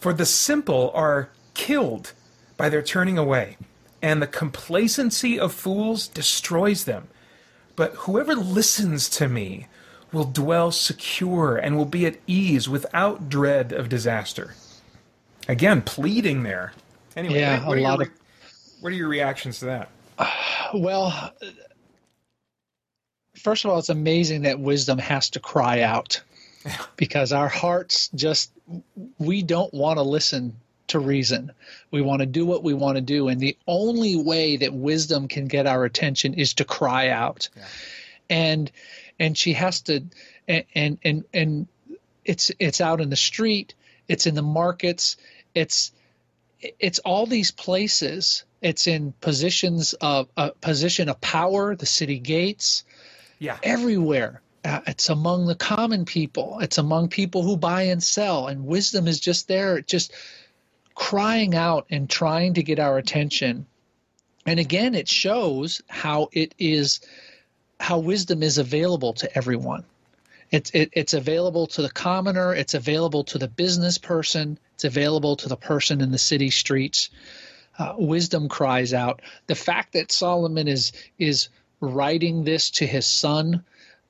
For 0.02 0.12
the 0.12 0.26
simple 0.26 0.90
are 0.94 1.28
killed 1.54 2.12
by 2.56 2.68
their 2.68 2.82
turning 2.82 3.18
away, 3.18 3.56
and 4.02 4.20
the 4.20 4.26
complacency 4.26 5.38
of 5.38 5.52
fools 5.54 6.08
destroys 6.08 6.86
them. 6.86 7.06
But 7.76 7.92
whoever 7.94 8.34
listens 8.34 9.08
to 9.10 9.28
me 9.28 9.68
will 10.12 10.24
dwell 10.24 10.72
secure 10.72 11.56
and 11.56 11.76
will 11.76 11.84
be 11.84 12.04
at 12.04 12.16
ease 12.26 12.68
without 12.68 13.28
dread 13.28 13.70
of 13.72 13.88
disaster. 13.88 14.56
Again, 15.46 15.82
pleading 15.82 16.42
there. 16.42 16.72
Anyway, 17.16 17.38
Yeah, 17.38 17.64
what, 17.64 17.78
a 17.78 17.80
are 17.80 17.84
lot 17.84 17.98
your, 18.00 18.08
of- 18.08 18.14
what 18.80 18.92
are 18.92 18.96
your 18.96 19.08
reactions 19.08 19.60
to 19.60 19.66
that? 19.66 19.88
Well, 20.74 21.12
uh, 21.14 21.30
first 23.36 23.64
of 23.64 23.70
all, 23.70 23.78
it's 23.78 23.88
amazing 23.90 24.42
that 24.42 24.58
wisdom 24.58 24.98
has 24.98 25.28
to 25.30 25.38
cry 25.40 25.82
out 25.82 26.22
because 26.96 27.32
our 27.32 27.48
hearts 27.48 28.08
just, 28.14 28.52
we 29.18 29.42
don't 29.42 29.72
want 29.72 29.98
to 29.98 30.02
listen 30.02 30.56
to 30.88 30.98
reason. 30.98 31.52
We 31.90 32.02
want 32.02 32.20
to 32.20 32.26
do 32.26 32.44
what 32.44 32.62
we 32.62 32.74
want 32.74 32.96
to 32.96 33.00
do. 33.02 33.28
And 33.28 33.40
the 33.40 33.56
only 33.66 34.16
way 34.16 34.56
that 34.58 34.72
wisdom 34.72 35.28
can 35.28 35.46
get 35.46 35.66
our 35.66 35.84
attention 35.84 36.34
is 36.34 36.54
to 36.54 36.64
cry 36.64 37.08
out. 37.08 37.48
And, 38.28 38.70
and 39.18 39.36
she 39.36 39.54
has 39.54 39.80
to, 39.82 40.04
and, 40.48 40.64
and, 40.74 40.98
and, 41.04 41.24
and 41.32 41.66
it's, 42.24 42.50
it's 42.58 42.80
out 42.80 43.00
in 43.00 43.10
the 43.10 43.16
street, 43.16 43.74
it's 44.08 44.26
in 44.26 44.34
the 44.34 44.42
markets, 44.42 45.16
it's, 45.54 45.92
it's 46.78 46.98
all 47.00 47.26
these 47.26 47.50
places. 47.50 48.44
It's 48.60 48.86
in 48.86 49.12
positions 49.20 49.92
of 49.94 50.28
a 50.36 50.52
position 50.52 51.08
of 51.08 51.20
power, 51.20 51.74
the 51.74 51.86
city 51.86 52.20
gates, 52.20 52.84
Yeah. 53.40 53.58
everywhere. 53.64 54.40
Uh, 54.64 54.80
it's 54.86 55.08
among 55.08 55.46
the 55.46 55.54
common 55.54 56.04
people. 56.04 56.58
It's 56.60 56.78
among 56.78 57.08
people 57.08 57.42
who 57.42 57.56
buy 57.56 57.82
and 57.82 58.02
sell, 58.02 58.46
and 58.46 58.66
wisdom 58.66 59.08
is 59.08 59.18
just 59.18 59.48
there, 59.48 59.80
just 59.80 60.12
crying 60.94 61.54
out 61.54 61.86
and 61.90 62.08
trying 62.08 62.54
to 62.54 62.62
get 62.62 62.78
our 62.78 62.98
attention. 62.98 63.66
And 64.46 64.60
again, 64.60 64.94
it 64.94 65.08
shows 65.08 65.82
how 65.88 66.28
it 66.32 66.54
is, 66.58 67.00
how 67.80 67.98
wisdom 67.98 68.42
is 68.42 68.58
available 68.58 69.14
to 69.14 69.36
everyone. 69.36 69.84
It's 70.52 70.70
it, 70.74 70.90
it's 70.92 71.14
available 71.14 71.66
to 71.68 71.82
the 71.82 71.90
commoner. 71.90 72.54
It's 72.54 72.74
available 72.74 73.24
to 73.24 73.38
the 73.38 73.48
business 73.48 73.98
person. 73.98 74.58
It's 74.74 74.84
available 74.84 75.36
to 75.36 75.48
the 75.48 75.56
person 75.56 76.00
in 76.00 76.12
the 76.12 76.18
city 76.18 76.50
streets. 76.50 77.08
Uh, 77.78 77.94
wisdom 77.96 78.48
cries 78.48 78.92
out. 78.92 79.22
The 79.46 79.54
fact 79.54 79.94
that 79.94 80.12
Solomon 80.12 80.68
is 80.68 80.92
is 81.18 81.48
writing 81.80 82.44
this 82.44 82.70
to 82.70 82.86
his 82.86 83.06
son, 83.06 83.64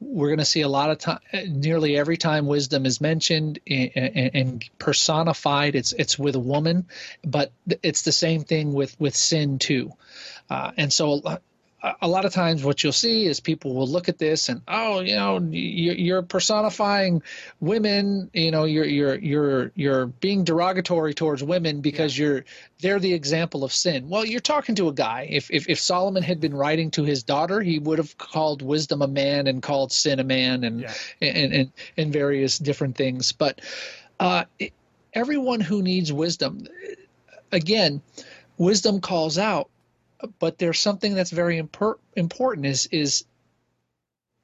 we're 0.05 0.29
going 0.29 0.39
to 0.39 0.45
see 0.45 0.63
a 0.63 0.69
lot 0.69 0.91
of 0.91 0.99
time. 0.99 1.21
Nearly 1.49 1.97
every 1.97 2.17
time 2.17 2.47
wisdom 2.47 2.87
is 2.87 3.01
mentioned 3.01 3.61
and, 3.67 4.65
personified, 4.79 5.75
it's 5.75 5.93
it's 5.93 6.19
with 6.19 6.35
a 6.35 6.41
woman, 6.41 6.87
but 7.25 7.53
it's 7.83 8.03
the 8.03 8.13
same 8.13 8.45
thing 8.45 8.73
with 8.73 8.99
with 9.01 9.17
sin 9.17 9.59
too. 9.59 9.93
Uh, 10.51 10.73
and 10.77 10.93
so 10.93 11.23
a, 11.83 12.09
lot 12.09 12.25
of 12.25 12.33
times 12.33 12.63
what 12.63 12.83
you'll 12.83 12.93
see 12.93 13.27
is 13.27 13.41
people 13.41 13.75
will 13.75 13.89
look 13.89 14.09
at 14.09 14.19
this 14.19 14.49
and 14.49 14.63
oh 14.69 15.01
you 15.01 15.17
know 15.17 15.39
you're, 15.51 16.23
personifying 16.23 17.21
women 17.61 18.31
you 18.33 18.51
know 18.51 18.65
you're 18.65 18.85
you're 18.85 19.17
you're 19.17 19.73
you're 19.75 20.07
being 20.07 20.45
derogatory 20.45 21.13
towards 21.13 21.43
women 21.43 21.81
because 21.81 22.17
you're 22.17 22.45
they're 22.81 23.01
the 23.01 23.13
example 23.13 23.65
of 23.65 23.73
sin. 23.73 24.09
Well 24.09 24.25
you're 24.25 24.41
talking 24.41 24.75
to 24.77 24.89
a 24.89 24.93
guy. 24.93 25.27
If, 25.31 25.51
if 25.51 25.69
if 25.69 25.81
solomon 25.81 26.23
had 26.23 26.41
been 26.41 26.55
writing 26.55 26.91
to 26.93 27.05
his 27.05 27.23
daughter 27.23 27.61
he 27.61 27.79
would 27.81 27.99
have 27.99 28.17
called 28.19 28.63
wisdom 28.63 29.03
a 29.03 29.09
man 29.09 29.47
and 29.49 29.63
called 29.63 29.93
sin 29.93 30.21
a 30.21 30.25
man 30.25 30.65
and 30.65 30.83
Yeah. 30.83 30.95
and, 31.21 31.53
and 31.53 31.73
and 31.97 32.13
various 32.13 32.59
different 32.59 32.97
things. 32.97 33.33
But 33.33 33.61
uh 34.21 34.45
everyone 35.15 35.61
who 35.61 35.83
needs 35.83 36.13
wisdom 36.13 36.67
again 37.51 38.01
wisdom 38.57 39.01
calls 39.01 39.37
out 39.39 39.69
but 40.39 40.59
there's 40.59 40.81
something 40.81 41.15
that's 41.15 41.31
very 41.31 41.61
impor- 41.61 41.99
important 42.17 42.67
is 42.67 42.87
is 42.87 43.25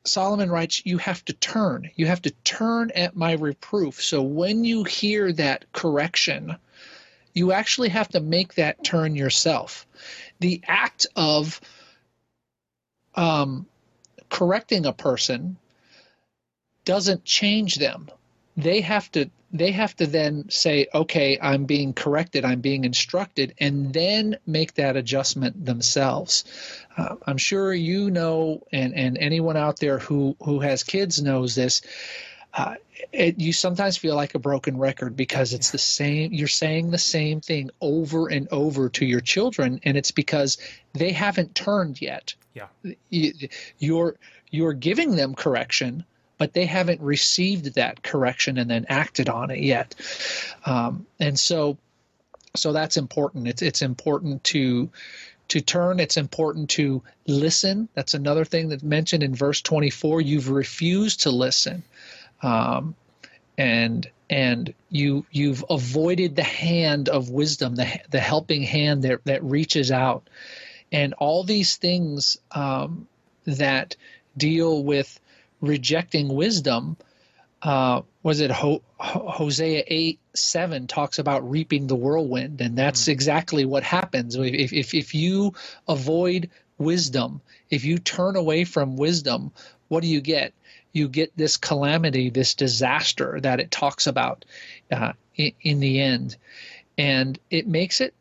Solomon 0.04 0.50
writes 0.50 0.82
you 0.86 0.98
have 0.98 1.24
to 1.26 1.32
turn. 1.34 1.90
You 1.94 2.06
have 2.06 2.22
to 2.22 2.30
turn 2.44 2.90
at 2.94 3.16
my 3.16 3.32
reproof. 3.32 4.02
So 4.02 4.22
when 4.22 4.64
you 4.64 4.84
hear 4.84 5.32
that 5.32 5.70
correction 5.72 6.56
you 7.38 7.52
actually 7.52 7.90
have 7.90 8.08
to 8.08 8.20
make 8.20 8.54
that 8.54 8.82
turn 8.82 9.14
yourself. 9.14 9.86
The 10.40 10.60
act 10.66 11.06
of 11.14 11.60
um, 13.14 13.66
correcting 14.28 14.86
a 14.86 14.92
person 14.92 15.56
doesn't 16.84 17.24
change 17.24 17.76
them 17.76 18.10
they 18.58 18.80
have 18.80 19.10
to 19.12 19.30
they 19.52 19.70
have 19.70 19.94
to 19.96 20.06
then 20.06 20.44
say 20.50 20.86
okay 20.92 21.38
i'm 21.40 21.64
being 21.64 21.94
corrected 21.94 22.44
i'm 22.44 22.60
being 22.60 22.84
instructed 22.84 23.54
and 23.58 23.94
then 23.94 24.36
make 24.46 24.74
that 24.74 24.96
adjustment 24.96 25.64
themselves. 25.64 26.44
Uh, 26.96 27.14
i'm 27.26 27.38
sure 27.38 27.72
you 27.72 28.10
know 28.10 28.62
and 28.72 28.94
and 28.94 29.16
anyone 29.16 29.56
out 29.56 29.78
there 29.78 29.98
who 29.98 30.36
who 30.42 30.60
has 30.60 30.82
kids 30.82 31.22
knows 31.22 31.54
this. 31.54 31.80
Uh, 32.52 32.74
it, 33.12 33.38
you 33.38 33.52
sometimes 33.52 33.96
feel 33.96 34.16
like 34.16 34.34
a 34.34 34.38
broken 34.38 34.78
record 34.78 35.14
because 35.14 35.52
it's 35.52 35.70
the 35.70 35.78
same 35.78 36.32
you're 36.32 36.48
saying 36.48 36.90
the 36.90 36.98
same 36.98 37.40
thing 37.40 37.70
over 37.80 38.28
and 38.28 38.48
over 38.50 38.88
to 38.88 39.06
your 39.06 39.20
children 39.20 39.80
and 39.84 39.96
it's 39.96 40.10
because 40.10 40.58
they 40.94 41.12
haven't 41.12 41.54
turned 41.54 42.02
yet. 42.02 42.34
Yeah. 42.54 42.66
you, 43.10 43.32
you're 43.78 44.16
you're 44.50 44.72
giving 44.72 45.14
them 45.14 45.34
correction 45.34 46.04
but 46.38 46.54
they 46.54 46.66
haven't 46.66 47.00
received 47.00 47.74
that 47.74 48.02
correction 48.02 48.58
and 48.58 48.70
then 48.70 48.86
acted 48.88 49.28
on 49.28 49.50
it 49.50 49.60
yet. 49.60 49.94
Um, 50.64 51.06
and 51.20 51.38
so 51.38 51.76
so 52.56 52.72
that's 52.72 52.96
important. 52.96 53.48
It's 53.48 53.62
it's 53.62 53.82
important 53.82 54.42
to 54.44 54.90
to 55.48 55.60
turn. 55.60 55.98
It's 56.00 56.16
important 56.16 56.70
to 56.70 57.02
listen. 57.26 57.88
That's 57.94 58.14
another 58.14 58.44
thing 58.44 58.68
that's 58.68 58.82
mentioned 58.82 59.22
in 59.22 59.34
verse 59.34 59.62
24 59.62 60.20
you've 60.20 60.50
refused 60.50 61.20
to 61.22 61.30
listen. 61.30 61.82
Um, 62.42 62.94
and 63.56 64.08
and 64.30 64.72
you 64.90 65.26
you've 65.30 65.64
avoided 65.70 66.36
the 66.36 66.42
hand 66.42 67.08
of 67.08 67.30
wisdom 67.30 67.74
the 67.74 68.00
the 68.10 68.20
helping 68.20 68.62
hand 68.62 69.02
that 69.02 69.24
that 69.24 69.42
reaches 69.42 69.90
out. 69.90 70.28
And 70.90 71.12
all 71.14 71.44
these 71.44 71.76
things 71.76 72.38
um, 72.52 73.08
that 73.46 73.96
deal 74.36 74.82
with 74.82 75.20
rejecting 75.60 76.28
wisdom 76.28 76.96
uh, 77.62 78.02
was 78.22 78.40
it 78.40 78.50
Ho- 78.50 78.82
Ho- 78.98 79.28
Hosea 79.28 79.82
8 79.86 80.20
7 80.34 80.86
talks 80.86 81.18
about 81.18 81.50
reaping 81.50 81.86
the 81.86 81.96
whirlwind, 81.96 82.60
and 82.60 82.76
that's 82.78 83.08
exactly 83.08 83.64
what 83.64 83.82
happens. 83.82 84.36
If, 84.36 84.72
if, 84.72 84.94
if 84.94 85.14
you 85.14 85.54
avoid 85.88 86.50
wisdom, 86.78 87.40
if 87.70 87.84
you 87.84 87.98
turn 87.98 88.36
away 88.36 88.64
from 88.64 88.96
wisdom, 88.96 89.52
what 89.88 90.02
do 90.02 90.08
you 90.08 90.20
get? 90.20 90.52
You 90.92 91.08
get 91.08 91.36
this 91.36 91.56
calamity, 91.56 92.30
this 92.30 92.54
disaster 92.54 93.40
that 93.42 93.60
it 93.60 93.70
talks 93.70 94.06
about 94.06 94.44
uh, 94.92 95.12
in, 95.34 95.52
in 95.60 95.80
the 95.80 96.00
end. 96.00 96.36
And 96.96 97.38
it 97.50 97.66
makes 97.66 98.00
it 98.00 98.14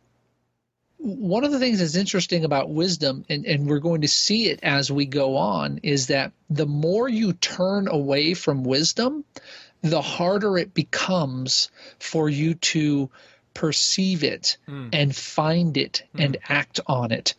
one 0.98 1.44
of 1.44 1.52
the 1.52 1.60
things 1.60 1.80
that's 1.80 1.96
interesting 1.96 2.44
about 2.44 2.70
wisdom, 2.70 3.24
and, 3.30 3.46
and 3.46 3.68
we're 3.68 3.80
going 3.80 4.02
to 4.02 4.08
see 4.08 4.50
it 4.50 4.60
as 4.64 4.92
we 4.92 5.06
go 5.06 5.38
on, 5.38 5.80
is 5.84 6.08
that 6.08 6.32
the 6.50 6.66
more 6.66 7.08
you 7.08 7.34
turn 7.34 7.88
away 7.88 8.34
from 8.34 8.64
wisdom, 8.64 9.24
the 9.82 10.02
harder 10.02 10.58
it 10.58 10.74
becomes 10.74 11.70
for 12.00 12.30
you 12.30 12.56
to 12.56 13.10
perceive 13.54 14.24
it 14.24 14.58
hmm. 14.68 14.90
and 14.94 15.16
find 15.16 15.78
it 15.78 16.04
and 16.18 16.36
hmm. 16.36 16.54
act 16.54 16.80
on 16.88 17.12
it. 17.12 17.36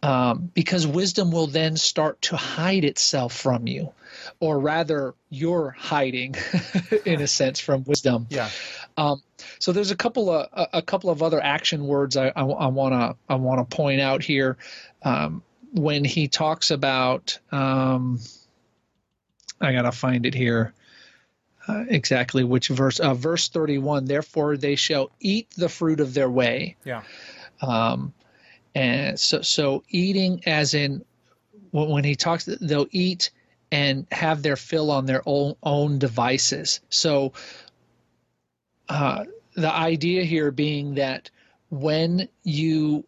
Um, 0.00 0.50
because 0.54 0.86
wisdom 0.86 1.32
will 1.32 1.48
then 1.48 1.76
start 1.76 2.22
to 2.22 2.36
hide 2.36 2.84
itself 2.84 3.32
from 3.34 3.66
you, 3.66 3.92
or 4.38 4.60
rather, 4.60 5.14
you're 5.28 5.70
hiding, 5.76 6.36
in 7.04 7.20
a 7.20 7.26
sense, 7.40 7.58
from 7.58 7.82
wisdom. 7.84 8.26
Yeah. 8.30 8.48
Um, 8.96 9.22
so 9.58 9.72
there's 9.72 9.90
a 9.90 9.96
couple 9.96 10.30
of 10.30 10.48
a, 10.52 10.78
a 10.78 10.82
couple 10.82 11.10
of 11.10 11.22
other 11.22 11.40
action 11.42 11.86
words 11.86 12.16
I, 12.16 12.28
I, 12.28 12.42
want 12.42 12.94
to 12.94 13.16
I 13.28 13.36
want 13.36 13.68
to 13.68 13.76
point 13.76 14.00
out 14.00 14.22
here 14.22 14.56
um, 15.02 15.42
when 15.72 16.04
he 16.04 16.28
talks 16.28 16.70
about 16.70 17.38
um, 17.52 18.20
I 19.60 19.72
gotta 19.72 19.92
find 19.92 20.26
it 20.26 20.34
here 20.34 20.72
uh, 21.68 21.84
exactly 21.88 22.42
which 22.44 22.68
verse 22.68 22.98
uh, 22.98 23.14
verse 23.14 23.48
31 23.48 24.06
therefore 24.06 24.56
they 24.56 24.74
shall 24.74 25.10
eat 25.20 25.48
the 25.50 25.68
fruit 25.68 26.00
of 26.00 26.14
their 26.14 26.30
way 26.30 26.76
Yeah. 26.84 27.02
um, 27.62 28.12
and 28.74 29.18
so 29.18 29.42
so 29.42 29.82
eating 29.88 30.42
as 30.46 30.74
in 30.74 31.04
when 31.70 31.88
when 31.88 32.04
he 32.04 32.14
talks 32.14 32.44
they'll 32.44 32.86
eat 32.90 33.30
and 33.70 34.06
have 34.10 34.42
their 34.42 34.56
fill 34.56 34.90
on 34.90 35.06
their 35.06 35.22
own 35.26 35.54
own 35.62 35.98
devices. 35.98 36.80
So 36.88 37.32
uh, 38.88 39.24
the 39.54 39.72
idea 39.72 40.24
here 40.24 40.50
being 40.50 40.94
that 40.94 41.30
when 41.70 42.28
you 42.42 43.04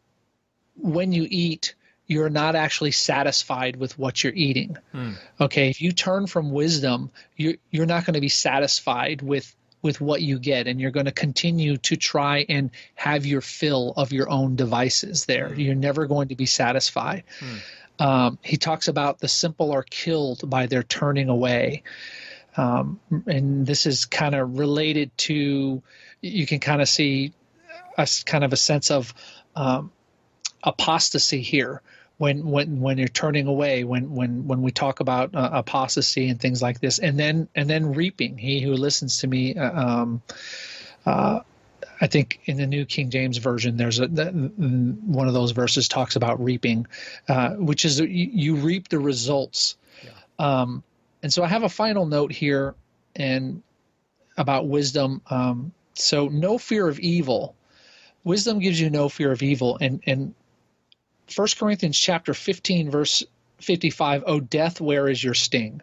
when 0.77 1.13
you 1.13 1.27
eat 1.29 1.75
you're 2.07 2.31
not 2.31 2.57
actually 2.57 2.91
satisfied 2.91 3.77
with 3.77 3.97
what 3.99 4.23
you're 4.23 4.35
eating 4.35 4.77
okay 5.41 5.71
if 5.71 5.81
you 5.81 5.93
turn 5.93 6.27
from 6.27 6.51
wisdom 6.51 7.11
you're 7.37 7.55
you're 7.71 7.87
not 7.87 8.05
going 8.05 8.15
to 8.15 8.21
be 8.21 8.29
satisfied 8.29 9.23
with 9.23 9.55
with 9.83 10.01
what 10.01 10.21
you 10.23 10.39
get 10.39 10.67
and 10.67 10.81
you're 10.81 10.91
going 10.91 11.07
to 11.07 11.13
continue 11.13 11.77
to 11.79 11.97
try 11.97 12.45
and 12.49 12.71
have 12.95 13.25
your 13.25 13.41
fill 13.41 13.93
of 13.97 14.13
your 14.13 14.31
own 14.31 14.57
devices 14.57 15.25
there. 15.25 15.55
You're 15.55 15.75
never 15.75 16.07
going 16.07 16.29
to 16.29 16.37
be 16.37 16.47
satisfied. 16.47 17.25
Um, 17.99 18.39
he 18.43 18.57
talks 18.57 18.89
about 18.89 19.19
the 19.19 19.29
simple 19.29 19.73
are 19.73 19.83
killed 19.83 20.49
by 20.49 20.67
their 20.67 20.83
turning 20.83 21.29
away. 21.29 21.83
Um, 22.57 23.01
and 23.27 23.67
this 23.67 23.87
is 23.87 24.07
kind 24.07 24.35
of 24.35 24.59
related 24.59 25.17
to 25.19 25.83
you 26.21 26.47
can 26.47 26.61
kind 26.61 26.83
of 26.83 26.89
see 26.89 27.33
a 27.97 28.09
kind 28.27 28.45
of 28.45 28.53
a 28.53 28.57
sense 28.57 28.91
of 28.91 29.15
um, 29.55 29.93
apostasy 30.63 31.41
here 31.41 31.83
when 32.21 32.51
when 32.51 32.81
when 32.81 32.99
you're 32.99 33.09
turning 33.09 33.47
away 33.47 33.83
when 33.83 34.15
when 34.15 34.47
when 34.47 34.61
we 34.61 34.71
talk 34.71 35.01
about 35.01 35.35
uh, 35.35 35.49
apostasy 35.55 36.29
and 36.29 36.39
things 36.39 36.61
like 36.61 36.79
this 36.79 36.99
and 36.99 37.19
then 37.19 37.49
and 37.55 37.69
then 37.69 37.95
reaping 37.95 38.37
he 38.37 38.61
who 38.61 38.75
listens 38.75 39.21
to 39.21 39.27
me 39.27 39.57
uh, 39.57 39.73
um, 39.73 40.23
uh, 41.07 41.41
I 41.99 42.07
think 42.09 42.41
in 42.45 42.59
the 42.59 42.67
New 42.67 42.85
King 42.85 43.11
James 43.11 43.39
version, 43.39 43.77
there's 43.77 44.01
a 44.01 44.07
the, 44.07 44.27
one 44.31 45.29
of 45.29 45.35
those 45.35 45.51
verses 45.51 45.87
talks 45.87 46.17
about 46.17 46.43
reaping, 46.43 46.87
uh, 47.29 47.51
which 47.51 47.85
is 47.85 48.01
you, 48.01 48.07
you 48.09 48.57
reap 48.57 48.89
the 48.89 48.99
results. 48.99 49.77
Um, 50.39 50.83
and 51.23 51.31
so 51.31 51.45
I 51.45 51.49
have 51.49 51.63
a 51.63 51.69
final 51.69 52.07
note 52.07 52.33
here, 52.33 52.75
and 53.15 53.63
about 54.39 54.67
wisdom. 54.67 55.21
Um, 55.29 55.73
so 55.95 56.29
no 56.29 56.57
fear 56.57 56.89
of 56.89 56.99
evil. 57.01 57.55
Wisdom 58.25 58.61
gives 58.61 58.81
you 58.81 58.89
no 58.89 59.11
fear 59.11 59.31
of 59.31 59.43
evil, 59.43 59.77
and 59.79 60.03
and 60.07 60.35
First 61.31 61.59
Corinthians 61.59 61.99
chapter 61.99 62.35
15 62.35 62.91
verse 62.91 63.25
55. 63.61 64.25
Oh 64.27 64.41
death, 64.41 64.81
where 64.81 65.09
is 65.09 65.23
your 65.23 65.35
sting? 65.35 65.83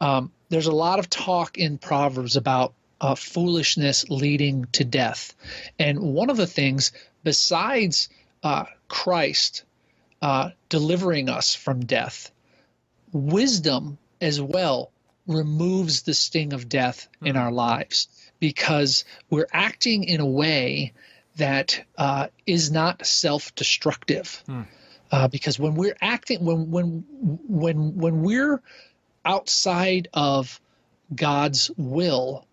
Um, 0.00 0.32
there's 0.48 0.66
a 0.66 0.72
lot 0.72 0.98
of 0.98 1.08
talk 1.08 1.58
in 1.58 1.78
Proverbs 1.78 2.36
about 2.36 2.74
uh, 3.00 3.14
foolishness 3.14 4.08
leading 4.08 4.66
to 4.72 4.84
death. 4.84 5.34
And 5.78 6.00
one 6.00 6.30
of 6.30 6.36
the 6.36 6.46
things, 6.46 6.92
besides 7.22 8.08
uh, 8.42 8.64
Christ 8.88 9.64
uh, 10.22 10.50
delivering 10.68 11.28
us 11.28 11.54
from 11.54 11.84
death, 11.84 12.30
wisdom 13.12 13.98
as 14.20 14.40
well 14.40 14.90
removes 15.26 16.02
the 16.02 16.14
sting 16.14 16.52
of 16.52 16.68
death 16.68 17.08
in 17.22 17.36
our 17.36 17.52
lives 17.52 18.08
because 18.40 19.04
we're 19.30 19.46
acting 19.52 20.04
in 20.04 20.20
a 20.20 20.26
way 20.26 20.92
that 21.36 21.84
uh, 21.96 22.28
is 22.46 22.70
not 22.70 23.04
self-destructive. 23.06 24.42
Uh, 25.10 25.28
because 25.28 25.58
when 25.58 25.74
we're 25.74 25.96
acting, 26.00 26.44
when 26.44 26.70
when 26.70 27.04
when 27.48 27.96
when 27.96 28.22
we're 28.22 28.60
outside 29.24 30.08
of 30.12 30.60
God's 31.14 31.70
will, 31.76 32.46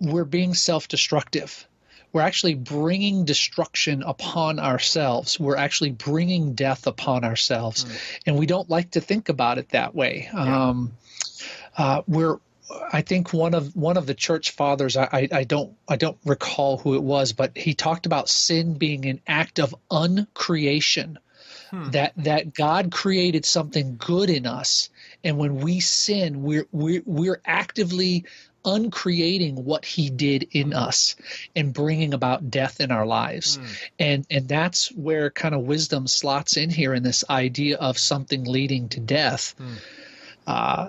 we're 0.00 0.24
being 0.24 0.54
self 0.54 0.88
destructive. 0.88 1.66
We're 2.12 2.20
actually 2.20 2.54
bringing 2.54 3.24
destruction 3.24 4.02
upon 4.02 4.60
ourselves. 4.60 5.40
We're 5.40 5.56
actually 5.56 5.90
bringing 5.90 6.54
death 6.54 6.86
upon 6.86 7.24
ourselves. 7.24 7.84
And 8.24 8.38
we 8.38 8.46
don't 8.46 8.70
like 8.70 8.92
to 8.92 9.00
think 9.00 9.28
about 9.30 9.58
it 9.58 9.70
that 9.70 9.96
way. 9.96 10.28
Um, 10.32 10.92
uh, 11.76 12.02
we're 12.06 12.38
I 12.92 13.02
think 13.02 13.32
one 13.32 13.54
of 13.54 13.74
one 13.74 13.96
of 13.96 14.06
the 14.06 14.14
church 14.14 14.52
fathers 14.52 14.96
I, 14.96 15.08
I, 15.12 15.28
I 15.32 15.44
don't 15.44 15.76
I 15.88 15.96
don't 15.96 16.18
recall 16.24 16.78
who 16.78 16.94
it 16.94 17.02
was, 17.02 17.32
but 17.32 17.56
he 17.56 17.74
talked 17.74 18.06
about 18.06 18.28
sin 18.28 18.74
being 18.74 19.06
an 19.06 19.20
act 19.26 19.58
of 19.58 19.74
uncreation. 19.90 21.18
Hmm. 21.70 21.90
That 21.90 22.12
that 22.18 22.54
God 22.54 22.92
created 22.92 23.44
something 23.44 23.96
good 23.96 24.30
in 24.30 24.46
us, 24.46 24.90
and 25.24 25.38
when 25.38 25.56
we 25.56 25.80
sin, 25.80 26.42
we're 26.42 26.66
we're 26.72 27.02
we're 27.06 27.40
actively 27.44 28.26
uncreating 28.64 29.64
what 29.64 29.84
He 29.84 30.10
did 30.10 30.48
in 30.52 30.70
mm-hmm. 30.70 30.78
us 30.78 31.16
and 31.56 31.72
bringing 31.72 32.14
about 32.14 32.50
death 32.50 32.80
in 32.80 32.90
our 32.90 33.06
lives, 33.06 33.56
hmm. 33.56 33.64
and 33.98 34.26
and 34.30 34.46
that's 34.46 34.92
where 34.92 35.30
kind 35.30 35.54
of 35.54 35.62
wisdom 35.62 36.06
slots 36.06 36.56
in 36.56 36.70
here 36.70 36.94
in 36.94 37.02
this 37.02 37.24
idea 37.28 37.76
of 37.76 37.98
something 37.98 38.44
leading 38.44 38.88
to 38.90 39.00
death. 39.00 39.54
Hmm. 39.58 39.74
Uh, 40.46 40.88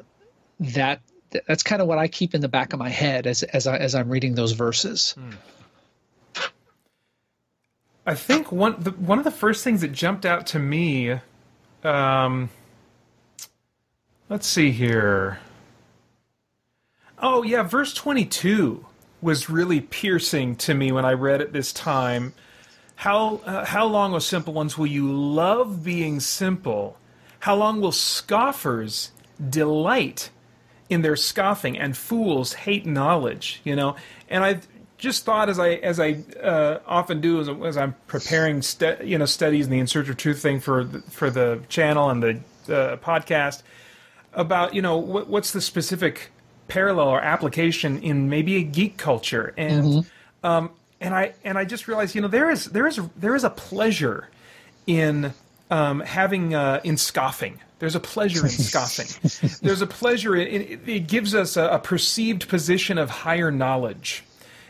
that 0.59 1.01
that's 1.47 1.63
kind 1.63 1.81
of 1.81 1.87
what 1.87 1.97
I 1.97 2.07
keep 2.07 2.35
in 2.35 2.41
the 2.41 2.47
back 2.47 2.73
of 2.73 2.79
my 2.79 2.89
head 2.89 3.27
as 3.27 3.43
as 3.43 3.67
I 3.67 3.77
as 3.77 3.95
I'm 3.95 4.09
reading 4.09 4.35
those 4.35 4.53
verses. 4.53 5.15
I 8.05 8.15
think 8.15 8.51
one 8.51 8.75
the, 8.79 8.91
one 8.91 9.17
of 9.17 9.23
the 9.23 9.31
first 9.31 9.63
things 9.63 9.81
that 9.81 9.91
jumped 9.91 10.25
out 10.25 10.45
to 10.47 10.59
me, 10.59 11.19
um, 11.83 12.49
let's 14.29 14.47
see 14.47 14.71
here. 14.71 15.39
Oh 17.17 17.43
yeah, 17.43 17.63
verse 17.63 17.93
twenty 17.93 18.25
two 18.25 18.85
was 19.21 19.49
really 19.49 19.81
piercing 19.81 20.55
to 20.57 20.73
me 20.73 20.91
when 20.91 21.05
I 21.05 21.13
read 21.13 21.41
it 21.41 21.51
this 21.51 21.73
time. 21.73 22.33
How 22.97 23.37
uh, 23.45 23.65
how 23.65 23.85
long, 23.85 24.13
O 24.13 24.19
simple 24.19 24.53
ones, 24.53 24.77
will 24.77 24.87
you 24.87 25.11
love 25.11 25.83
being 25.83 26.19
simple? 26.19 26.97
How 27.39 27.55
long 27.55 27.81
will 27.81 27.91
scoffers 27.91 29.11
delight 29.49 30.29
in 30.89 31.01
their 31.01 31.15
scoffing 31.15 31.77
and 31.77 31.95
fools 31.95 32.53
hate 32.53 32.85
knowledge? 32.85 33.61
You 33.63 33.75
know, 33.75 33.95
and 34.29 34.43
I've 34.43 34.67
just 34.97 35.25
thought 35.25 35.49
as 35.49 35.59
I 35.59 35.69
as 35.75 35.99
I 35.99 36.23
uh, 36.41 36.79
often 36.85 37.21
do 37.21 37.39
as, 37.39 37.49
as 37.49 37.77
I'm 37.77 37.95
preparing 38.07 38.61
stu- 38.61 38.97
you 39.03 39.17
know 39.17 39.25
studies 39.25 39.65
in 39.65 39.71
the 39.71 39.79
In 39.79 39.87
Search 39.87 40.09
of 40.09 40.17
Truth 40.17 40.41
thing 40.41 40.59
for 40.59 40.83
the, 40.83 41.01
for 41.01 41.29
the 41.29 41.61
channel 41.69 42.09
and 42.09 42.23
the 42.23 42.29
uh, 42.73 42.97
podcast 42.97 43.63
about 44.33 44.73
you 44.73 44.81
know 44.81 44.97
what, 44.97 45.27
what's 45.27 45.51
the 45.51 45.61
specific 45.61 46.31
parallel 46.67 47.09
or 47.09 47.21
application 47.21 47.99
in 47.99 48.29
maybe 48.29 48.55
a 48.55 48.63
geek 48.63 48.97
culture 48.97 49.53
and 49.57 50.09
um, 50.43 50.71
and 50.99 51.13
I 51.13 51.33
and 51.43 51.57
I 51.57 51.65
just 51.65 51.87
realized 51.87 52.15
you 52.15 52.21
know 52.21 52.27
there 52.27 52.49
is 52.49 52.65
there 52.65 52.87
is 52.87 52.99
there 53.17 53.35
is 53.35 53.43
a 53.43 53.49
pleasure 53.49 54.29
in 54.87 55.33
um, 55.69 55.99
having 55.99 56.53
uh, 56.53 56.81
in 56.83 56.97
scoffing. 56.97 57.59
There's 57.79 57.95
a 57.95 57.99
pleasure 57.99 58.45
in 58.45 58.51
scoffing. 58.51 59.07
There's 59.61 59.81
a 59.81 59.87
pleasure 59.87 60.35
in 60.35 60.61
it, 60.61 60.79
it 60.87 61.07
gives 61.07 61.35
us 61.35 61.57
a, 61.57 61.65
a 61.67 61.79
perceived 61.79 62.47
position 62.47 62.97
of 62.97 63.09
higher 63.09 63.51
knowledge. 63.51 64.23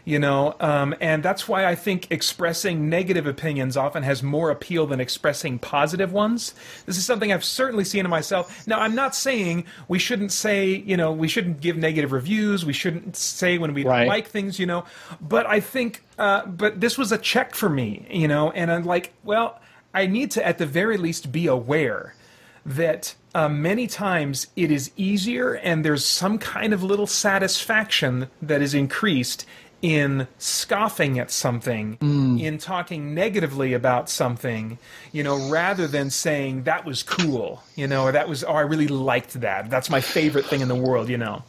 You 0.08 0.20
know, 0.20 0.56
um, 0.60 0.94
and 1.02 1.24
that's 1.24 1.48
why 1.48 1.66
I 1.66 1.74
think 1.74 2.12
expressing 2.12 2.90
negative 2.90 3.26
opinions 3.26 3.76
often 3.76 4.04
has 4.04 4.22
more 4.22 4.52
appeal 4.52 4.86
than 4.86 5.00
expressing 5.00 5.58
positive 5.58 6.14
ones. 6.14 6.54
This 6.86 7.00
is 7.00 7.06
something 7.08 7.34
I've 7.34 7.44
certainly 7.44 7.84
seen 7.84 8.06
in 8.06 8.12
myself. 8.12 8.68
Now, 8.68 8.82
I'm 8.82 8.94
not 8.94 9.16
saying 9.16 9.66
we 9.88 9.98
shouldn't 9.98 10.32
say, 10.32 10.76
you 10.76 10.96
know, 10.96 11.12
we 11.12 11.28
shouldn't 11.28 11.60
give 11.60 11.76
negative 11.76 12.12
reviews. 12.12 12.64
We 12.64 12.74
shouldn't 12.74 13.16
say 13.16 13.58
when 13.58 13.74
we 13.74 13.82
don't 13.82 14.08
like 14.08 14.28
things, 14.28 14.60
you 14.60 14.68
know. 14.68 14.86
But 15.20 15.48
I 15.48 15.60
think, 15.60 16.04
uh, 16.20 16.46
but 16.46 16.80
this 16.80 17.00
was 17.00 17.12
a 17.12 17.18
check 17.18 17.56
for 17.56 17.68
me, 17.68 18.06
you 18.12 18.28
know, 18.28 18.52
and 18.52 18.72
I'm 18.72 18.86
like, 18.86 19.12
well, 19.24 19.60
I 19.92 20.06
need 20.06 20.30
to 20.32 20.46
at 20.46 20.60
the 20.60 20.68
very 20.68 20.98
least 20.98 21.32
be 21.32 21.48
aware 21.48 22.14
that 22.66 23.16
uh, 23.34 23.50
many 23.50 23.86
times 23.88 24.48
it 24.56 24.72
is 24.72 24.92
easier 24.98 25.54
and 25.54 25.86
there's 25.86 26.06
some 26.06 26.38
kind 26.38 26.74
of 26.74 26.82
little 26.84 27.08
satisfaction 27.08 28.28
that 28.42 28.62
is 28.62 28.74
increased 28.74 29.46
in 29.82 30.28
scoffing 30.40 31.20
at 31.20 31.30
something, 31.30 31.98
in 32.40 32.58
talking 32.58 33.14
negatively 33.14 33.74
about 33.74 34.10
something, 34.10 34.80
you 35.12 35.22
know, 35.22 35.50
rather 35.50 35.86
than 35.86 36.10
saying 36.10 36.64
that 36.64 36.86
was 36.86 37.04
cool, 37.04 37.62
you 37.76 37.86
know, 37.86 38.04
or 38.04 38.12
that 38.12 38.28
was, 38.28 38.44
oh, 38.44 38.54
I 38.54 38.62
really 38.62 38.88
liked 38.88 39.40
that. 39.42 39.70
That's 39.70 39.90
my 39.90 40.02
favorite 40.02 40.46
thing 40.46 40.62
in 40.62 40.70
the 40.70 40.76
world, 40.76 41.08
you 41.08 41.18
know. 41.20 41.44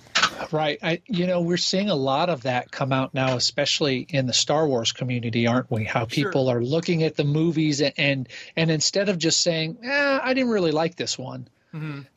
Right. 0.53 0.79
I 0.83 1.03
you 1.07 1.27
know, 1.27 1.41
we're 1.41 1.57
seeing 1.57 1.91
a 1.91 1.95
lot 1.95 2.29
of 2.29 2.43
that 2.43 2.71
come 2.71 2.93
out 2.93 3.15
now, 3.15 3.37
especially 3.37 4.07
in 4.09 4.27
the 4.27 4.33
Star 4.33 4.67
Wars 4.67 4.93
community, 4.93 5.47
aren't 5.47 5.71
we? 5.71 5.85
How 5.85 6.05
people 6.05 6.49
are 6.49 6.63
looking 6.63 7.03
at 7.03 7.17
the 7.17 7.25
movies 7.25 7.81
and 7.81 7.95
and, 7.97 8.29
and 8.57 8.71
instead 8.71 9.09
of 9.09 9.19
just 9.19 9.41
saying, 9.41 9.79
eh, 9.83 10.21
I 10.23 10.35
didn't 10.35 10.51
really 10.51 10.73
like 10.73 10.97
this 10.97 11.19
one, 11.19 11.49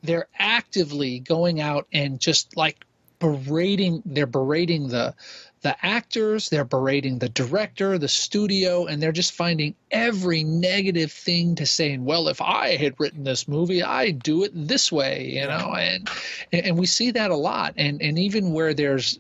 they're 0.04 0.28
actively 0.38 1.20
going 1.20 1.62
out 1.62 1.88
and 1.92 2.20
just 2.20 2.56
like 2.56 2.86
berating 3.20 4.02
they're 4.06 4.26
berating 4.26 4.88
the 4.88 5.14
the 5.62 5.76
actors, 5.86 6.50
they're 6.50 6.64
berating 6.64 7.20
the 7.20 7.30
director, 7.30 7.98
the 7.98 8.08
studio, 8.08 8.86
and 8.86 9.02
they're 9.02 9.12
just 9.12 9.34
finding 9.34 9.76
every 9.92 10.44
negative 10.44 11.12
thing 11.12 11.56
to 11.56 11.66
say. 11.66 11.92
And 11.92 12.06
well, 12.06 12.30
if 12.30 12.42
I 12.42 12.78
had 12.78 12.96
written 13.00 13.24
this 13.24 13.48
movie, 13.48 13.84
I'd 13.84 14.24
do 14.24 14.44
it 14.44 14.52
this 14.54 14.92
way, 14.92 15.30
you 15.30 15.46
know. 15.46 15.74
And 15.74 16.10
and 16.54 16.78
we 16.78 16.86
see 16.86 17.12
that 17.12 17.32
a 17.32 17.36
lot. 17.36 17.74
And 17.78 18.02
and 18.02 18.18
even 18.18 18.54
where 18.54 18.74
there's 18.74 19.20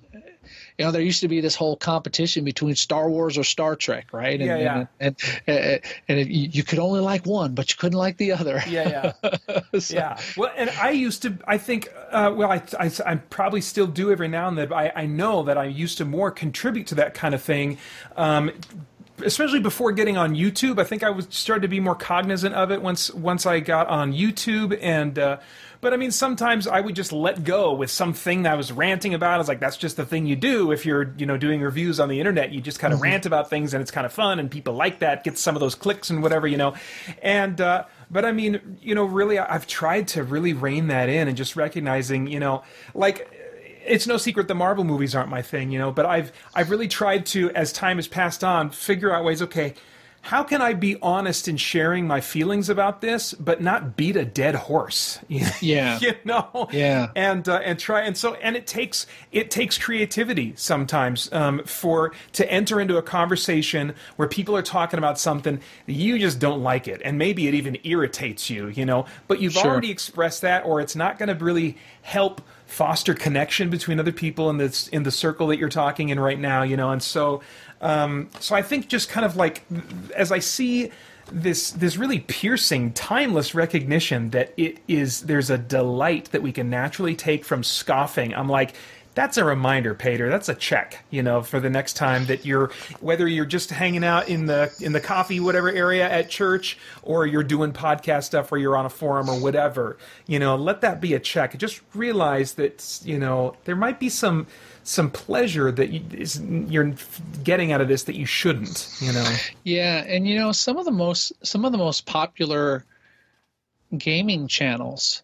you 0.79 0.85
know 0.85 0.91
there 0.91 1.01
used 1.01 1.21
to 1.21 1.27
be 1.27 1.41
this 1.41 1.55
whole 1.55 1.75
competition 1.75 2.45
between 2.45 2.73
Star 2.73 3.09
Wars 3.09 3.37
or 3.37 3.43
Star 3.43 3.75
Trek, 3.75 4.07
right? 4.13 4.39
And, 4.39 4.47
Yeah, 4.49 4.57
yeah. 4.57 4.85
And 4.99 5.15
and, 5.45 5.57
and, 5.57 5.81
and 6.07 6.19
it, 6.19 6.27
you 6.29 6.47
you 6.51 6.63
could 6.63 6.79
only 6.79 7.01
like 7.01 7.25
one, 7.25 7.53
but 7.53 7.69
you 7.69 7.75
couldn't 7.77 7.97
like 7.99 8.15
the 8.17 8.31
other. 8.31 8.63
Yeah, 8.67 9.13
yeah. 9.13 9.59
So- 9.79 9.93
Yeah. 9.93 10.17
Well, 10.37 10.51
and 10.55 10.69
I 10.71 10.91
used 10.91 11.21
to, 11.23 11.37
I 11.45 11.57
think, 11.57 11.89
uh, 12.11 12.33
well, 12.35 12.49
I, 12.51 12.61
I, 12.79 12.89
I 13.05 13.15
probably 13.15 13.61
still 13.61 13.87
do 13.87 14.11
every 14.11 14.29
now 14.29 14.47
and 14.47 14.57
then, 14.57 14.69
but 14.69 14.75
I, 14.75 14.91
I 14.95 15.05
know 15.05 15.43
that 15.43 15.57
I 15.57 15.65
used 15.65 15.97
to 15.99 16.05
more 16.05 16.31
contribute 16.31 16.87
to 16.87 16.95
that 16.95 17.13
kind 17.13 17.35
of 17.35 17.41
thing. 17.41 17.77
Um, 18.15 18.51
especially 19.25 19.59
before 19.59 19.91
getting 19.91 20.15
on 20.17 20.33
YouTube, 20.33 20.79
I 20.79 20.85
think 20.85 21.03
I 21.03 21.09
was 21.09 21.27
started 21.29 21.63
to 21.63 21.67
be 21.67 21.81
more 21.81 21.95
cognizant 21.95 22.55
of 22.55 22.71
it 22.71 22.81
once 22.81 23.11
once 23.13 23.45
I 23.45 23.59
got 23.59 23.87
on 23.87 24.13
YouTube 24.13 24.77
and 24.81 25.19
uh, 25.19 25.37
but 25.81 25.93
I 25.93 25.97
mean 25.97 26.11
sometimes 26.11 26.67
I 26.67 26.79
would 26.79 26.95
just 26.95 27.11
let 27.11 27.43
go 27.43 27.73
with 27.73 27.89
something 27.89 28.43
that 28.43 28.53
I 28.53 28.55
was 28.55 28.71
ranting 28.71 29.13
about. 29.13 29.35
I 29.35 29.37
was 29.37 29.47
like, 29.47 29.59
that's 29.59 29.77
just 29.77 29.97
the 29.97 30.05
thing 30.05 30.25
you 30.25 30.35
do 30.35 30.71
if 30.71 30.85
you're 30.85 31.13
you 31.17 31.25
know 31.25 31.37
doing 31.37 31.61
reviews 31.61 31.99
on 31.99 32.09
the 32.09 32.19
internet. 32.19 32.51
You 32.51 32.61
just 32.61 32.79
kind 32.79 32.93
of 32.93 33.01
rant 33.01 33.25
about 33.25 33.49
things 33.49 33.73
and 33.73 33.81
it's 33.81 33.91
kind 33.91 34.05
of 34.05 34.13
fun 34.13 34.39
and 34.39 34.49
people 34.49 34.73
like 34.73 34.99
that, 34.99 35.23
get 35.23 35.37
some 35.37 35.55
of 35.55 35.59
those 35.59 35.75
clicks 35.75 36.09
and 36.09 36.21
whatever 36.21 36.47
you 36.47 36.57
know. 36.57 36.75
And 37.21 37.59
uh, 37.61 37.85
but 38.11 38.25
I 38.25 38.31
mean, 38.31 38.77
you 38.81 38.95
know, 38.95 39.05
really, 39.05 39.37
I've 39.39 39.67
tried 39.67 40.07
to 40.09 40.23
really 40.23 40.53
rein 40.53 40.87
that 40.87 41.09
in 41.09 41.27
and 41.27 41.37
just 41.37 41.55
recognizing, 41.55 42.27
you 42.27 42.39
know, 42.39 42.63
like 42.93 43.31
it's 43.85 44.07
no 44.07 44.17
secret 44.17 44.47
the 44.47 44.55
Marvel 44.55 44.83
movies 44.83 45.15
aren't 45.15 45.29
my 45.29 45.41
thing, 45.41 45.71
you 45.71 45.79
know, 45.79 45.91
but 45.91 46.05
I've 46.05 46.31
I've 46.53 46.69
really 46.69 46.87
tried 46.87 47.25
to, 47.27 47.51
as 47.51 47.71
time 47.71 47.97
has 47.97 48.07
passed 48.07 48.43
on, 48.43 48.69
figure 48.69 49.13
out 49.13 49.23
ways. 49.23 49.41
Okay, 49.41 49.75
how 50.21 50.43
can 50.43 50.61
I 50.61 50.73
be 50.73 50.97
honest 51.01 51.47
in 51.47 51.57
sharing 51.57 52.05
my 52.05 52.21
feelings 52.21 52.69
about 52.69 53.01
this, 53.01 53.33
but 53.33 53.61
not 53.61 53.95
beat 53.95 54.15
a 54.15 54.25
dead 54.25 54.55
horse? 54.55 55.19
Yeah. 55.61 55.99
you 55.99 56.13
know. 56.25 56.67
Yeah. 56.71 57.07
And 57.15 57.47
uh, 57.47 57.57
and 57.63 57.77
try 57.79 58.01
and 58.01 58.15
so 58.17 58.33
and 58.35 58.55
it 58.55 58.67
takes 58.67 59.05
it 59.31 59.51
takes 59.51 59.77
creativity 59.77 60.53
sometimes 60.55 61.31
um, 61.33 61.63
for 61.65 62.13
to 62.33 62.49
enter 62.51 62.79
into 62.79 62.97
a 62.97 63.01
conversation 63.01 63.93
where 64.17 64.27
people 64.27 64.55
are 64.55 64.61
talking 64.61 64.97
about 64.97 65.19
something 65.19 65.59
you 65.85 66.19
just 66.19 66.39
don't 66.39 66.61
like 66.63 66.87
it, 66.87 67.01
and 67.03 67.17
maybe 67.17 67.47
it 67.47 67.53
even 67.53 67.77
irritates 67.83 68.49
you, 68.49 68.67
you 68.67 68.85
know. 68.85 69.05
But 69.27 69.39
you've 69.41 69.53
Sure. 69.53 69.65
already 69.71 69.91
expressed 69.91 70.41
that, 70.41 70.65
or 70.65 70.79
it's 70.81 70.95
not 70.95 71.17
going 71.17 71.29
to 71.35 71.43
really 71.43 71.77
help 72.01 72.41
foster 72.65 73.13
connection 73.15 73.69
between 73.69 73.99
other 73.99 74.11
people 74.11 74.49
in 74.49 74.57
this 74.57 74.87
in 74.89 75.03
the 75.03 75.11
circle 75.11 75.47
that 75.47 75.57
you're 75.57 75.69
talking 75.69 76.09
in 76.09 76.19
right 76.19 76.39
now, 76.39 76.61
you 76.63 76.77
know. 76.77 76.91
And 76.91 77.01
so, 77.01 77.41
um, 77.81 78.29
so 78.39 78.55
I 78.55 78.61
think 78.61 78.87
just 78.87 79.09
kind 79.09 79.25
of 79.25 79.35
like 79.35 79.63
as 80.15 80.31
I 80.31 80.39
see 80.39 80.91
this 81.31 81.71
this 81.71 81.97
really 81.97 82.19
piercing, 82.19 82.91
timeless 82.93 83.53
recognition 83.53 84.31
that 84.31 84.53
it 84.57 84.79
is 84.87 85.21
there's 85.21 85.49
a 85.49 85.57
delight 85.57 86.31
that 86.31 86.41
we 86.41 86.51
can 86.51 86.69
naturally 86.69 87.15
take 87.15 87.45
from 87.45 87.63
scoffing. 87.63 88.33
I'm 88.33 88.49
like. 88.49 88.73
That's 89.15 89.37
a 89.37 89.43
reminder, 89.43 89.95
Paeter. 89.95 90.29
That's 90.29 90.47
a 90.47 90.55
check, 90.55 91.03
you 91.09 91.23
know, 91.23 91.41
for 91.41 91.59
the 91.59 91.69
next 91.69 91.93
time 91.93 92.27
that 92.27 92.45
you're 92.45 92.71
whether 93.01 93.27
you're 93.27 93.43
just 93.43 93.69
hanging 93.69 94.03
out 94.05 94.29
in 94.29 94.45
the 94.45 94.71
in 94.79 94.93
the 94.93 95.01
coffee 95.01 95.41
whatever 95.41 95.69
area 95.69 96.09
at 96.09 96.29
church 96.29 96.77
or 97.01 97.25
you're 97.25 97.43
doing 97.43 97.73
podcast 97.73 98.25
stuff 98.25 98.49
or 98.51 98.57
you're 98.57 98.77
on 98.77 98.85
a 98.85 98.89
forum 98.89 99.27
or 99.27 99.37
whatever. 99.37 99.97
You 100.25 100.39
know, 100.39 100.55
let 100.55 100.81
that 100.81 101.01
be 101.01 101.15
a 101.15 101.19
check. 101.19 101.57
Just 101.57 101.81
realize 101.93 102.53
that 102.53 103.01
you 103.03 103.17
know 103.17 103.57
there 103.65 103.75
might 103.75 103.99
be 103.99 104.07
some 104.07 104.47
some 104.89 105.11
pleasure 105.11 105.71
that 105.71 105.91
you, 105.91 106.01
is, 106.11 106.41
you're 106.41 106.95
getting 107.43 107.71
out 107.71 107.79
of 107.79 107.87
this 107.87 108.03
that 108.03 108.15
you 108.15 108.25
shouldn't. 108.25 108.97
You 108.99 109.13
know. 109.13 109.35
Yeah, 109.63 110.03
and 110.07 110.27
you 110.27 110.35
know 110.35 110.51
some 110.51 110.77
of 110.77 110.85
the 110.85 110.91
most 110.91 111.31
some 111.45 111.63
of 111.63 111.71
the 111.71 111.77
most 111.77 112.07
popular 112.07 112.83
gaming 113.95 114.47
channels 114.47 115.21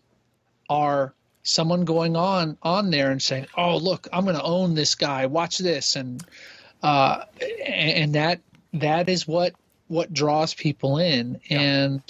are 0.70 1.13
someone 1.41 1.84
going 1.84 2.16
on 2.16 2.57
on 2.61 2.91
there 2.91 3.09
and 3.09 3.22
saying, 3.22 3.47
"Oh, 3.57 3.78
look, 3.78 4.07
I'm 4.13 4.24
going 4.24 4.36
to 4.36 4.43
own 4.43 4.76
this 4.76 4.93
guy. 4.93 5.26
Watch 5.26 5.57
this," 5.57 5.95
and 5.95 6.24
uh, 6.84 7.24
and, 7.41 7.91
and 7.91 8.16
that 8.16 8.41
that 8.74 9.09
is 9.09 9.28
what 9.28 9.53
what 9.88 10.13
draws 10.13 10.53
people 10.53 10.99
in, 10.99 11.41
and 11.49 12.01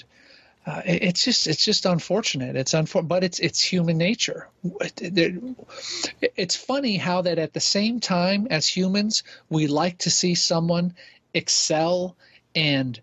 uh, 0.66 0.82
it- 0.86 1.03
it's 1.03 1.24
just 1.24 1.47
it's 1.47 1.63
just 1.63 1.86
unfortunate. 1.86 2.55
It's 2.55 2.74
unfor- 2.74 3.07
but 3.07 3.24
it's 3.24 3.39
it's 3.39 3.61
human 3.61 3.97
nature. 3.97 4.47
It's 6.38 6.55
funny 6.55 6.97
how 6.97 7.22
that 7.22 7.38
at 7.39 7.53
the 7.53 7.59
same 7.59 7.99
time 7.99 8.47
as 8.49 8.68
humans, 8.68 9.24
we 9.49 9.68
like 9.68 9.99
to 9.99 10.09
see 10.09 10.36
someone 10.36 10.95
excel 11.34 12.16
and 12.55 12.99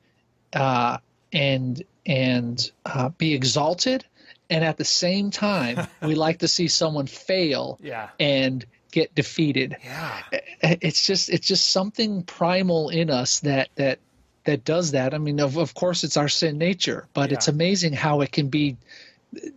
uh, 0.52 0.98
and 1.32 1.82
and 2.04 2.70
uh, 2.84 3.08
be 3.10 3.32
exalted, 3.34 4.04
and 4.50 4.64
at 4.64 4.76
the 4.76 4.84
same 4.84 5.30
time, 5.30 5.86
we 6.02 6.14
like 6.14 6.40
to 6.40 6.48
see 6.48 6.68
someone 6.68 7.06
fail 7.06 7.78
Yeah. 7.82 8.08
and 8.18 8.64
get 8.90 9.14
defeated. 9.14 9.76
Yeah. 9.84 10.22
It's 10.62 11.04
just 11.06 11.30
it's 11.30 11.46
just 11.46 11.68
something 11.68 12.22
primal 12.24 12.88
in 12.90 13.08
us 13.10 13.40
that 13.40 13.68
that 13.76 13.98
that 14.44 14.64
does 14.64 14.92
that. 14.92 15.14
I 15.14 15.18
mean, 15.18 15.40
of 15.40 15.56
of 15.56 15.74
course, 15.74 16.04
it's 16.04 16.16
our 16.16 16.28
sin 16.28 16.58
nature, 16.58 17.06
but 17.14 17.32
it's 17.32 17.48
amazing 17.48 17.92
how 17.92 18.20
it 18.20 18.32
can 18.32 18.48
be. 18.48 18.76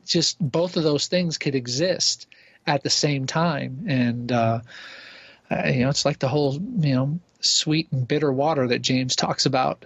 Just 0.05 0.37
both 0.39 0.77
of 0.77 0.83
those 0.83 1.07
things 1.07 1.37
could 1.37 1.55
exist 1.55 2.27
at 2.65 2.83
the 2.83 2.89
same 2.89 3.25
time, 3.25 3.85
and 3.87 4.31
uh, 4.31 4.61
you 5.51 5.81
know, 5.81 5.89
it's 5.89 6.05
like 6.05 6.19
the 6.19 6.27
whole 6.27 6.53
you 6.53 6.95
know 6.95 7.19
sweet 7.41 7.91
and 7.91 8.07
bitter 8.07 8.31
water 8.31 8.67
that 8.69 8.81
James 8.81 9.15
talks 9.15 9.45
about 9.45 9.85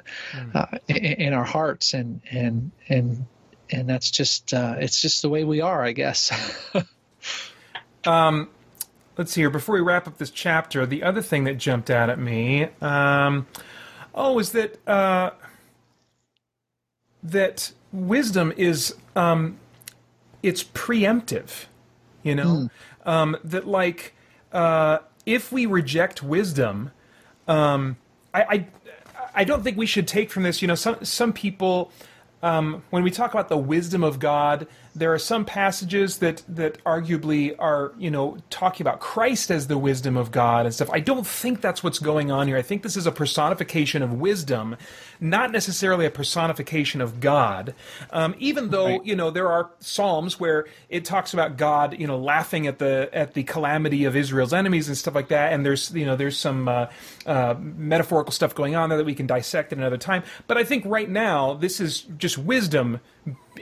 uh, 0.54 0.66
in, 0.88 0.96
in 0.96 1.34
our 1.34 1.44
hearts, 1.44 1.94
and 1.94 2.22
and 2.30 2.72
and 2.88 3.26
and 3.72 3.90
that's 3.90 4.12
just 4.12 4.54
uh, 4.54 4.76
it's 4.80 5.02
just 5.02 5.22
the 5.22 5.30
way 5.30 5.44
we 5.44 5.62
are, 5.62 5.84
I 5.84 5.94
guess. 5.94 6.32
let's 9.18 9.34
see 9.34 9.42
here 9.42 9.50
before 9.50 9.76
we 9.76 9.82
wrap 9.82 10.08
up 10.08 10.18
this 10.18 10.32
chapter 10.32 10.86
the 10.86 11.04
other 11.04 11.22
thing 11.22 11.44
that 11.44 11.58
jumped 11.58 11.90
out 11.90 12.10
at 12.10 12.18
me 12.18 12.70
um, 12.82 13.46
oh 14.20 14.38
is 14.38 14.52
that 14.52 14.78
uh, 14.88 15.32
that 17.24 17.72
wisdom 17.92 18.54
is 18.58 18.96
um, 19.16 19.58
it's 20.44 20.64
preemptive 20.64 21.66
you 22.22 22.36
know? 22.36 22.70
Um, 23.06 23.38
that 23.46 23.66
like 23.66 24.14
uh, 24.52 25.00
if 25.26 25.52
we 25.52 25.66
reject 25.66 26.22
wisdom 26.22 26.92
um, 27.48 27.98
I, 28.34 28.44
I 28.44 28.68
I 29.36 29.44
don't 29.44 29.64
think 29.64 29.78
we 29.78 29.86
should 29.86 30.08
take 30.08 30.30
from 30.30 30.44
this 30.44 30.62
you 30.62 30.68
know 30.68 30.76
some 30.76 31.04
some 31.04 31.34
people 31.34 31.92
um, 32.42 32.84
when 32.90 33.04
we 33.04 33.12
talk 33.12 33.34
about 33.34 33.50
the 33.50 33.58
wisdom 33.58 34.04
of 34.04 34.20
God, 34.20 34.68
there 35.00 35.14
are 35.14 35.20
some 35.20 35.46
passages 35.46 36.18
that 36.18 36.44
that 36.48 36.84
arguably 36.84 37.56
are 37.58 37.94
you 37.98 38.12
know 38.12 38.38
talking 38.50 38.86
about 38.86 39.00
Christ 39.00 39.50
as 39.50 39.68
the 39.68 39.78
wisdom 39.78 40.18
of 40.18 40.32
God 40.32 40.66
and 40.66 40.76
stuff. 40.76 40.90
I 40.92 41.00
don't 41.00 41.26
think 41.26 41.62
that's 41.62 41.84
what's 41.84 42.00
going 42.00 42.32
on 42.32 42.48
here. 42.48 42.58
I 42.58 42.62
think 42.62 42.84
this 42.84 42.98
is 42.98 43.08
a 43.08 43.12
personification 43.12 44.02
of 44.04 44.14
wisdom, 44.14 44.76
not 45.20 45.52
necessarily 45.52 46.06
a 46.06 46.12
personification 46.12 47.02
of 47.02 47.20
God. 47.20 47.74
Um, 48.12 48.36
even 48.40 48.70
though 48.70 48.86
Right. 48.86 49.06
you 49.06 49.16
know 49.16 49.32
there 49.32 49.52
are 49.52 49.72
psalms 49.80 50.40
where 50.40 50.68
it 50.90 51.06
talks 51.06 51.34
about 51.34 51.58
God 51.58 52.00
you 52.00 52.08
know 52.08 52.18
laughing 52.18 52.68
at 52.68 52.80
the 52.80 53.10
at 53.14 53.34
the 53.34 53.44
calamity 53.44 54.04
of 54.06 54.16
Israel's 54.16 54.54
enemies 54.54 54.88
and 54.90 54.98
stuff 54.98 55.16
like 55.16 55.30
that, 55.30 55.54
and 55.54 55.66
there's 55.66 55.92
you 55.94 56.06
know 56.06 56.16
there's 56.16 56.38
some 56.38 56.68
uh, 56.68 56.88
uh, 57.26 57.56
metaphorical 57.60 58.32
stuff 58.32 58.54
going 58.54 58.76
on 58.76 58.90
there 58.90 58.98
that 58.98 59.06
we 59.06 59.16
can 59.16 59.28
dissect 59.28 59.72
at 59.72 59.78
another 59.78 59.98
time. 59.98 60.24
But 60.48 60.58
I 60.58 60.64
think 60.66 60.84
right 60.86 61.10
now 61.10 61.54
this 61.54 61.80
is 61.80 62.02
just 62.18 62.38
wisdom 62.38 63.00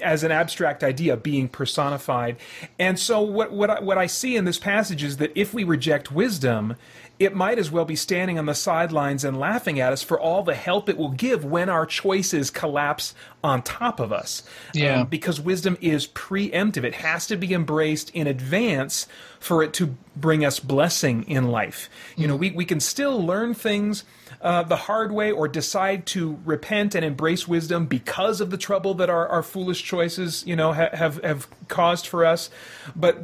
as 0.01 0.23
an 0.23 0.31
abstract 0.31 0.83
idea 0.83 1.17
being 1.17 1.47
personified. 1.47 2.37
And 2.79 2.99
so 2.99 3.21
what 3.21 3.51
what 3.51 3.69
I, 3.69 3.79
what 3.79 3.97
I 3.97 4.07
see 4.07 4.35
in 4.35 4.45
this 4.45 4.59
passage 4.59 5.03
is 5.03 5.17
that 5.17 5.31
if 5.35 5.53
we 5.53 5.63
reject 5.63 6.11
wisdom, 6.11 6.75
it 7.19 7.35
might 7.35 7.57
as 7.57 7.71
well 7.71 7.85
be 7.85 7.95
standing 7.95 8.37
on 8.37 8.45
the 8.45 8.53
sidelines 8.53 9.23
and 9.23 9.39
laughing 9.39 9.79
at 9.79 9.91
us 9.91 10.03
for 10.03 10.19
all 10.19 10.43
the 10.43 10.53
help 10.53 10.87
it 10.87 10.97
will 10.97 11.09
give 11.09 11.43
when 11.43 11.67
our 11.67 11.85
choices 11.85 12.51
collapse 12.51 13.15
on 13.43 13.63
top 13.63 13.99
of 13.99 14.13
us. 14.13 14.43
Yeah. 14.73 15.01
Um, 15.01 15.07
because 15.07 15.41
wisdom 15.41 15.77
is 15.81 16.07
preemptive. 16.07 16.83
It 16.83 16.95
has 16.95 17.25
to 17.27 17.35
be 17.35 17.53
embraced 17.53 18.11
in 18.11 18.27
advance 18.27 19.07
for 19.39 19.63
it 19.63 19.73
to 19.73 19.95
bring 20.15 20.45
us 20.45 20.59
blessing 20.59 21.23
in 21.23 21.47
life. 21.47 21.89
You 22.15 22.27
know, 22.27 22.35
we, 22.35 22.51
we 22.51 22.65
can 22.65 22.79
still 22.79 23.23
learn 23.23 23.53
things 23.53 24.03
uh, 24.41 24.63
the 24.63 24.75
hard 24.75 25.11
way 25.11 25.31
or 25.31 25.47
decide 25.47 26.05
to 26.05 26.39
repent 26.45 26.93
and 26.93 27.03
embrace 27.03 27.47
wisdom 27.47 27.85
because 27.85 28.39
of 28.39 28.51
the 28.51 28.57
trouble 28.57 28.93
that 28.93 29.09
our, 29.09 29.27
our 29.27 29.41
foolish 29.41 29.83
choices, 29.83 30.45
you 30.45 30.55
know, 30.55 30.73
ha- 30.73 30.89
have, 30.93 31.23
have 31.23 31.47
caused 31.67 32.05
for 32.05 32.23
us. 32.23 32.49
But 32.95 33.17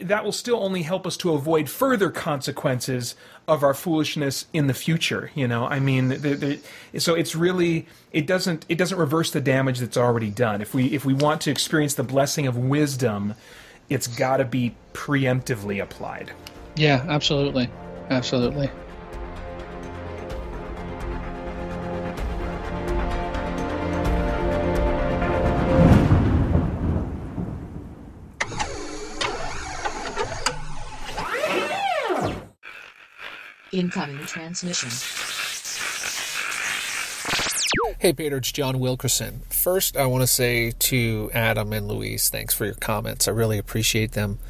that 0.00 0.24
will 0.24 0.32
still 0.32 0.62
only 0.62 0.82
help 0.82 1.06
us 1.06 1.16
to 1.18 1.32
avoid 1.32 1.70
further 1.70 2.10
consequences 2.10 3.14
of 3.46 3.62
our 3.62 3.72
foolishness 3.72 4.46
in 4.52 4.66
the 4.66 4.74
future. 4.74 5.30
You 5.34 5.48
know, 5.48 5.66
I 5.66 5.80
mean, 5.80 6.08
the, 6.08 6.60
the, 6.92 7.00
so 7.00 7.14
it's 7.14 7.34
really 7.34 7.86
it 8.12 8.26
doesn't 8.26 8.66
it 8.68 8.76
doesn't 8.76 8.98
reverse 8.98 9.30
the 9.30 9.40
damage 9.40 9.78
that's 9.78 9.96
already 9.96 10.30
done. 10.30 10.60
If 10.60 10.74
we 10.74 10.88
if 10.88 11.04
we 11.06 11.14
want 11.14 11.40
to 11.42 11.50
experience 11.50 11.94
the 11.94 12.02
blessing 12.02 12.46
of 12.46 12.58
wisdom, 12.58 13.34
it's 13.88 14.06
got 14.06 14.36
to 14.36 14.44
be 14.44 14.74
preemptively 14.92 15.82
applied. 15.82 16.32
yeah, 16.76 17.04
absolutely, 17.08 17.70
absolutely. 18.10 18.70
Incoming 33.78 34.18
transmission. 34.26 34.90
Hey, 38.00 38.12
Peter, 38.12 38.38
it's 38.38 38.50
John 38.50 38.80
Wilkerson. 38.80 39.42
First, 39.50 39.96
I 39.96 40.06
want 40.06 40.22
to 40.22 40.26
say 40.26 40.72
to 40.72 41.30
Adam 41.32 41.72
and 41.72 41.86
Louise, 41.86 42.28
thanks 42.28 42.52
for 42.52 42.64
your 42.64 42.74
comments. 42.74 43.28
I 43.28 43.30
really 43.30 43.56
appreciate 43.56 44.12
them. 44.12 44.40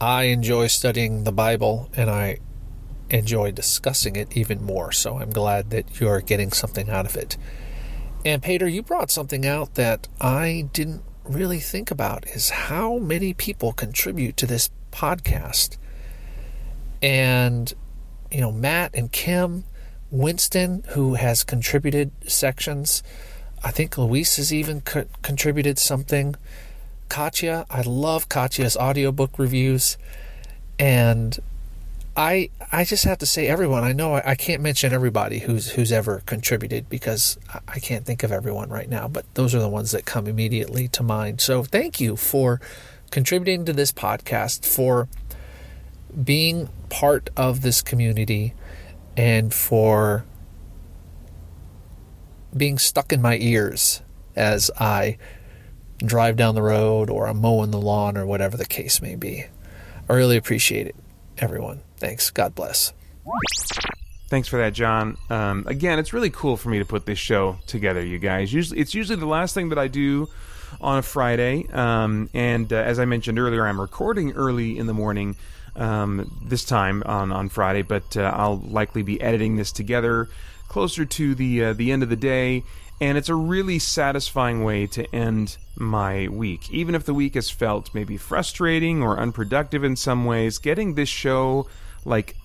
I 0.00 0.24
enjoy 0.24 0.66
studying 0.66 1.22
the 1.22 1.30
Bible 1.30 1.88
and 1.94 2.10
I 2.10 2.38
enjoy 3.10 3.52
discussing 3.52 4.16
it 4.16 4.36
even 4.36 4.60
more, 4.60 4.90
so 4.90 5.18
I'm 5.18 5.30
glad 5.30 5.70
that 5.70 6.00
you're 6.00 6.20
getting 6.20 6.50
something 6.50 6.90
out 6.90 7.06
of 7.06 7.14
it. 7.14 7.36
And 8.24 8.42
Peter, 8.42 8.66
you 8.66 8.82
brought 8.82 9.12
something 9.12 9.46
out 9.46 9.76
that 9.76 10.08
I 10.20 10.68
didn't 10.72 11.04
really 11.22 11.60
think 11.60 11.92
about 11.92 12.26
is 12.26 12.50
how 12.50 12.98
many 12.98 13.34
people 13.34 13.72
contribute 13.72 14.36
to 14.38 14.46
this 14.46 14.68
podcast. 14.90 15.76
And 17.00 17.72
you 18.32 18.40
know, 18.40 18.50
Matt 18.50 18.94
and 18.94 19.12
Kim, 19.12 19.64
Winston, 20.10 20.84
who 20.90 21.14
has 21.14 21.44
contributed 21.44 22.10
sections. 22.26 23.02
I 23.62 23.70
think 23.70 23.96
Luis 23.96 24.36
has 24.36 24.52
even 24.52 24.80
co- 24.80 25.06
contributed 25.22 25.78
something. 25.78 26.34
Katya, 27.08 27.66
I 27.70 27.82
love 27.82 28.28
Katya's 28.28 28.76
audiobook 28.76 29.38
reviews. 29.38 29.98
And 30.78 31.38
I 32.16 32.50
I 32.70 32.84
just 32.84 33.04
have 33.04 33.18
to 33.18 33.26
say 33.26 33.46
everyone. 33.46 33.84
I 33.84 33.92
know 33.92 34.14
I, 34.14 34.32
I 34.32 34.34
can't 34.34 34.62
mention 34.62 34.92
everybody 34.92 35.40
who's 35.40 35.72
who's 35.72 35.92
ever 35.92 36.22
contributed 36.26 36.88
because 36.88 37.38
I, 37.48 37.60
I 37.68 37.78
can't 37.78 38.04
think 38.04 38.22
of 38.22 38.32
everyone 38.32 38.68
right 38.68 38.88
now, 38.88 39.08
but 39.08 39.24
those 39.34 39.54
are 39.54 39.60
the 39.60 39.68
ones 39.68 39.92
that 39.92 40.04
come 40.04 40.26
immediately 40.26 40.88
to 40.88 41.02
mind. 41.02 41.40
So 41.40 41.62
thank 41.62 42.00
you 42.00 42.16
for 42.16 42.60
contributing 43.10 43.64
to 43.66 43.72
this 43.72 43.92
podcast, 43.92 44.66
for 44.66 45.08
being 46.24 46.68
part 46.88 47.30
of 47.36 47.62
this 47.62 47.82
community 47.82 48.54
and 49.16 49.52
for 49.52 50.24
being 52.56 52.78
stuck 52.78 53.12
in 53.12 53.22
my 53.22 53.38
ears 53.38 54.02
as 54.36 54.70
I 54.78 55.18
drive 55.98 56.36
down 56.36 56.54
the 56.54 56.62
road 56.62 57.08
or 57.08 57.26
I'm 57.26 57.40
mowing 57.40 57.70
the 57.70 57.80
lawn 57.80 58.16
or 58.16 58.26
whatever 58.26 58.56
the 58.56 58.66
case 58.66 59.00
may 59.00 59.16
be. 59.16 59.46
I 60.08 60.14
really 60.14 60.36
appreciate 60.36 60.86
it, 60.86 60.96
everyone. 61.38 61.82
Thanks. 61.96 62.30
God 62.30 62.54
bless. 62.54 62.92
Thanks 64.28 64.48
for 64.48 64.58
that, 64.58 64.72
John. 64.72 65.16
Um, 65.30 65.64
again, 65.66 65.98
it's 65.98 66.12
really 66.12 66.30
cool 66.30 66.56
for 66.56 66.70
me 66.70 66.78
to 66.78 66.84
put 66.84 67.06
this 67.06 67.18
show 67.18 67.58
together, 67.66 68.04
you 68.04 68.18
guys. 68.18 68.52
Usually, 68.52 68.80
it's 68.80 68.94
usually 68.94 69.18
the 69.18 69.26
last 69.26 69.54
thing 69.54 69.68
that 69.68 69.78
I 69.78 69.88
do 69.88 70.28
on 70.80 70.98
a 70.98 71.02
Friday, 71.02 71.66
um, 71.70 72.30
and 72.32 72.72
uh, 72.72 72.76
as 72.76 72.98
I 72.98 73.04
mentioned 73.04 73.38
earlier, 73.38 73.66
I'm 73.66 73.78
recording 73.78 74.32
early 74.32 74.78
in 74.78 74.86
the 74.86 74.94
morning 74.94 75.36
um, 75.76 76.30
this 76.44 76.64
time 76.64 77.02
on 77.06 77.32
on 77.32 77.48
Friday, 77.48 77.82
but 77.82 78.16
uh, 78.16 78.32
I'll 78.34 78.58
likely 78.58 79.02
be 79.02 79.20
editing 79.20 79.56
this 79.56 79.72
together 79.72 80.28
closer 80.68 81.04
to 81.04 81.34
the 81.34 81.64
uh, 81.64 81.72
the 81.72 81.92
end 81.92 82.02
of 82.02 82.08
the 82.08 82.16
day, 82.16 82.64
and 83.00 83.18
it's 83.18 83.28
a 83.28 83.34
really 83.34 83.78
satisfying 83.78 84.64
way 84.64 84.86
to 84.88 85.14
end 85.14 85.56
my 85.76 86.28
week. 86.28 86.70
Even 86.70 86.94
if 86.94 87.04
the 87.04 87.14
week 87.14 87.34
has 87.34 87.50
felt 87.50 87.94
maybe 87.94 88.16
frustrating 88.16 89.02
or 89.02 89.18
unproductive 89.18 89.84
in 89.84 89.96
some 89.96 90.24
ways, 90.24 90.58
getting 90.58 90.94
this 90.94 91.08
show 91.08 91.66
like 92.04 92.36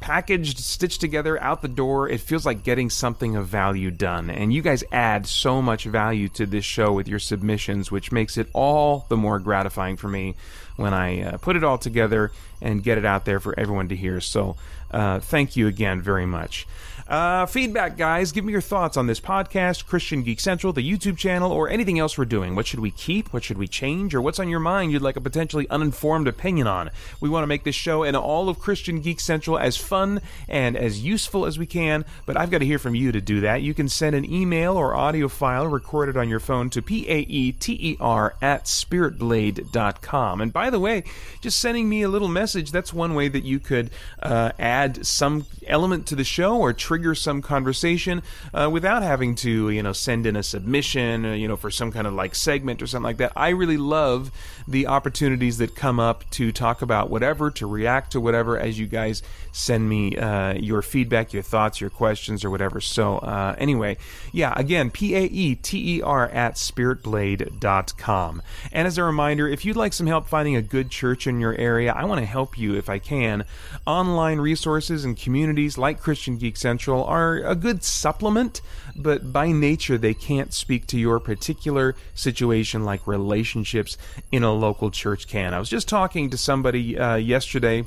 packaged, 0.00 0.58
stitched 0.58 1.00
together 1.00 1.40
out 1.42 1.62
the 1.62 1.68
door, 1.68 2.08
it 2.08 2.20
feels 2.20 2.44
like 2.46 2.62
getting 2.62 2.90
something 2.90 3.36
of 3.36 3.46
value 3.46 3.90
done. 3.90 4.30
And 4.30 4.52
you 4.52 4.62
guys 4.62 4.84
add 4.92 5.26
so 5.26 5.62
much 5.62 5.84
value 5.84 6.28
to 6.30 6.46
this 6.46 6.64
show 6.64 6.92
with 6.92 7.08
your 7.08 7.18
submissions, 7.18 7.90
which 7.90 8.12
makes 8.12 8.36
it 8.36 8.48
all 8.52 9.06
the 9.08 9.16
more 9.16 9.38
gratifying 9.38 9.96
for 9.96 10.08
me 10.08 10.34
when 10.76 10.92
I 10.92 11.22
uh, 11.22 11.36
put 11.38 11.56
it 11.56 11.64
all 11.64 11.78
together 11.78 12.32
and 12.60 12.82
get 12.82 12.98
it 12.98 13.04
out 13.04 13.24
there 13.24 13.40
for 13.40 13.58
everyone 13.58 13.88
to 13.88 13.96
hear. 13.96 14.20
So, 14.20 14.56
uh, 14.90 15.20
thank 15.20 15.56
you 15.56 15.66
again 15.66 16.00
very 16.00 16.26
much. 16.26 16.66
Uh, 17.08 17.46
feedback, 17.46 17.96
guys. 17.96 18.32
Give 18.32 18.44
me 18.44 18.50
your 18.50 18.60
thoughts 18.60 18.96
on 18.96 19.06
this 19.06 19.20
podcast, 19.20 19.86
Christian 19.86 20.24
Geek 20.24 20.40
Central, 20.40 20.72
the 20.72 20.82
YouTube 20.82 21.16
channel, 21.16 21.52
or 21.52 21.68
anything 21.68 22.00
else 22.00 22.18
we're 22.18 22.24
doing. 22.24 22.56
What 22.56 22.66
should 22.66 22.80
we 22.80 22.90
keep? 22.90 23.32
What 23.32 23.44
should 23.44 23.58
we 23.58 23.68
change? 23.68 24.12
Or 24.12 24.20
what's 24.20 24.40
on 24.40 24.48
your 24.48 24.58
mind 24.58 24.90
you'd 24.90 25.02
like 25.02 25.14
a 25.14 25.20
potentially 25.20 25.68
uninformed 25.70 26.26
opinion 26.26 26.66
on? 26.66 26.90
We 27.20 27.28
want 27.28 27.44
to 27.44 27.46
make 27.46 27.62
this 27.62 27.76
show 27.76 28.02
and 28.02 28.16
all 28.16 28.48
of 28.48 28.58
Christian 28.58 29.00
Geek 29.00 29.20
Central 29.20 29.56
as 29.56 29.76
fun 29.76 30.20
and 30.48 30.76
as 30.76 31.04
useful 31.04 31.46
as 31.46 31.60
we 31.60 31.66
can, 31.66 32.04
but 32.26 32.36
I've 32.36 32.50
got 32.50 32.58
to 32.58 32.66
hear 32.66 32.80
from 32.80 32.96
you 32.96 33.12
to 33.12 33.20
do 33.20 33.40
that. 33.42 33.62
You 33.62 33.72
can 33.72 33.88
send 33.88 34.16
an 34.16 34.24
email 34.24 34.76
or 34.76 34.96
audio 34.96 35.28
file 35.28 35.68
recorded 35.68 36.16
on 36.16 36.28
your 36.28 36.40
phone 36.40 36.70
to 36.70 36.82
P-A-E-T-E-R 36.82 38.34
at 38.42 38.64
spiritblade.com. 38.64 40.40
And 40.40 40.52
by 40.52 40.70
the 40.70 40.80
way, 40.80 41.04
just 41.40 41.60
sending 41.60 41.88
me 41.88 42.02
a 42.02 42.08
little 42.08 42.26
message, 42.26 42.72
that's 42.72 42.92
one 42.92 43.14
way 43.14 43.28
that 43.28 43.44
you 43.44 43.60
could 43.60 43.90
uh, 44.20 44.50
add 44.58 45.06
some 45.06 45.46
element 45.68 46.06
to 46.08 46.16
the 46.16 46.24
show 46.24 46.56
or 46.56 46.72
trigger 46.96 47.14
some 47.14 47.42
conversation 47.42 48.22
uh, 48.54 48.70
without 48.72 49.02
having 49.02 49.34
to, 49.34 49.68
you 49.68 49.82
know, 49.82 49.92
send 49.92 50.24
in 50.24 50.34
a 50.34 50.42
submission, 50.42 51.26
uh, 51.26 51.32
you 51.34 51.46
know, 51.46 51.54
for 51.56 51.70
some 51.70 51.92
kind 51.92 52.06
of 52.06 52.14
like 52.14 52.34
segment 52.34 52.80
or 52.80 52.86
something 52.86 53.04
like 53.04 53.18
that. 53.18 53.32
I 53.36 53.50
really 53.50 53.76
love 53.76 54.30
the 54.66 54.86
opportunities 54.86 55.58
that 55.58 55.74
come 55.74 56.00
up 56.00 56.24
to 56.30 56.52
talk 56.52 56.80
about 56.80 57.10
whatever, 57.10 57.50
to 57.50 57.66
react 57.66 58.12
to 58.12 58.20
whatever, 58.20 58.58
as 58.58 58.78
you 58.78 58.86
guys 58.86 59.22
send 59.52 59.86
me 59.86 60.16
uh, 60.16 60.54
your 60.54 60.80
feedback, 60.80 61.34
your 61.34 61.42
thoughts, 61.42 61.82
your 61.82 61.90
questions, 61.90 62.46
or 62.46 62.50
whatever. 62.50 62.80
So, 62.80 63.18
uh, 63.18 63.54
anyway, 63.58 63.98
yeah, 64.32 64.54
again, 64.56 64.90
P 64.90 65.14
A 65.14 65.24
E 65.24 65.54
T 65.54 65.98
E 65.98 66.02
R 66.02 66.30
at 66.30 66.54
spiritblade.com. 66.54 68.42
And 68.72 68.88
as 68.88 68.96
a 68.96 69.04
reminder, 69.04 69.48
if 69.48 69.66
you'd 69.66 69.76
like 69.76 69.92
some 69.92 70.06
help 70.06 70.28
finding 70.28 70.56
a 70.56 70.62
good 70.62 70.90
church 70.90 71.26
in 71.26 71.40
your 71.40 71.54
area, 71.56 71.92
I 71.92 72.04
want 72.06 72.20
to 72.20 72.26
help 72.26 72.56
you 72.56 72.74
if 72.74 72.88
I 72.88 72.98
can. 72.98 73.44
Online 73.86 74.38
resources 74.38 75.04
and 75.04 75.14
communities 75.14 75.76
like 75.76 76.00
Christian 76.00 76.38
Geek 76.38 76.56
Central 76.56 76.85
are 76.88 77.36
a 77.38 77.54
good 77.54 77.82
supplement, 77.82 78.60
but 78.94 79.32
by 79.32 79.52
nature, 79.52 79.98
they 79.98 80.14
can't 80.14 80.52
speak 80.52 80.86
to 80.88 80.98
your 80.98 81.20
particular 81.20 81.94
situation 82.14 82.84
like 82.84 83.06
relationships 83.06 83.96
in 84.32 84.42
a 84.42 84.52
local 84.52 84.90
church 84.90 85.26
can. 85.26 85.54
I 85.54 85.58
was 85.58 85.68
just 85.68 85.88
talking 85.88 86.30
to 86.30 86.36
somebody 86.36 86.98
uh, 86.98 87.16
yesterday 87.16 87.84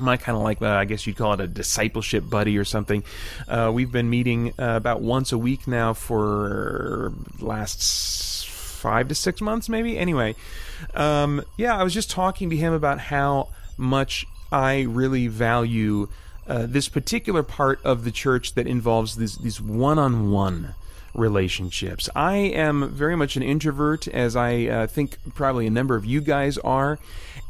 my 0.00 0.16
kind 0.16 0.36
of 0.36 0.42
like 0.42 0.62
uh, 0.62 0.68
I 0.68 0.84
guess 0.84 1.06
you'd 1.06 1.16
call 1.16 1.34
it 1.34 1.40
a 1.40 1.46
discipleship 1.46 2.28
buddy 2.28 2.56
or 2.56 2.64
something. 2.64 3.04
Uh, 3.46 3.70
we've 3.72 3.92
been 3.92 4.08
meeting 4.08 4.54
uh, 4.58 4.76
about 4.76 5.02
once 5.02 5.32
a 5.32 5.38
week 5.38 5.66
now 5.66 5.92
for 5.92 7.12
last 7.40 8.48
five 8.48 9.08
to 9.08 9.14
six 9.14 9.40
months, 9.40 9.68
maybe. 9.68 9.98
Anyway, 9.98 10.34
um, 10.94 11.42
yeah, 11.56 11.76
I 11.76 11.82
was 11.82 11.94
just 11.94 12.10
talking 12.10 12.50
to 12.50 12.56
him 12.56 12.72
about 12.72 12.98
how 12.98 13.48
much 13.76 14.26
I 14.50 14.82
really 14.82 15.28
value 15.28 16.08
uh, 16.52 16.66
this 16.66 16.88
particular 16.88 17.42
part 17.42 17.80
of 17.82 18.04
the 18.04 18.10
church 18.10 18.52
that 18.54 18.66
involves 18.66 19.16
these 19.16 19.38
these 19.38 19.58
one-on-one 19.60 20.74
relationships. 21.14 22.08
I 22.14 22.34
am 22.34 22.90
very 22.90 23.16
much 23.16 23.36
an 23.36 23.42
introvert, 23.42 24.06
as 24.08 24.36
I 24.36 24.66
uh, 24.66 24.86
think 24.86 25.16
probably 25.34 25.66
a 25.66 25.70
number 25.70 25.96
of 25.96 26.04
you 26.04 26.20
guys 26.20 26.58
are. 26.58 26.98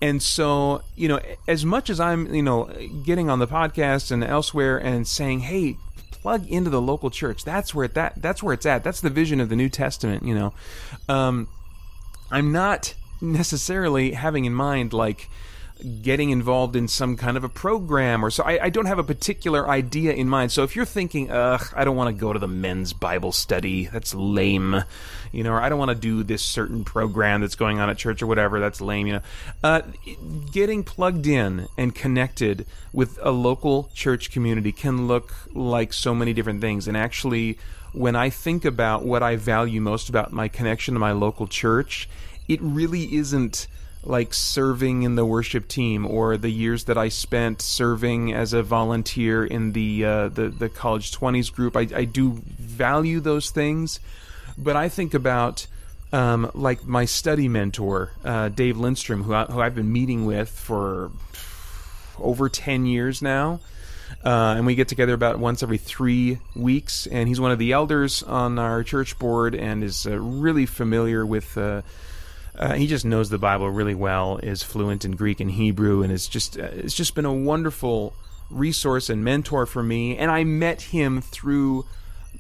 And 0.01 0.23
so, 0.23 0.83
you 0.97 1.09
know, 1.09 1.21
as 1.47 1.65
much 1.65 1.91
as 1.91 1.99
I'm, 2.01 2.33
you 2.35 2.43
know, 2.43 2.71
getting 3.05 3.31
on 3.31 3.39
the 3.39 3.47
podcast 3.47 4.11
and 4.11 4.23
elsewhere 4.25 4.79
and 4.79 5.07
saying, 5.07 5.41
hey, 5.41 5.77
plug 6.11 6.47
into 6.49 6.71
the 6.71 6.81
local 6.81 7.11
church. 7.11 7.45
That's 7.45 7.75
where 7.75 7.89
that 7.89 8.23
that's 8.23 8.43
where 8.43 8.55
it's 8.55 8.67
at. 8.67 8.85
That's 8.85 9.01
the 9.01 9.11
vision 9.11 9.41
of 9.41 9.49
the 9.49 9.57
New 9.57 9.69
Testament. 9.69 10.23
You 10.23 10.35
know, 10.35 10.55
um, 11.09 11.49
I'm 12.31 12.53
not 12.53 12.95
necessarily 13.21 14.13
having 14.13 14.45
in 14.45 14.55
mind 14.55 14.93
like 14.93 15.29
getting 15.83 16.31
involved 16.31 16.77
in 16.77 16.87
some 16.87 17.17
kind 17.17 17.37
of 17.37 17.45
a 17.45 17.49
program 17.49 18.25
or 18.25 18.31
so. 18.31 18.45
I, 18.45 18.65
I, 18.65 18.71
don't 18.71 18.87
have 18.87 18.99
a 18.99 19.05
particular 19.05 19.69
idea 19.69 20.13
in 20.13 20.29
mind. 20.29 20.53
So 20.53 20.63
if 20.63 20.77
you're 20.77 20.85
thinking, 20.85 21.31
ugh, 21.31 21.73
I 21.75 21.85
don't 21.85 21.97
want 21.97 22.15
to 22.15 22.21
go 22.21 22.33
to 22.33 22.39
the 22.39 22.49
men's 22.49 22.93
Bible 22.93 23.33
study, 23.33 23.87
that's 23.87 24.15
lame, 24.15 24.85
you 25.33 25.43
know, 25.43 25.53
or 25.53 25.61
I 25.61 25.69
don't 25.69 25.79
want 25.79 25.91
to 25.91 25.97
do 25.97 26.23
this 26.23 26.43
certain 26.43 26.85
program 26.85 27.41
that's 27.41 27.57
going 27.57 27.81
on 27.81 27.91
at 27.91 27.99
church 27.99 28.23
or 28.23 28.27
whatever, 28.27 28.61
that's 28.61 28.81
lame, 28.81 29.07
you 29.07 29.13
know. 29.15 29.23
Uh, 29.65 29.83
getting 30.53 30.85
plugged 30.85 31.27
in 31.27 31.67
and 31.77 31.95
connected 31.95 32.67
with 32.93 33.19
a 33.23 33.31
local 33.31 33.91
church 33.95 34.31
community 34.31 34.73
can 34.73 35.09
look 35.09 35.33
like 35.53 35.93
so 35.93 36.15
many 36.15 36.33
different 36.33 36.61
things. 36.61 36.87
And 36.87 36.97
actually, 36.97 37.59
when 37.93 38.15
I 38.15 38.31
think 38.31 38.65
about 38.65 39.05
what 39.05 39.23
I 39.23 39.37
value 39.37 39.81
most 39.81 40.09
about 40.09 40.33
my 40.33 40.49
connection 40.49 40.95
to 40.95 41.01
my 41.01 41.13
local 41.13 41.47
church, 41.47 42.09
it 42.49 42.61
really 42.63 43.15
isn't 43.15 43.67
like 44.05 44.35
serving 44.35 45.03
in 45.03 45.15
the 45.15 45.25
worship 45.25 45.69
team 45.69 46.07
or 46.07 46.37
the 46.37 46.51
years 46.51 46.85
that 46.85 46.99
I 46.99 47.09
spent 47.09 47.63
serving 47.63 48.33
as 48.33 48.53
a 48.53 48.63
volunteer 48.63 49.45
in 49.45 49.73
the 49.73 50.05
uh, 50.05 50.29
the, 50.29 50.49
the 50.49 50.69
college 50.69 51.13
20s 51.13 51.53
group. 51.53 51.77
I, 51.77 51.87
I 51.95 52.05
do 52.05 52.43
value 52.59 53.21
those 53.21 53.51
things, 53.51 54.01
but 54.59 54.77
I 54.77 54.89
think 54.89 55.15
about 55.15 55.67
um, 56.13 56.51
like 56.55 56.85
my 56.85 57.05
study 57.05 57.49
mentor, 57.49 58.11
uh, 58.25 58.49
Dave 58.49 58.77
Lindstrom, 58.77 59.23
who, 59.23 59.35
I, 59.35 59.45
who 59.45 59.61
I've 59.61 59.75
been 59.75 59.93
meeting 59.93 60.27
with 60.27 60.51
for 60.51 61.11
over 62.19 62.49
10 62.49 62.87
years 62.87 63.23
now. 63.23 63.61
Uh, 64.23 64.55
and 64.57 64.67
we 64.67 64.75
get 64.75 64.89
together 64.89 65.15
about 65.15 65.39
once 65.39 65.63
every 65.63 65.79
three 65.79 66.39
weeks. 66.55 67.07
And 67.07 67.29
he's 67.29 67.41
one 67.41 67.51
of 67.51 67.59
the 67.59 67.73
elders 67.73 68.23
on 68.23 68.59
our 68.59 68.85
church 68.85 69.19
board 69.19 69.55
and 69.55 69.83
is 69.83 70.07
uh, 70.07 70.19
really 70.19 70.67
familiar 70.67 71.25
with 71.25 71.57
uh, 72.57 72.75
he 72.75 72.87
just 72.87 73.05
knows 73.05 73.31
the 73.31 73.39
Bible 73.39 73.71
really 73.71 73.95
well, 73.95 74.39
is 74.39 74.63
fluent 74.63 75.05
in 75.05 75.13
Greek 75.13 75.41
and 75.41 75.51
Hebrew, 75.51 76.03
and 76.03 76.13
it's 76.13 76.29
just 76.29 76.59
uh, 76.59 76.69
it's 76.73 76.95
just 76.95 77.15
been 77.15 77.25
a 77.25 77.33
wonderful 77.33 78.15
resource 78.51 79.09
and 79.09 79.25
mentor 79.25 79.65
for 79.67 79.83
me, 79.83 80.17
and 80.17 80.31
I 80.31 80.45
met 80.45 80.83
him 80.83 81.23
through 81.23 81.87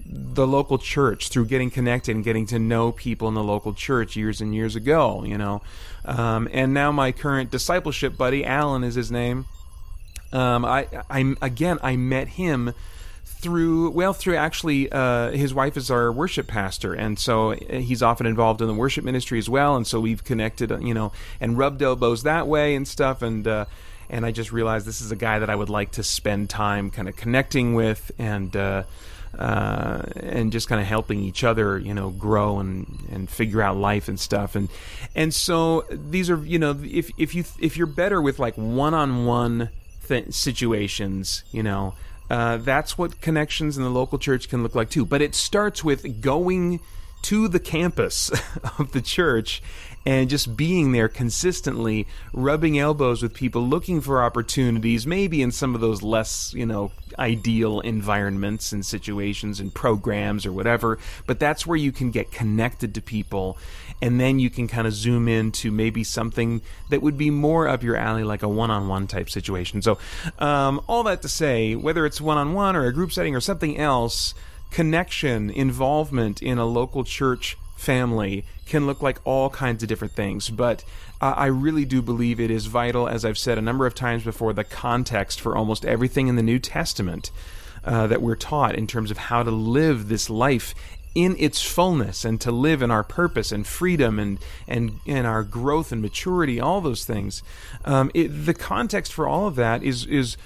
the 0.04 0.46
local 0.46 0.78
church 0.78 1.28
through 1.28 1.46
getting 1.46 1.70
connected 1.70 2.14
and 2.14 2.24
getting 2.24 2.46
to 2.46 2.58
know 2.58 2.92
people 2.92 3.28
in 3.28 3.34
the 3.34 3.42
local 3.42 3.72
church 3.72 4.16
years 4.16 4.40
and 4.40 4.54
years 4.54 4.76
ago, 4.76 5.24
you 5.24 5.38
know. 5.38 5.62
Um, 6.04 6.48
and 6.52 6.74
now 6.74 6.92
my 6.92 7.12
current 7.12 7.50
discipleship 7.50 8.16
buddy, 8.16 8.44
Alan 8.44 8.84
is 8.84 8.94
his 8.94 9.10
name. 9.10 9.46
Um, 10.32 10.64
I, 10.64 10.88
I, 11.08 11.34
again, 11.40 11.78
I 11.82 11.96
met 11.96 12.28
him 12.28 12.74
through 13.42 13.90
well 13.90 14.12
through 14.12 14.36
actually 14.36 14.90
uh, 14.90 15.32
his 15.32 15.52
wife 15.52 15.76
is 15.76 15.90
our 15.90 16.12
worship 16.12 16.46
pastor. 16.46 16.94
And 16.94 17.18
so 17.18 17.50
he's 17.50 18.02
often 18.02 18.26
involved 18.26 18.62
in 18.62 18.68
the 18.68 18.74
worship 18.74 19.04
ministry 19.04 19.38
as 19.38 19.48
well. 19.48 19.76
And 19.76 19.86
so 19.86 20.00
we've 20.00 20.22
connected 20.24 20.70
you 20.82 20.94
know 20.94 21.12
and 21.40 21.58
rubbed 21.58 21.82
elbows 21.82 22.22
that 22.22 22.46
way 22.46 22.74
and 22.74 22.86
stuff. 22.86 23.20
And 23.20 23.46
uh, 23.46 23.66
and 24.08 24.24
I 24.24 24.30
just 24.30 24.52
realized 24.52 24.86
this 24.86 25.00
is 25.00 25.10
a 25.10 25.16
guy 25.16 25.40
that 25.40 25.50
I 25.50 25.56
would 25.56 25.70
like 25.70 25.92
to 25.92 26.02
spend 26.02 26.48
time 26.48 26.90
kind 26.90 27.08
of 27.08 27.16
connecting 27.16 27.74
with 27.74 28.12
and 28.18 28.54
uh, 28.54 28.84
uh, 29.36 30.02
and 30.16 30.52
just 30.52 30.68
kind 30.68 30.80
of 30.80 30.86
helping 30.86 31.20
each 31.20 31.42
other, 31.42 31.78
you 31.78 31.94
know, 31.94 32.10
grow 32.10 32.58
and, 32.58 32.86
and 33.10 33.30
figure 33.30 33.62
out 33.62 33.76
life 33.76 34.08
and 34.08 34.20
stuff. 34.20 34.54
And 34.54 34.68
and 35.14 35.34
so 35.34 35.84
these 35.90 36.30
are, 36.30 36.36
you 36.44 36.58
know, 36.58 36.78
if 36.84 37.10
if 37.18 37.34
you 37.34 37.44
if 37.58 37.76
you're 37.76 37.86
better 37.86 38.20
with 38.20 38.38
like 38.38 38.54
one 38.56 38.94
on 38.94 39.24
one 39.24 39.70
situations, 40.30 41.42
you 41.52 41.62
know, 41.62 41.94
uh, 42.32 42.56
that's 42.56 42.96
what 42.96 43.20
connections 43.20 43.76
in 43.76 43.84
the 43.84 43.90
local 43.90 44.18
church 44.18 44.48
can 44.48 44.62
look 44.62 44.74
like 44.74 44.88
too. 44.88 45.04
But 45.04 45.20
it 45.20 45.34
starts 45.34 45.84
with 45.84 46.22
going 46.22 46.80
to 47.24 47.46
the 47.46 47.60
campus 47.60 48.30
of 48.78 48.92
the 48.92 49.02
church 49.02 49.62
and 50.04 50.28
just 50.28 50.56
being 50.56 50.92
there 50.92 51.08
consistently, 51.08 52.06
rubbing 52.32 52.78
elbows 52.78 53.22
with 53.22 53.34
people, 53.34 53.66
looking 53.66 54.00
for 54.00 54.22
opportunities, 54.22 55.06
maybe 55.06 55.42
in 55.42 55.52
some 55.52 55.74
of 55.74 55.80
those 55.80 56.02
less, 56.02 56.52
you 56.54 56.66
know, 56.66 56.90
ideal 57.18 57.80
environments 57.80 58.72
and 58.72 58.84
situations 58.84 59.60
and 59.60 59.72
programs 59.72 60.44
or 60.44 60.52
whatever. 60.52 60.98
But 61.26 61.38
that's 61.38 61.66
where 61.66 61.76
you 61.76 61.92
can 61.92 62.10
get 62.10 62.32
connected 62.32 62.94
to 62.94 63.02
people, 63.02 63.58
and 64.00 64.20
then 64.20 64.38
you 64.38 64.50
can 64.50 64.66
kind 64.66 64.86
of 64.86 64.92
zoom 64.92 65.28
in 65.28 65.52
to 65.52 65.70
maybe 65.70 66.02
something 66.02 66.62
that 66.90 67.02
would 67.02 67.16
be 67.16 67.30
more 67.30 67.68
up 67.68 67.82
your 67.82 67.96
alley, 67.96 68.24
like 68.24 68.42
a 68.42 68.48
one 68.48 68.70
on 68.70 68.88
one 68.88 69.06
type 69.06 69.30
situation. 69.30 69.82
So, 69.82 69.98
um, 70.38 70.80
all 70.88 71.04
that 71.04 71.22
to 71.22 71.28
say, 71.28 71.76
whether 71.76 72.04
it's 72.06 72.20
one 72.20 72.38
on 72.38 72.54
one 72.54 72.74
or 72.74 72.86
a 72.86 72.92
group 72.92 73.12
setting 73.12 73.36
or 73.36 73.40
something 73.40 73.78
else, 73.78 74.34
connection, 74.70 75.50
involvement 75.50 76.42
in 76.42 76.58
a 76.58 76.64
local 76.64 77.04
church 77.04 77.56
family 77.76 78.44
can 78.66 78.86
look 78.86 79.02
like 79.02 79.20
all 79.24 79.50
kinds 79.50 79.82
of 79.82 79.88
different 79.88 80.14
things. 80.14 80.50
But 80.50 80.84
uh, 81.20 81.34
I 81.36 81.46
really 81.46 81.84
do 81.84 82.02
believe 82.02 82.40
it 82.40 82.50
is 82.50 82.66
vital, 82.66 83.08
as 83.08 83.24
I've 83.24 83.38
said 83.38 83.58
a 83.58 83.62
number 83.62 83.86
of 83.86 83.94
times 83.94 84.24
before, 84.24 84.52
the 84.52 84.64
context 84.64 85.40
for 85.40 85.56
almost 85.56 85.84
everything 85.84 86.28
in 86.28 86.36
the 86.36 86.42
New 86.42 86.58
Testament 86.58 87.30
uh, 87.84 88.06
that 88.06 88.22
we're 88.22 88.36
taught 88.36 88.74
in 88.74 88.86
terms 88.86 89.10
of 89.10 89.18
how 89.18 89.42
to 89.42 89.50
live 89.50 90.08
this 90.08 90.30
life 90.30 90.74
in 91.14 91.36
its 91.38 91.60
fullness 91.60 92.24
and 92.24 92.40
to 92.40 92.50
live 92.50 92.80
in 92.80 92.90
our 92.90 93.02
purpose 93.02 93.52
and 93.52 93.66
freedom 93.66 94.18
and 94.18 94.38
and 94.66 94.98
and 95.06 95.26
our 95.26 95.42
growth 95.42 95.92
and 95.92 96.00
maturity 96.00 96.58
all 96.58 96.80
those 96.80 97.04
things 97.04 97.42
um, 97.84 98.10
it, 98.14 98.28
the 98.28 98.54
context 98.54 99.12
for 99.12 99.28
all 99.28 99.46
of 99.46 99.54
that 99.54 99.82
is 99.82 100.06
is 100.06 100.38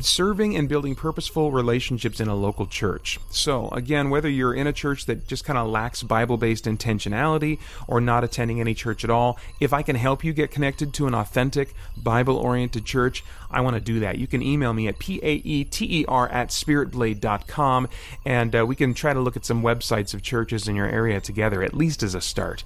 serving 0.00 0.56
and 0.56 0.68
building 0.68 0.94
purposeful 0.94 1.50
relationships 1.50 2.20
in 2.20 2.28
a 2.28 2.34
local 2.34 2.66
church. 2.66 3.18
So, 3.30 3.68
again, 3.70 4.10
whether 4.10 4.28
you're 4.28 4.54
in 4.54 4.66
a 4.66 4.72
church 4.72 5.06
that 5.06 5.26
just 5.26 5.44
kind 5.44 5.58
of 5.58 5.68
lacks 5.68 6.02
Bible 6.02 6.36
based 6.36 6.64
intentionality 6.66 7.58
or 7.86 8.00
not 8.00 8.24
attending 8.24 8.60
any 8.60 8.74
church 8.74 9.04
at 9.04 9.10
all, 9.10 9.38
if 9.60 9.72
I 9.72 9.82
can 9.82 9.96
help 9.96 10.24
you 10.24 10.32
get 10.32 10.50
connected 10.50 10.92
to 10.94 11.06
an 11.06 11.14
authentic, 11.14 11.74
Bible 11.96 12.36
oriented 12.36 12.84
church, 12.84 13.24
I 13.50 13.60
want 13.62 13.74
to 13.74 13.80
do 13.80 14.00
that. 14.00 14.18
You 14.18 14.26
can 14.26 14.42
email 14.42 14.72
me 14.72 14.88
at 14.88 14.98
paeter 14.98 16.28
at 16.28 16.48
spiritblade.com 16.48 17.88
and 18.24 18.56
uh, 18.56 18.66
we 18.66 18.76
can 18.76 18.94
try 18.94 19.14
to 19.14 19.20
look 19.20 19.36
at 19.36 19.44
some 19.44 19.62
websites 19.62 20.14
of 20.14 20.22
churches 20.22 20.68
in 20.68 20.76
your 20.76 20.86
area 20.86 21.20
together, 21.20 21.62
at 21.62 21.74
least 21.74 22.02
as 22.02 22.14
a 22.14 22.20
start. 22.20 22.64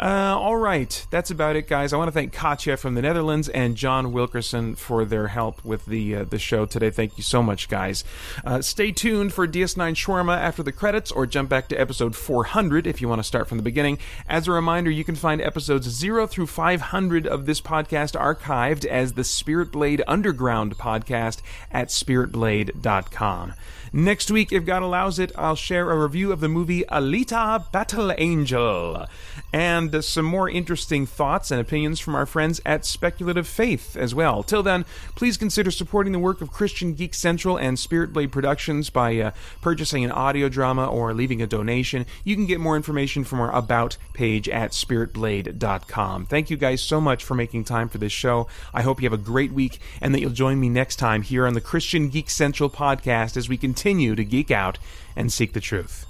Uh, 0.00 0.36
all 0.38 0.56
right, 0.56 1.06
that's 1.10 1.30
about 1.30 1.56
it, 1.56 1.68
guys. 1.68 1.92
I 1.92 1.96
want 1.96 2.08
to 2.08 2.12
thank 2.12 2.32
Katya 2.32 2.76
from 2.76 2.94
the 2.94 3.02
Netherlands 3.02 3.48
and 3.50 3.76
John 3.76 4.12
Wilkerson 4.12 4.74
for 4.74 5.04
their 5.04 5.28
help 5.28 5.64
with 5.64 5.84
the 5.86 6.03
uh, 6.12 6.24
the 6.24 6.38
show 6.38 6.66
today. 6.66 6.90
Thank 6.90 7.16
you 7.16 7.22
so 7.22 7.42
much, 7.42 7.68
guys. 7.68 8.04
Uh, 8.44 8.60
stay 8.60 8.90
tuned 8.90 9.32
for 9.32 9.46
DS9 9.46 9.94
Shawarma 9.94 10.36
after 10.36 10.62
the 10.62 10.72
credits, 10.72 11.12
or 11.12 11.26
jump 11.26 11.48
back 11.48 11.68
to 11.68 11.76
episode 11.76 12.16
400 12.16 12.86
if 12.86 13.00
you 13.00 13.08
want 13.08 13.20
to 13.20 13.24
start 13.24 13.48
from 13.48 13.58
the 13.58 13.62
beginning. 13.62 13.98
As 14.28 14.48
a 14.48 14.52
reminder, 14.52 14.90
you 14.90 15.04
can 15.04 15.14
find 15.14 15.40
episodes 15.40 15.88
0 15.88 16.26
through 16.26 16.48
500 16.48 17.26
of 17.26 17.46
this 17.46 17.60
podcast 17.60 18.18
archived 18.18 18.84
as 18.84 19.12
the 19.12 19.24
Spirit 19.24 19.70
Blade 19.72 20.02
Underground 20.08 20.76
podcast 20.76 21.40
at 21.70 21.88
spiritblade.com. 21.88 23.54
Next 23.92 24.28
week, 24.28 24.50
if 24.50 24.64
God 24.64 24.82
allows 24.82 25.20
it, 25.20 25.30
I'll 25.36 25.54
share 25.54 25.88
a 25.88 25.96
review 25.96 26.32
of 26.32 26.40
the 26.40 26.48
movie 26.48 26.82
Alita 26.90 27.70
Battle 27.70 28.12
Angel 28.18 29.06
and 29.54 30.04
some 30.04 30.24
more 30.24 30.50
interesting 30.50 31.06
thoughts 31.06 31.52
and 31.52 31.60
opinions 31.60 32.00
from 32.00 32.16
our 32.16 32.26
friends 32.26 32.60
at 32.66 32.84
Speculative 32.84 33.46
Faith 33.46 33.96
as 33.96 34.12
well. 34.12 34.42
Till 34.42 34.64
then, 34.64 34.84
please 35.14 35.36
consider 35.36 35.70
supporting 35.70 36.12
the 36.12 36.18
work 36.18 36.40
of 36.40 36.50
Christian 36.50 36.92
Geek 36.94 37.14
Central 37.14 37.56
and 37.56 37.78
Spirit 37.78 38.12
Blade 38.12 38.32
Productions 38.32 38.90
by 38.90 39.16
uh, 39.20 39.30
purchasing 39.62 40.04
an 40.04 40.10
audio 40.10 40.48
drama 40.48 40.88
or 40.88 41.14
leaving 41.14 41.40
a 41.40 41.46
donation. 41.46 42.04
You 42.24 42.34
can 42.34 42.46
get 42.46 42.58
more 42.58 42.74
information 42.74 43.22
from 43.22 43.38
our 43.38 43.54
About 43.54 43.96
page 44.12 44.48
at 44.48 44.72
spiritblade.com. 44.72 46.26
Thank 46.26 46.50
you 46.50 46.56
guys 46.56 46.80
so 46.82 47.00
much 47.00 47.22
for 47.22 47.34
making 47.34 47.62
time 47.62 47.88
for 47.88 47.98
this 47.98 48.10
show. 48.10 48.48
I 48.72 48.82
hope 48.82 49.00
you 49.00 49.06
have 49.08 49.16
a 49.16 49.22
great 49.22 49.52
week 49.52 49.78
and 50.00 50.12
that 50.12 50.20
you'll 50.20 50.30
join 50.30 50.58
me 50.58 50.68
next 50.68 50.96
time 50.96 51.22
here 51.22 51.46
on 51.46 51.54
the 51.54 51.60
Christian 51.60 52.08
Geek 52.08 52.28
Central 52.28 52.68
podcast 52.68 53.36
as 53.36 53.48
we 53.48 53.56
continue 53.56 54.16
to 54.16 54.24
geek 54.24 54.50
out 54.50 54.80
and 55.14 55.32
seek 55.32 55.52
the 55.52 55.60
truth. 55.60 56.06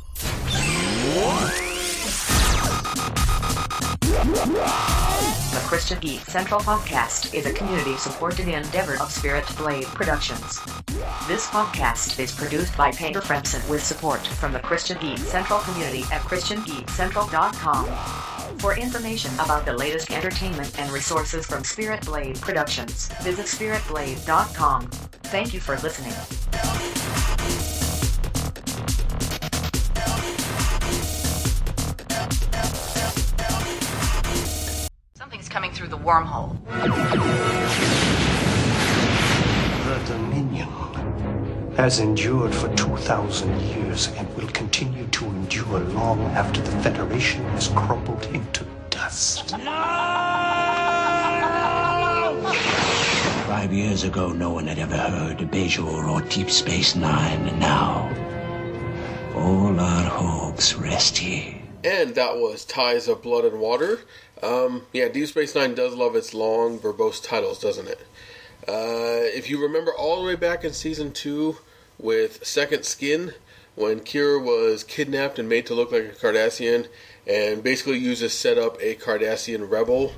The 4.24 5.60
Christian 5.66 6.00
Geek 6.00 6.22
Central 6.22 6.58
Podcast 6.58 7.34
is 7.34 7.44
a 7.44 7.52
community 7.52 7.94
supported 7.98 8.48
endeavor 8.48 8.94
of 9.02 9.12
Spirit 9.12 9.44
Blade 9.58 9.84
Productions. 9.84 10.60
This 11.28 11.46
podcast 11.48 12.18
is 12.18 12.32
produced 12.32 12.74
by 12.74 12.90
Paeter 12.90 13.20
Frandsen 13.20 13.68
with 13.68 13.84
support 13.84 14.26
from 14.26 14.54
the 14.54 14.60
Christian 14.60 14.96
Geek 14.98 15.18
Central 15.18 15.58
community 15.60 16.04
at 16.10 16.22
ChristianGeekCentral.com. 16.22 18.58
For 18.60 18.78
information 18.78 19.34
about 19.34 19.66
the 19.66 19.74
latest 19.74 20.10
entertainment 20.10 20.80
and 20.80 20.90
resources 20.90 21.44
from 21.44 21.62
Spirit 21.62 22.06
Blade 22.06 22.40
Productions, 22.40 23.08
visit 23.20 23.44
SpiritBlade.com. 23.44 24.88
Thank 25.24 25.52
you 25.52 25.60
for 25.60 25.76
listening. 25.80 26.14
Wormhole. 36.04 36.58
The 39.84 39.98
Dominion 40.06 40.68
has 41.76 41.98
endured 41.98 42.54
for 42.54 42.68
2,000 42.76 43.60
years 43.62 44.08
and 44.18 44.28
will 44.36 44.48
continue 44.48 45.06
to 45.08 45.24
endure 45.24 45.80
long 45.80 46.20
after 46.36 46.60
the 46.60 46.70
Federation 46.82 47.42
has 47.46 47.68
crumbled 47.68 48.26
into 48.34 48.66
dust. 48.90 49.50
Five 53.46 53.72
years 53.72 54.04
ago, 54.04 54.28
no 54.28 54.50
one 54.50 54.66
had 54.66 54.78
ever 54.78 54.98
heard 54.98 55.40
of 55.40 55.50
Bajor 55.50 56.06
or 56.06 56.20
Deep 56.28 56.50
Space 56.50 56.94
Nine, 56.94 57.48
and 57.48 57.58
now 57.58 58.10
all 59.34 59.80
our 59.80 60.04
hopes 60.04 60.74
rest 60.74 61.16
here. 61.16 61.62
And 61.82 62.14
that 62.14 62.36
was 62.36 62.64
Ties 62.64 63.08
of 63.08 63.22
Blood 63.22 63.44
and 63.44 63.58
Water. 63.60 64.00
Um, 64.42 64.82
yeah, 64.92 65.08
Deep 65.08 65.28
Space 65.28 65.54
Nine 65.54 65.74
does 65.74 65.94
love 65.94 66.16
its 66.16 66.34
long, 66.34 66.78
verbose 66.78 67.22
titles, 67.22 67.60
doesn't 67.60 67.88
it? 67.88 68.00
Uh, 68.66 69.28
if 69.36 69.48
you 69.48 69.60
remember 69.62 69.92
all 69.94 70.20
the 70.20 70.26
way 70.26 70.34
back 70.36 70.64
in 70.64 70.72
season 70.72 71.12
two 71.12 71.58
with 71.98 72.44
Second 72.44 72.84
Skin, 72.84 73.32
when 73.74 74.00
Kira 74.00 74.42
was 74.42 74.84
kidnapped 74.84 75.38
and 75.38 75.48
made 75.48 75.66
to 75.66 75.74
look 75.74 75.92
like 75.92 76.04
a 76.04 76.08
Cardassian, 76.08 76.88
and 77.26 77.62
basically 77.62 77.98
used 77.98 78.22
to 78.22 78.28
set 78.28 78.58
up 78.58 78.76
a 78.80 78.94
Cardassian 78.94 79.68
rebel 79.70 80.12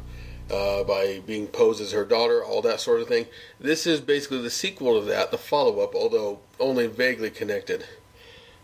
uh, 0.50 0.84
by 0.84 1.20
being 1.26 1.46
posed 1.46 1.80
as 1.80 1.92
her 1.92 2.04
daughter, 2.04 2.44
all 2.44 2.62
that 2.62 2.80
sort 2.80 3.00
of 3.00 3.08
thing. 3.08 3.26
This 3.58 3.86
is 3.86 4.00
basically 4.00 4.42
the 4.42 4.50
sequel 4.50 5.00
to 5.00 5.06
that, 5.06 5.30
the 5.30 5.38
follow 5.38 5.80
up, 5.80 5.94
although 5.94 6.40
only 6.60 6.86
vaguely 6.86 7.30
connected. 7.30 7.84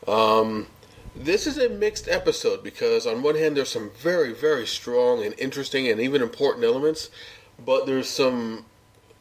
Um, 0.07 0.67
this 1.15 1.47
is 1.47 1.59
a 1.59 1.69
mixed 1.69 2.09
episode 2.09 2.63
because, 2.63 3.07
on 3.07 3.23
one 3.23 3.37
hand, 3.37 3.57
there's 3.57 3.69
some 3.69 3.91
very, 3.99 4.33
very 4.33 4.67
strong 4.67 5.25
and 5.25 5.35
interesting 5.39 5.89
and 5.89 6.01
even 6.01 6.23
important 6.23 6.65
elements, 6.65 7.11
but 7.65 7.87
there's 7.87 8.09
some 8.09 8.65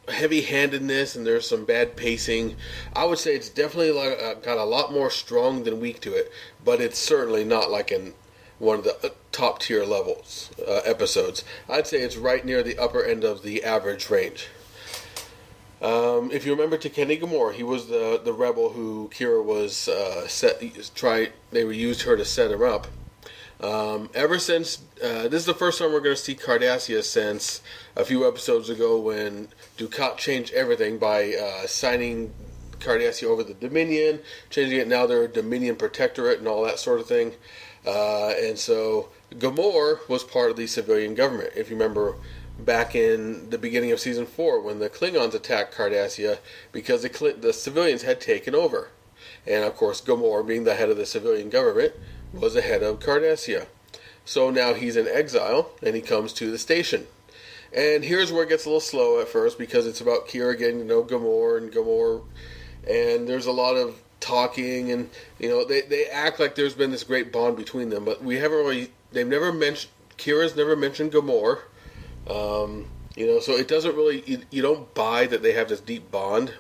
heavy 0.08 0.42
handedness 0.42 1.16
and 1.16 1.26
there's 1.26 1.48
some 1.48 1.66
bad 1.66 1.96
pacing. 1.96 2.56
I 2.96 3.06
would 3.06 3.20
say 3.20 3.36
it's 3.36 3.50
definitely 3.50 3.92
like, 3.92 4.22
uh, 4.22 4.34
got 4.36 4.58
a 4.58 4.64
lot 4.64 4.92
more 4.92 5.10
strong 5.10 5.64
than 5.64 5.80
weak 5.80 6.02
to 6.02 6.14
it, 6.14 6.32
but 6.64 6.82
it's 6.82 6.98
certainly 6.98 7.44
not 7.44 7.70
like 7.70 7.92
in 7.92 8.14
one 8.58 8.80
of 8.80 8.84
the 8.84 8.96
uh, 9.06 9.10
top 9.32 9.60
tier 9.60 9.84
levels 9.84 10.52
uh, 10.68 10.82
episodes. 10.86 11.44
I'd 11.70 11.88
say 11.88 12.02
it's 12.02 12.18
right 12.18 12.46
near 12.46 12.64
the 12.64 12.78
upper 12.78 13.04
end 13.04 13.24
of 13.24 13.44
the 13.44 13.64
average 13.64 14.10
range. 14.10 14.48
Um, 15.82 16.32
if 16.32 16.46
you 16.46 16.52
remember 16.52 16.78
Tekeny 16.78 17.20
Ghemor, 17.20 17.54
he 17.54 17.64
was 17.64 17.88
the 17.88 18.22
the 18.24 18.34
rebel 18.34 18.70
who 18.70 19.10
Kira 19.14 19.44
was 19.44 19.88
uh, 19.88 20.28
set 20.28 20.62
try 20.94 21.30
they 21.52 21.64
were 21.64 21.72
used 21.72 22.04
her 22.04 22.16
to 22.16 22.26
set 22.26 22.52
him 22.52 22.62
up. 22.62 22.88
Um, 23.62 24.10
ever 24.16 24.40
since 24.40 24.80
uh, 25.04 25.28
this 25.28 25.42
is 25.42 25.46
the 25.46 25.54
first 25.54 25.80
time 25.80 25.92
we're 25.92 26.00
going 26.00 26.16
to 26.16 26.22
see 26.22 26.36
Cardassia 26.36 27.04
since 27.04 27.62
a 27.96 28.04
few 28.04 28.28
episodes 28.28 28.70
ago 28.70 29.00
when 29.00 29.50
Dukat 29.78 30.18
changed 30.18 30.54
everything 30.54 30.98
by 30.98 31.34
uh, 31.34 31.68
signing 31.68 32.34
Cardassia 32.80 33.26
over 33.26 33.44
the 33.44 33.54
Dominion, 33.54 34.20
changing 34.50 34.80
it 34.80 34.88
now 34.88 35.06
they're 35.06 35.28
Dominion 35.28 35.76
Protectorate 35.76 36.40
and 36.40 36.48
all 36.48 36.64
that 36.64 36.80
sort 36.80 37.00
of 37.00 37.08
thing. 37.08 37.34
Uh, 37.86 38.30
and 38.30 38.58
so 38.58 39.10
Ghemor 39.32 40.08
was 40.10 40.24
part 40.24 40.52
of 40.52 40.58
the 40.58 40.68
civilian 40.68 41.16
government. 41.16 41.54
If 41.56 41.70
you 41.70 41.76
remember 41.76 42.16
back 42.66 42.96
in 42.96 43.50
the 43.50 43.58
beginning 43.58 43.92
of 43.92 44.00
season 44.00 44.26
four 44.26 44.62
when 44.62 44.80
the 44.80 44.90
Klingons 44.90 45.34
attacked 45.34 45.76
Cardassia 45.76 46.40
because 46.72 47.02
the, 47.02 47.36
the 47.40 47.54
civilians 47.54 48.04
had 48.04 48.22
taken 48.22 48.56
over. 48.56 48.90
And 49.46 49.64
of 49.64 49.76
course, 49.76 50.02
Ghemor, 50.02 50.46
being 50.46 50.64
the 50.64 50.76
head 50.76 50.90
of 50.90 50.98
the 50.98 51.06
civilian 51.06 51.50
government, 51.50 51.94
was 52.34 52.54
the 52.54 52.62
head 52.62 52.84
of 52.84 53.00
Cardassia. 53.00 53.68
So 54.26 54.50
now 54.50 54.74
he's 54.74 54.96
in 54.96 55.08
exile 55.08 55.72
and 55.82 55.96
he 55.96 56.02
comes 56.02 56.34
to 56.34 56.52
the 56.52 56.58
station. 56.58 57.08
And 57.74 58.04
here's 58.04 58.32
where 58.32 58.44
it 58.44 58.50
gets 58.50 58.66
a 58.66 58.70
little 58.70 58.82
slow 58.82 59.20
at 59.22 59.30
first 59.30 59.58
because 59.58 59.88
it's 59.88 60.02
about 60.02 60.28
Kira 60.28 60.58
getting 60.58 60.80
to 60.80 60.86
know 60.86 61.04
Ghemor 61.04 61.58
and 61.58 61.72
Ghemor, 61.72 62.22
and 62.88 63.28
there's 63.28 63.46
a 63.46 63.52
lot 63.52 63.76
of 63.76 63.96
talking 64.20 64.92
and 64.92 65.10
you 65.40 65.50
know 65.50 65.66
they 65.66 65.82
they 65.82 66.06
act 66.06 66.40
like 66.40 66.54
there's 66.54 66.76
been 66.76 66.92
this 66.92 67.04
great 67.04 67.32
bond 67.32 67.56
between 67.56 67.90
them, 67.90 68.06
but 68.06 68.24
we 68.24 68.38
haven't 68.38 68.58
really. 68.58 68.92
They've 69.14 69.28
never 69.28 69.52
mentioned 69.52 69.92
Kira's 70.18 70.56
never 70.56 70.76
mentioned 70.76 71.12
Ghemor. 71.12 71.60
Um, 72.30 72.88
you 73.16 73.28
know, 73.28 73.40
so 73.40 73.54
it 73.54 73.68
doesn't 73.68 73.96
really. 73.96 74.24
You, 74.26 74.42
you 74.50 74.62
don't 74.62 74.94
buy 74.94 75.28
that 75.28 75.44
they 75.44 75.54
have 75.54 75.70
this 75.70 75.82
deep 75.82 76.12
bond. 76.12 76.54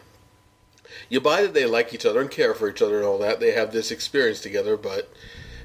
You 1.09 1.21
buy 1.21 1.41
that 1.41 1.53
they 1.53 1.65
like 1.65 1.93
each 1.93 2.05
other 2.05 2.19
and 2.19 2.29
care 2.29 2.53
for 2.53 2.69
each 2.69 2.81
other 2.81 2.97
and 2.97 3.05
all 3.05 3.17
that. 3.19 3.39
They 3.39 3.51
have 3.51 3.71
this 3.71 3.91
experience 3.91 4.41
together, 4.41 4.75
but 4.75 5.11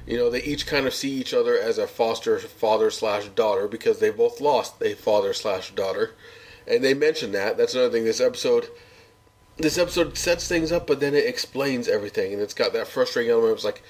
you 0.07 0.15
know, 0.15 0.29
they 0.29 0.41
each 0.41 0.65
kind 0.65 0.87
of 0.87 0.93
see 0.93 1.11
each 1.11 1.33
other 1.33 1.59
as 1.59 1.77
a 1.77 1.85
foster 1.85 2.39
father 2.39 2.89
slash 2.89 3.27
daughter 3.29 3.67
because 3.67 3.99
they 3.99 4.09
both 4.09 4.39
lost 4.39 4.81
a 4.81 4.93
father 4.93 5.33
slash 5.33 5.71
daughter, 5.75 6.15
and 6.65 6.83
they 6.83 6.93
mention 6.93 7.33
that. 7.33 7.57
That's 7.57 7.75
another 7.75 7.91
thing. 7.91 8.05
This 8.05 8.21
episode, 8.21 8.69
this 9.57 9.77
episode 9.77 10.17
sets 10.17 10.47
things 10.47 10.71
up, 10.71 10.87
but 10.87 11.01
then 11.01 11.13
it 11.13 11.25
explains 11.25 11.89
everything, 11.89 12.31
and 12.31 12.41
it's 12.41 12.53
got 12.53 12.71
that 12.71 12.87
frustrating 12.87 13.31
element. 13.33 13.55
It's 13.55 13.65
like, 13.65 13.83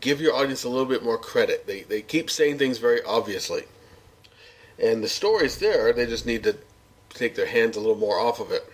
give 0.00 0.20
your 0.20 0.34
audience 0.34 0.64
a 0.64 0.68
little 0.68 0.84
bit 0.84 1.02
more 1.02 1.18
credit. 1.18 1.66
They 1.66 1.82
they 1.82 2.02
keep 2.02 2.28
saying 2.28 2.58
things 2.58 2.76
very 2.76 3.02
obviously, 3.02 3.62
and 4.82 5.02
the 5.02 5.08
story's 5.08 5.58
there. 5.58 5.92
They 5.92 6.06
just 6.06 6.26
need 6.26 6.42
to 6.42 6.56
take 7.10 7.36
their 7.36 7.46
hands 7.46 7.76
a 7.76 7.80
little 7.80 7.96
more 7.96 8.18
off 8.18 8.40
of 8.40 8.50
it. 8.50 8.70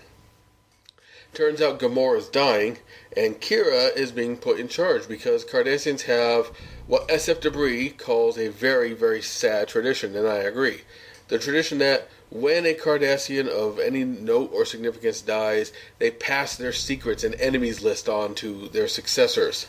Turns 1.35 1.61
out 1.61 1.79
Ghemor 1.79 2.17
is 2.17 2.29
dying, 2.29 2.79
and 3.17 3.41
Kira 3.41 3.95
is 3.95 4.11
being 4.11 4.37
put 4.37 4.59
in 4.59 4.67
charge 4.67 5.07
because 5.07 5.45
Cardassians 5.45 6.03
have 6.03 6.47
what 6.87 7.07
SF 7.09 7.43
Debris 7.43 7.91
calls 7.91 8.39
a 8.39 8.49
very, 8.49 8.95
very 8.95 9.21
sad 9.21 9.69
tradition, 9.69 10.17
and 10.17 10.27
I 10.27 10.37
agree. 10.37 10.81
The 11.29 11.39
tradition 11.39 11.79
that 11.79 12.09
when 12.31 12.65
a 12.65 12.75
Cardassian 12.75 13.47
of 13.47 13.79
any 13.79 14.05
note 14.05 14.51
or 14.53 14.65
significance 14.65 15.21
dies, 15.21 15.73
they 15.99 16.11
pass 16.11 16.57
their 16.57 16.73
secrets 16.73 17.25
and 17.25 17.35
enemies 17.35 17.83
list 17.83 18.09
on 18.09 18.35
to 18.37 18.69
their 18.69 18.89
successors. 18.89 19.67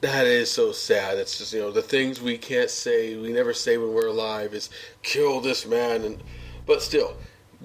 That 0.00 0.26
is 0.26 0.50
so 0.50 0.72
sad. 0.72 1.18
It's 1.18 1.36
just, 1.36 1.52
you 1.52 1.60
know, 1.60 1.70
the 1.70 1.82
things 1.82 2.22
we 2.22 2.38
can't 2.38 2.70
say, 2.70 3.16
we 3.16 3.32
never 3.32 3.52
say 3.52 3.76
when 3.76 3.92
we're 3.92 4.06
alive 4.06 4.54
is 4.54 4.70
kill 5.02 5.40
this 5.40 5.66
man 5.66 6.04
and 6.04 6.22
but 6.66 6.82
still, 6.82 7.16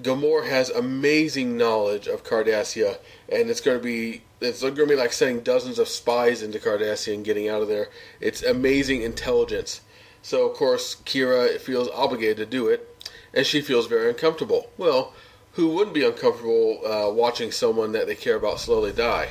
Ghemor 0.02 0.46
has 0.46 0.68
amazing 0.68 1.56
knowledge 1.56 2.08
of 2.08 2.24
Cardassia 2.24 2.98
and 3.30 3.48
it's 3.48 3.62
going 3.62 3.78
to 3.78 3.82
be 3.82 4.22
it's 4.42 4.60
going 4.60 4.74
to 4.74 4.86
be 4.86 4.96
like 4.96 5.14
sending 5.14 5.42
dozens 5.42 5.78
of 5.78 5.88
spies 5.88 6.42
into 6.42 6.58
Cardassia 6.58 7.14
and 7.14 7.24
getting 7.24 7.48
out 7.48 7.62
of 7.62 7.68
there. 7.68 7.88
It's 8.20 8.42
amazing 8.42 9.00
intelligence. 9.00 9.80
So, 10.20 10.46
of 10.46 10.56
course, 10.56 10.96
Kira 11.06 11.58
feels 11.58 11.88
obligated 11.88 12.36
to 12.38 12.46
do 12.46 12.68
it, 12.68 13.08
and 13.32 13.46
she 13.46 13.62
feels 13.62 13.86
very 13.86 14.10
uncomfortable. 14.10 14.68
Well, 14.76 15.14
who 15.52 15.68
wouldn't 15.68 15.94
be 15.94 16.04
uncomfortable 16.04 16.80
uh, 16.84 17.10
watching 17.10 17.50
someone 17.50 17.92
that 17.92 18.06
they 18.06 18.14
care 18.14 18.36
about 18.36 18.60
slowly 18.60 18.92
die? 18.92 19.30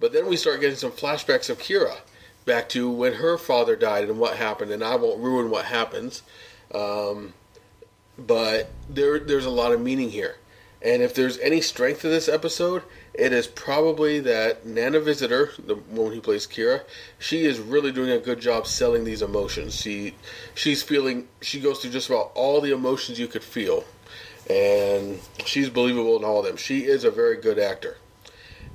But 0.00 0.12
then 0.12 0.26
we 0.26 0.36
start 0.36 0.60
getting 0.60 0.76
some 0.76 0.90
flashbacks 0.90 1.48
of 1.48 1.58
Kira 1.58 1.98
back 2.50 2.68
to 2.70 2.90
when 2.90 3.14
her 3.14 3.38
father 3.38 3.76
died 3.76 4.08
and 4.08 4.18
what 4.18 4.36
happened, 4.36 4.72
and 4.72 4.82
I 4.82 4.96
won't 4.96 5.20
ruin 5.20 5.50
what 5.50 5.66
happens. 5.66 6.22
Um, 6.74 7.32
but 8.18 8.72
there, 8.88 9.20
there's 9.20 9.46
a 9.46 9.50
lot 9.50 9.70
of 9.70 9.80
meaning 9.80 10.10
here. 10.10 10.34
And 10.82 11.00
if 11.00 11.14
there's 11.14 11.38
any 11.38 11.60
strength 11.60 12.00
to 12.00 12.08
this 12.08 12.28
episode, 12.28 12.82
it 13.14 13.32
is 13.32 13.46
probably 13.46 14.18
that 14.20 14.66
Nana 14.66 14.98
Visitor, 14.98 15.52
the 15.64 15.76
woman 15.76 16.14
who 16.14 16.20
plays 16.20 16.44
Kira, 16.44 16.82
she 17.20 17.44
is 17.44 17.60
really 17.60 17.92
doing 17.92 18.10
a 18.10 18.18
good 18.18 18.40
job 18.40 18.66
selling 18.66 19.04
these 19.04 19.22
emotions. 19.22 19.76
She 19.76 20.14
she's 20.54 20.82
feeling 20.82 21.28
she 21.40 21.60
goes 21.60 21.80
through 21.80 21.92
just 21.92 22.08
about 22.08 22.32
all 22.34 22.60
the 22.60 22.72
emotions 22.72 23.20
you 23.20 23.28
could 23.28 23.44
feel. 23.44 23.84
And 24.48 25.20
she's 25.44 25.70
believable 25.70 26.16
in 26.16 26.24
all 26.24 26.40
of 26.40 26.46
them. 26.46 26.56
She 26.56 26.84
is 26.84 27.04
a 27.04 27.10
very 27.12 27.36
good 27.36 27.60
actor. 27.60 27.96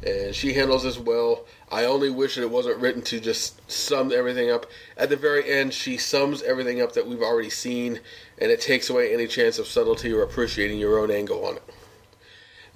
And 0.05 0.33
she 0.33 0.53
handles 0.53 0.83
this 0.83 0.97
well. 0.97 1.43
I 1.75 1.83
only 1.83 2.09
wish 2.09 2.35
that 2.35 2.41
it 2.41 2.51
wasn't 2.51 2.77
written 2.77 3.01
to 3.01 3.19
just 3.19 3.69
sum 3.69 4.13
everything 4.13 4.49
up. 4.49 4.65
At 4.95 5.09
the 5.09 5.17
very 5.17 5.51
end, 5.51 5.73
she 5.73 5.97
sums 5.97 6.41
everything 6.41 6.81
up 6.81 6.93
that 6.93 7.05
we've 7.05 7.21
already 7.21 7.49
seen, 7.49 7.99
and 8.37 8.49
it 8.49 8.61
takes 8.61 8.89
away 8.89 9.13
any 9.13 9.27
chance 9.27 9.59
of 9.59 9.67
subtlety 9.67 10.13
or 10.13 10.23
appreciating 10.23 10.79
your 10.79 10.97
own 10.97 11.11
angle 11.11 11.45
on 11.45 11.57
it. 11.57 11.63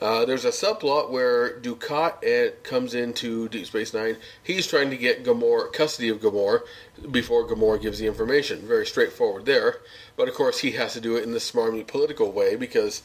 Uh, 0.01 0.25
there's 0.25 0.43
a 0.43 0.49
subplot 0.49 1.11
where 1.11 1.61
Dukat 1.61 2.63
comes 2.63 2.93
into 2.93 3.47
Deep 3.47 3.67
Space 3.67 3.93
Nine. 3.93 4.17
He's 4.43 4.67
trying 4.67 4.89
to 4.89 4.97
get 4.97 5.23
Ghemor 5.23 5.71
custody 5.71 6.09
of 6.09 6.19
Ghemor 6.19 6.63
before 7.09 7.47
Ghemor 7.47 7.81
gives 7.81 7.99
the 7.99 8.07
information. 8.07 8.67
Very 8.67 8.85
straightforward 8.85 9.45
there, 9.45 9.77
but 10.17 10.27
of 10.27 10.35
course 10.35 10.59
he 10.59 10.71
has 10.71 10.91
to 10.91 10.99
do 10.99 11.15
it 11.15 11.23
in 11.23 11.31
the 11.31 11.39
smarmy 11.39 11.87
political 11.87 12.33
way 12.33 12.57
because 12.57 13.01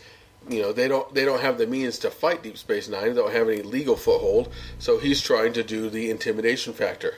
you 0.48 0.60
know 0.60 0.72
they 0.72 0.88
don't 0.88 1.12
they 1.14 1.24
don't 1.24 1.40
have 1.40 1.58
the 1.58 1.66
means 1.66 1.98
to 2.00 2.10
fight 2.10 2.42
Deep 2.42 2.58
Space 2.58 2.88
Nine. 2.88 3.08
They 3.08 3.14
don't 3.14 3.32
have 3.32 3.48
any 3.48 3.62
legal 3.62 3.96
foothold, 3.96 4.52
so 4.78 4.98
he's 4.98 5.20
trying 5.20 5.52
to 5.54 5.62
do 5.62 5.88
the 5.90 6.10
intimidation 6.10 6.72
factor. 6.72 7.14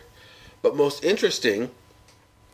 But 0.62 0.77
most 0.77 1.05
interesting 1.05 1.70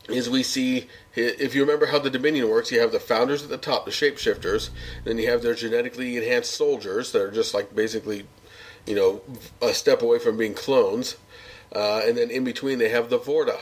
is 0.08 0.28
we 0.28 0.42
see 0.42 0.88
if 1.14 1.54
you 1.54 1.60
remember 1.60 1.86
how 1.86 1.98
the 1.98 2.10
Dominion 2.10 2.48
works, 2.48 2.72
you 2.72 2.80
have 2.80 2.92
the 2.92 3.00
founders 3.00 3.42
at 3.42 3.48
the 3.48 3.58
top, 3.58 3.84
the 3.84 3.90
shapeshifters, 3.90 4.70
then 5.04 5.18
you 5.18 5.28
have 5.30 5.42
their 5.42 5.54
genetically 5.54 6.16
enhanced 6.16 6.52
soldiers 6.52 7.12
that 7.12 7.22
are 7.22 7.30
just 7.30 7.54
like 7.54 7.74
basically, 7.74 8.26
you 8.86 8.94
know, 8.94 9.20
a 9.60 9.72
step 9.72 10.02
away 10.02 10.18
from 10.18 10.36
being 10.36 10.54
clones, 10.54 11.16
uh, 11.74 12.00
and 12.04 12.16
then 12.16 12.30
in 12.30 12.44
between 12.44 12.78
they 12.78 12.88
have 12.88 13.10
the 13.10 13.18
Vorta, 13.18 13.60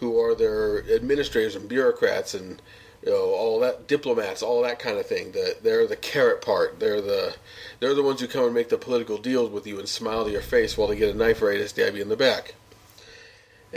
who 0.00 0.18
are 0.18 0.34
their 0.34 0.82
administrators 0.94 1.54
and 1.54 1.68
bureaucrats 1.68 2.34
and 2.34 2.62
you 3.04 3.10
know 3.10 3.34
all 3.34 3.60
that 3.60 3.88
diplomats, 3.88 4.42
all 4.42 4.62
that 4.62 4.78
kind 4.78 4.98
of 4.98 5.06
thing. 5.06 5.32
The, 5.32 5.56
they're 5.62 5.86
the 5.86 5.96
carrot 5.96 6.40
part. 6.42 6.78
They're 6.80 7.00
the 7.00 7.34
they're 7.80 7.94
the 7.94 8.02
ones 8.02 8.20
who 8.20 8.28
come 8.28 8.44
and 8.44 8.54
make 8.54 8.68
the 8.68 8.78
political 8.78 9.18
deals 9.18 9.50
with 9.50 9.66
you 9.66 9.78
and 9.78 9.88
smile 9.88 10.24
to 10.24 10.30
your 10.30 10.42
face 10.42 10.76
while 10.76 10.88
they 10.88 10.96
get 10.96 11.14
a 11.14 11.18
knife 11.18 11.42
ready 11.42 11.58
to 11.58 11.68
stab 11.68 11.94
you 11.94 12.02
in 12.02 12.08
the 12.08 12.16
back. 12.16 12.54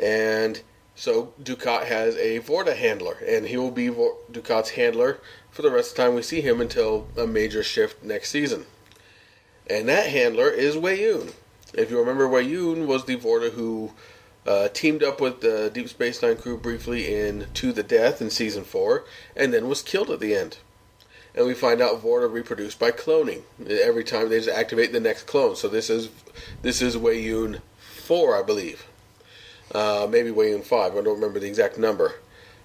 And 0.02 0.62
so 0.96 1.34
Dukat 1.42 1.86
has 1.86 2.16
a 2.16 2.40
Vorta 2.40 2.76
handler, 2.76 3.18
and 3.28 3.46
he 3.46 3.58
will 3.58 3.72
be 3.72 3.88
Dukat's 3.88 4.72
handler 4.72 5.20
for 5.50 5.62
the 5.62 5.72
rest 5.72 5.92
of 5.92 5.98
the 5.98 6.04
time 6.04 6.16
we 6.16 6.22
see 6.22 6.42
him 6.42 6.62
until 6.62 7.08
a 7.18 7.26
major 7.26 7.64
shift 7.64 8.04
next 8.04 8.30
season. 8.30 8.66
And 9.68 9.90
that 9.90 10.08
handler 10.08 10.50
is 10.50 10.76
Weyoun. 10.76 11.34
If 11.74 11.90
you 11.90 12.00
remember, 12.00 12.28
Weyoun 12.28 12.86
was 12.86 13.06
the 13.06 13.18
Vorta 13.18 13.52
who 13.52 13.94
uh, 14.46 14.68
teamed 14.70 15.04
up 15.04 15.20
with 15.22 15.42
the 15.42 15.72
Deep 15.74 15.90
Space 15.90 16.22
Nine 16.22 16.38
crew 16.38 16.58
briefly 16.58 17.14
in 17.14 17.48
To 17.56 17.72
the 17.72 17.84
Death 17.84 18.22
in 18.22 18.30
season 18.30 18.64
four, 18.64 19.06
and 19.36 19.54
then 19.54 19.68
was 19.68 19.82
killed 19.82 20.10
at 20.10 20.20
the 20.20 20.36
end. 20.36 20.58
And 21.34 21.46
we 21.46 21.54
find 21.54 21.82
out 21.82 22.02
Vorta 22.02 22.32
reproduced 22.32 22.80
by 22.80 22.92
cloning. 22.92 23.42
Every 23.68 24.04
time 24.04 24.30
they 24.30 24.40
just 24.40 24.50
activate 24.50 24.94
the 24.94 25.00
next 25.00 25.24
clone. 25.24 25.56
So 25.56 25.68
this 25.68 25.90
is 25.90 26.10
this 26.62 26.82
is 26.82 26.96
Weyoun 26.96 27.60
four, 27.80 28.38
I 28.38 28.44
believe 28.44 28.86
uh, 29.74 30.08
maybe 30.10 30.30
Weyoun 30.32 30.64
five. 30.64 30.94
I 30.94 31.02
don't 31.02 31.16
remember 31.16 31.40
the 31.40 31.48
exact 31.48 31.78
number, 31.78 32.16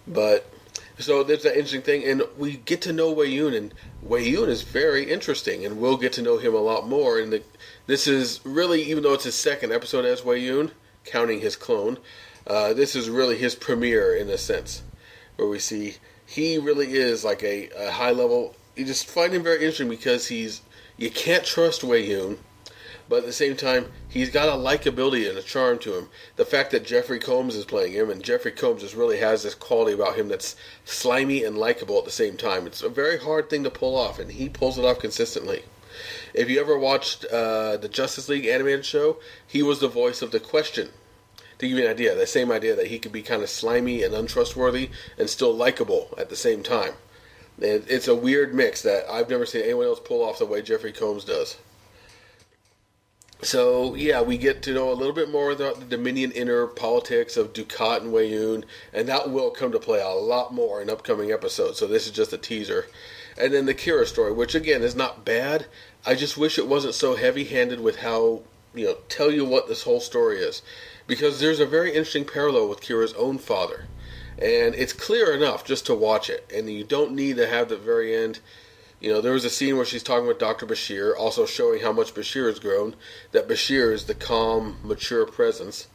but 0.07 0.47
so 0.99 1.23
there's 1.23 1.45
that 1.45 1.55
interesting 1.55 1.83
thing, 1.83 2.05
and 2.05 2.23
we 2.37 2.57
get 2.57 2.83
to 2.83 2.93
know 2.93 3.15
Weyoun, 3.15 3.57
and 3.57 3.75
Weyoun 4.07 4.49
is 4.49 4.63
very 4.63 5.11
interesting, 5.11 5.65
and 5.65 5.81
we'll 5.81 5.97
get 5.97 6.13
to 6.15 6.23
know 6.23 6.39
him 6.39 6.55
a 6.55 6.59
lot 6.59 6.87
more. 6.87 7.19
And 7.19 7.43
this 7.87 8.07
is 8.07 8.41
really, 8.45 8.83
even 8.83 9.03
though 9.03 9.15
it's 9.15 9.25
his 9.25 9.35
second 9.35 9.73
episode 9.73 10.05
as 10.05 10.21
Weyoun, 10.21 10.73
counting 11.05 11.41
his 11.41 11.57
clone, 11.57 11.99
uh, 12.47 12.73
this 12.73 12.97
is 12.97 13.11
really 13.11 13.37
his 13.37 13.55
premiere 13.55 14.15
in 14.15 14.29
a 14.29 14.39
sense, 14.39 14.83
where 15.37 15.49
we 15.49 15.59
see 15.59 15.97
he 16.27 16.59
really 16.59 16.93
is 16.93 17.25
like 17.25 17.43
a, 17.43 17.69
a 17.71 17.91
high 17.91 18.13
level. 18.13 18.55
You 18.77 18.85
just 18.85 19.07
find 19.07 19.33
him 19.33 19.43
very 19.43 19.57
interesting 19.57 19.89
because 19.89 20.29
he's 20.29 20.63
you 20.97 21.11
can't 21.11 21.45
trust 21.45 21.83
Weyoun 21.83 22.39
but 23.11 23.19
at 23.19 23.27
the 23.27 23.33
same 23.33 23.57
time, 23.57 23.91
he's 24.09 24.31
got 24.31 24.49
a 24.49 24.53
likability 24.53 25.29
and 25.29 25.37
a 25.37 25.43
charm 25.43 25.81
to 25.81 25.99
him. 25.99 26.09
The 26.37 26.45
fact 26.45 26.71
that 26.71 26.87
Jeffrey 26.87 27.19
Combs 27.19 27.57
is 27.57 27.65
playing 27.65 27.91
him, 27.93 28.09
and 28.09 28.23
Jeffrey 28.23 28.53
Combs 28.53 28.83
just 28.83 28.95
really 28.95 29.19
has 29.19 29.43
this 29.43 29.57
quality 29.57 29.95
about 29.95 30.15
him 30.15 30.29
that's 30.29 30.55
slimy 30.85 31.43
and 31.43 31.59
likable 31.59 31.99
at 31.99 32.05
the 32.05 32.13
same 32.13 32.37
time. 32.37 32.69
It's 32.69 32.85
a 32.85 32.89
very 32.89 33.19
hard 33.19 33.51
thing 33.51 33.65
to 33.65 33.71
pull 33.71 33.97
off, 33.97 34.21
and 34.21 34.31
he 34.31 34.49
pulls 34.49 34.79
it 34.79 34.85
off 34.85 35.01
consistently. 35.01 35.65
If 36.35 36.49
you 36.49 36.61
ever 36.61 36.79
watched 36.79 37.25
uh, 37.27 37.77
the 37.77 37.89
Justice 37.89 38.29
League 38.29 38.47
animated 38.47 38.85
show, 38.85 39.19
he 39.47 39.63
was 39.63 39.81
the 39.81 39.89
voice 39.89 40.23
of 40.23 40.31
the 40.31 40.41
Question. 40.41 40.91
To 41.59 41.69
give 41.69 41.77
you 41.77 41.85
an 41.85 41.91
idea, 41.91 42.15
the 42.15 42.27
same 42.27 42.51
idea 42.51 42.75
that 42.75 42.87
he 42.87 42.99
could 42.99 43.13
be 43.13 43.21
kind 43.21 43.43
of 43.43 43.51
slimy 43.51 44.03
and 44.03 44.15
untrustworthy 44.15 44.91
and 45.19 45.29
still 45.29 45.55
likable 45.55 46.15
at 46.17 46.31
the 46.31 46.37
same 46.37 46.63
time. 46.63 46.95
It's 47.59 48.09
a 48.09 48.15
weird 48.15 48.55
mix 48.55 48.81
that 48.83 49.05
I've 49.11 49.29
never 49.29 49.45
seen 49.45 49.63
anyone 49.63 49.85
else 49.85 50.01
pull 50.01 50.25
off 50.25 50.39
the 50.39 50.47
way 50.47 50.63
Jeffrey 50.63 50.93
Combs 50.93 51.25
does. 51.25 51.59
So 53.43 53.95
yeah, 53.95 54.23
we 54.23 54.39
get 54.39 54.63
to 54.63 54.75
know 54.75 54.91
a 54.91 54.95
little 54.95 55.15
bit 55.15 55.31
more 55.31 55.51
about 55.51 55.81
the 55.81 55.87
Dominion 55.87 56.31
inner 56.33 56.67
politics 56.67 57.37
of 57.37 57.53
Dukat 57.53 58.03
and 58.03 58.13
Weyoun, 58.13 58.65
and 58.93 59.09
that 59.09 59.31
will 59.31 59.51
come 59.51 59.73
to 59.73 59.79
play 59.79 60.01
a 60.01 60.09
lot 60.09 60.53
more 60.53 60.81
in 60.83 60.91
upcoming 60.91 61.33
episodes. 61.33 61.79
So 61.79 61.87
this 61.87 62.07
is 62.07 62.13
just 62.13 62.35
a 62.35 62.39
teaser, 62.39 62.87
and 63.39 63.53
then 63.53 63.65
the 63.65 63.75
Kira 63.75 64.07
story, 64.07 64.33
which 64.33 64.55
again 64.55 64.83
is 64.83 64.95
not 64.95 65.25
bad. 65.25 65.67
I 66.07 66.15
just 66.15 66.37
wish 66.37 66.59
it 66.59 66.69
wasn't 66.69 66.95
so 66.95 67.17
heavy-handed 67.17 67.81
with 67.81 68.01
how 68.01 68.43
you 68.75 68.87
know 68.87 68.97
tell 69.09 69.31
you 69.31 69.45
what 69.45 69.69
this 69.69 69.83
whole 69.83 70.01
story 70.01 70.39
is, 70.39 70.63
because 71.07 71.41
there's 71.41 71.61
a 71.61 71.67
very 71.67 71.91
interesting 71.91 72.25
parallel 72.25 72.69
with 72.69 72.81
Kira's 72.81 73.13
own 73.15 73.39
father, 73.39 73.87
and 74.39 74.75
it's 74.75 74.93
clear 74.93 75.33
enough 75.33 75.65
just 75.65 75.87
to 75.87 75.95
watch 75.95 76.31
it, 76.31 76.51
and 76.55 76.71
you 76.71 76.85
don't 76.85 77.13
need 77.13 77.37
to 77.37 77.47
have 77.47 77.69
the 77.69 77.77
very 77.77 78.15
end 78.15 78.41
you 79.01 79.11
know, 79.11 79.23
there 79.23 79.33
was 79.33 79.47
a 79.47 79.51
scene 79.51 79.77
where 79.77 79.87
she's 79.87 80.03
talking 80.03 80.29
with 80.29 80.39
Dr. 80.39 80.67
Bashir, 80.67 81.17
also 81.17 81.47
showing 81.47 81.81
how 81.81 81.91
much 81.91 82.15
Bashir 82.15 82.49
has 82.49 82.59
grown, 82.59 82.95
that 83.33 83.49
Bashir 83.49 83.93
is 83.93 84.05
the 84.05 84.15
calm, 84.15 84.77
mature 84.85 85.25
presence. 85.25 85.89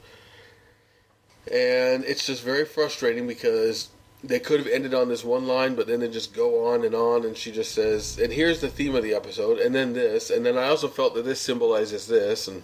And 1.52 2.04
it's 2.04 2.26
just 2.26 2.44
very 2.44 2.66
frustrating 2.66 3.28
because 3.28 3.90
they 4.28 4.40
could 4.40 4.60
have 4.60 4.68
ended 4.68 4.94
on 4.94 5.10
this 5.10 5.24
one 5.24 5.48
line, 5.48 5.76
but 5.76 5.88
then 5.88 6.00
they 6.00 6.08
just 6.08 6.34
go 6.34 6.68
on 6.68 6.84
and 6.84 6.96
on, 6.96 7.26
and 7.26 7.38
she 7.38 7.52
just 7.52 7.74
says, 7.74 8.18
and 8.18 8.34
here's 8.34 8.62
the 8.62 8.70
theme 8.70 8.96
of 8.96 9.04
the 9.04 9.14
episode, 9.14 9.60
and 9.60 9.74
then 9.74 9.94
this, 9.94 10.30
and 10.30 10.46
then 10.46 10.58
I 10.58 10.68
also 10.68 10.88
felt 10.88 11.14
that 11.16 11.26
this 11.26 11.40
symbolizes 11.40 12.08
this, 12.08 12.48
and 12.48 12.64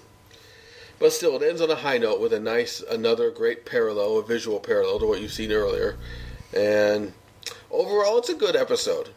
but 1.00 1.12
still, 1.12 1.36
it 1.36 1.48
ends 1.48 1.62
on 1.62 1.72
a 1.72 1.76
high 1.76 1.98
note 1.98 2.22
with 2.22 2.32
a 2.32 2.40
nice, 2.40 2.82
another 2.82 3.32
great 3.32 3.66
parallel, 3.66 4.20
a 4.20 4.24
visual 4.24 4.60
parallel 4.60 5.00
to 5.00 5.08
what 5.08 5.20
you've 5.20 5.34
seen 5.34 5.52
earlier, 5.52 5.98
and 6.56 7.14
overall, 7.70 8.18
it's 8.18 8.30
a 8.30 8.36
good 8.36 8.56
episode. 8.56 9.10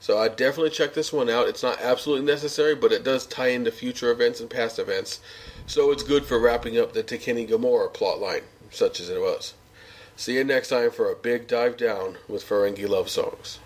So 0.00 0.18
I 0.18 0.28
definitely 0.28 0.70
check 0.70 0.92
this 0.92 1.14
one 1.14 1.30
out. 1.30 1.48
It's 1.48 1.62
not 1.62 1.80
absolutely 1.80 2.26
necessary, 2.26 2.74
but 2.74 2.92
it 2.92 3.04
does 3.04 3.26
tie 3.26 3.48
into 3.48 3.70
future 3.70 4.10
events 4.10 4.38
and 4.38 4.50
past 4.50 4.78
events. 4.78 5.20
So 5.66 5.90
it's 5.92 6.02
good 6.02 6.26
for 6.26 6.38
wrapping 6.38 6.78
up 6.78 6.92
the 6.92 7.02
Tekeny 7.02 7.48
Ghemor 7.48 7.90
plotline, 7.94 8.42
such 8.70 9.00
as 9.00 9.08
it 9.08 9.18
was. 9.18 9.54
See 10.16 10.34
you 10.34 10.44
next 10.44 10.68
time 10.68 10.92
for 10.92 11.10
a 11.10 11.16
big 11.16 11.48
dive 11.48 11.76
down 11.76 12.18
with 12.28 12.44
Ferengi 12.44 12.88
Love 12.88 13.10
Songs. 13.10 13.58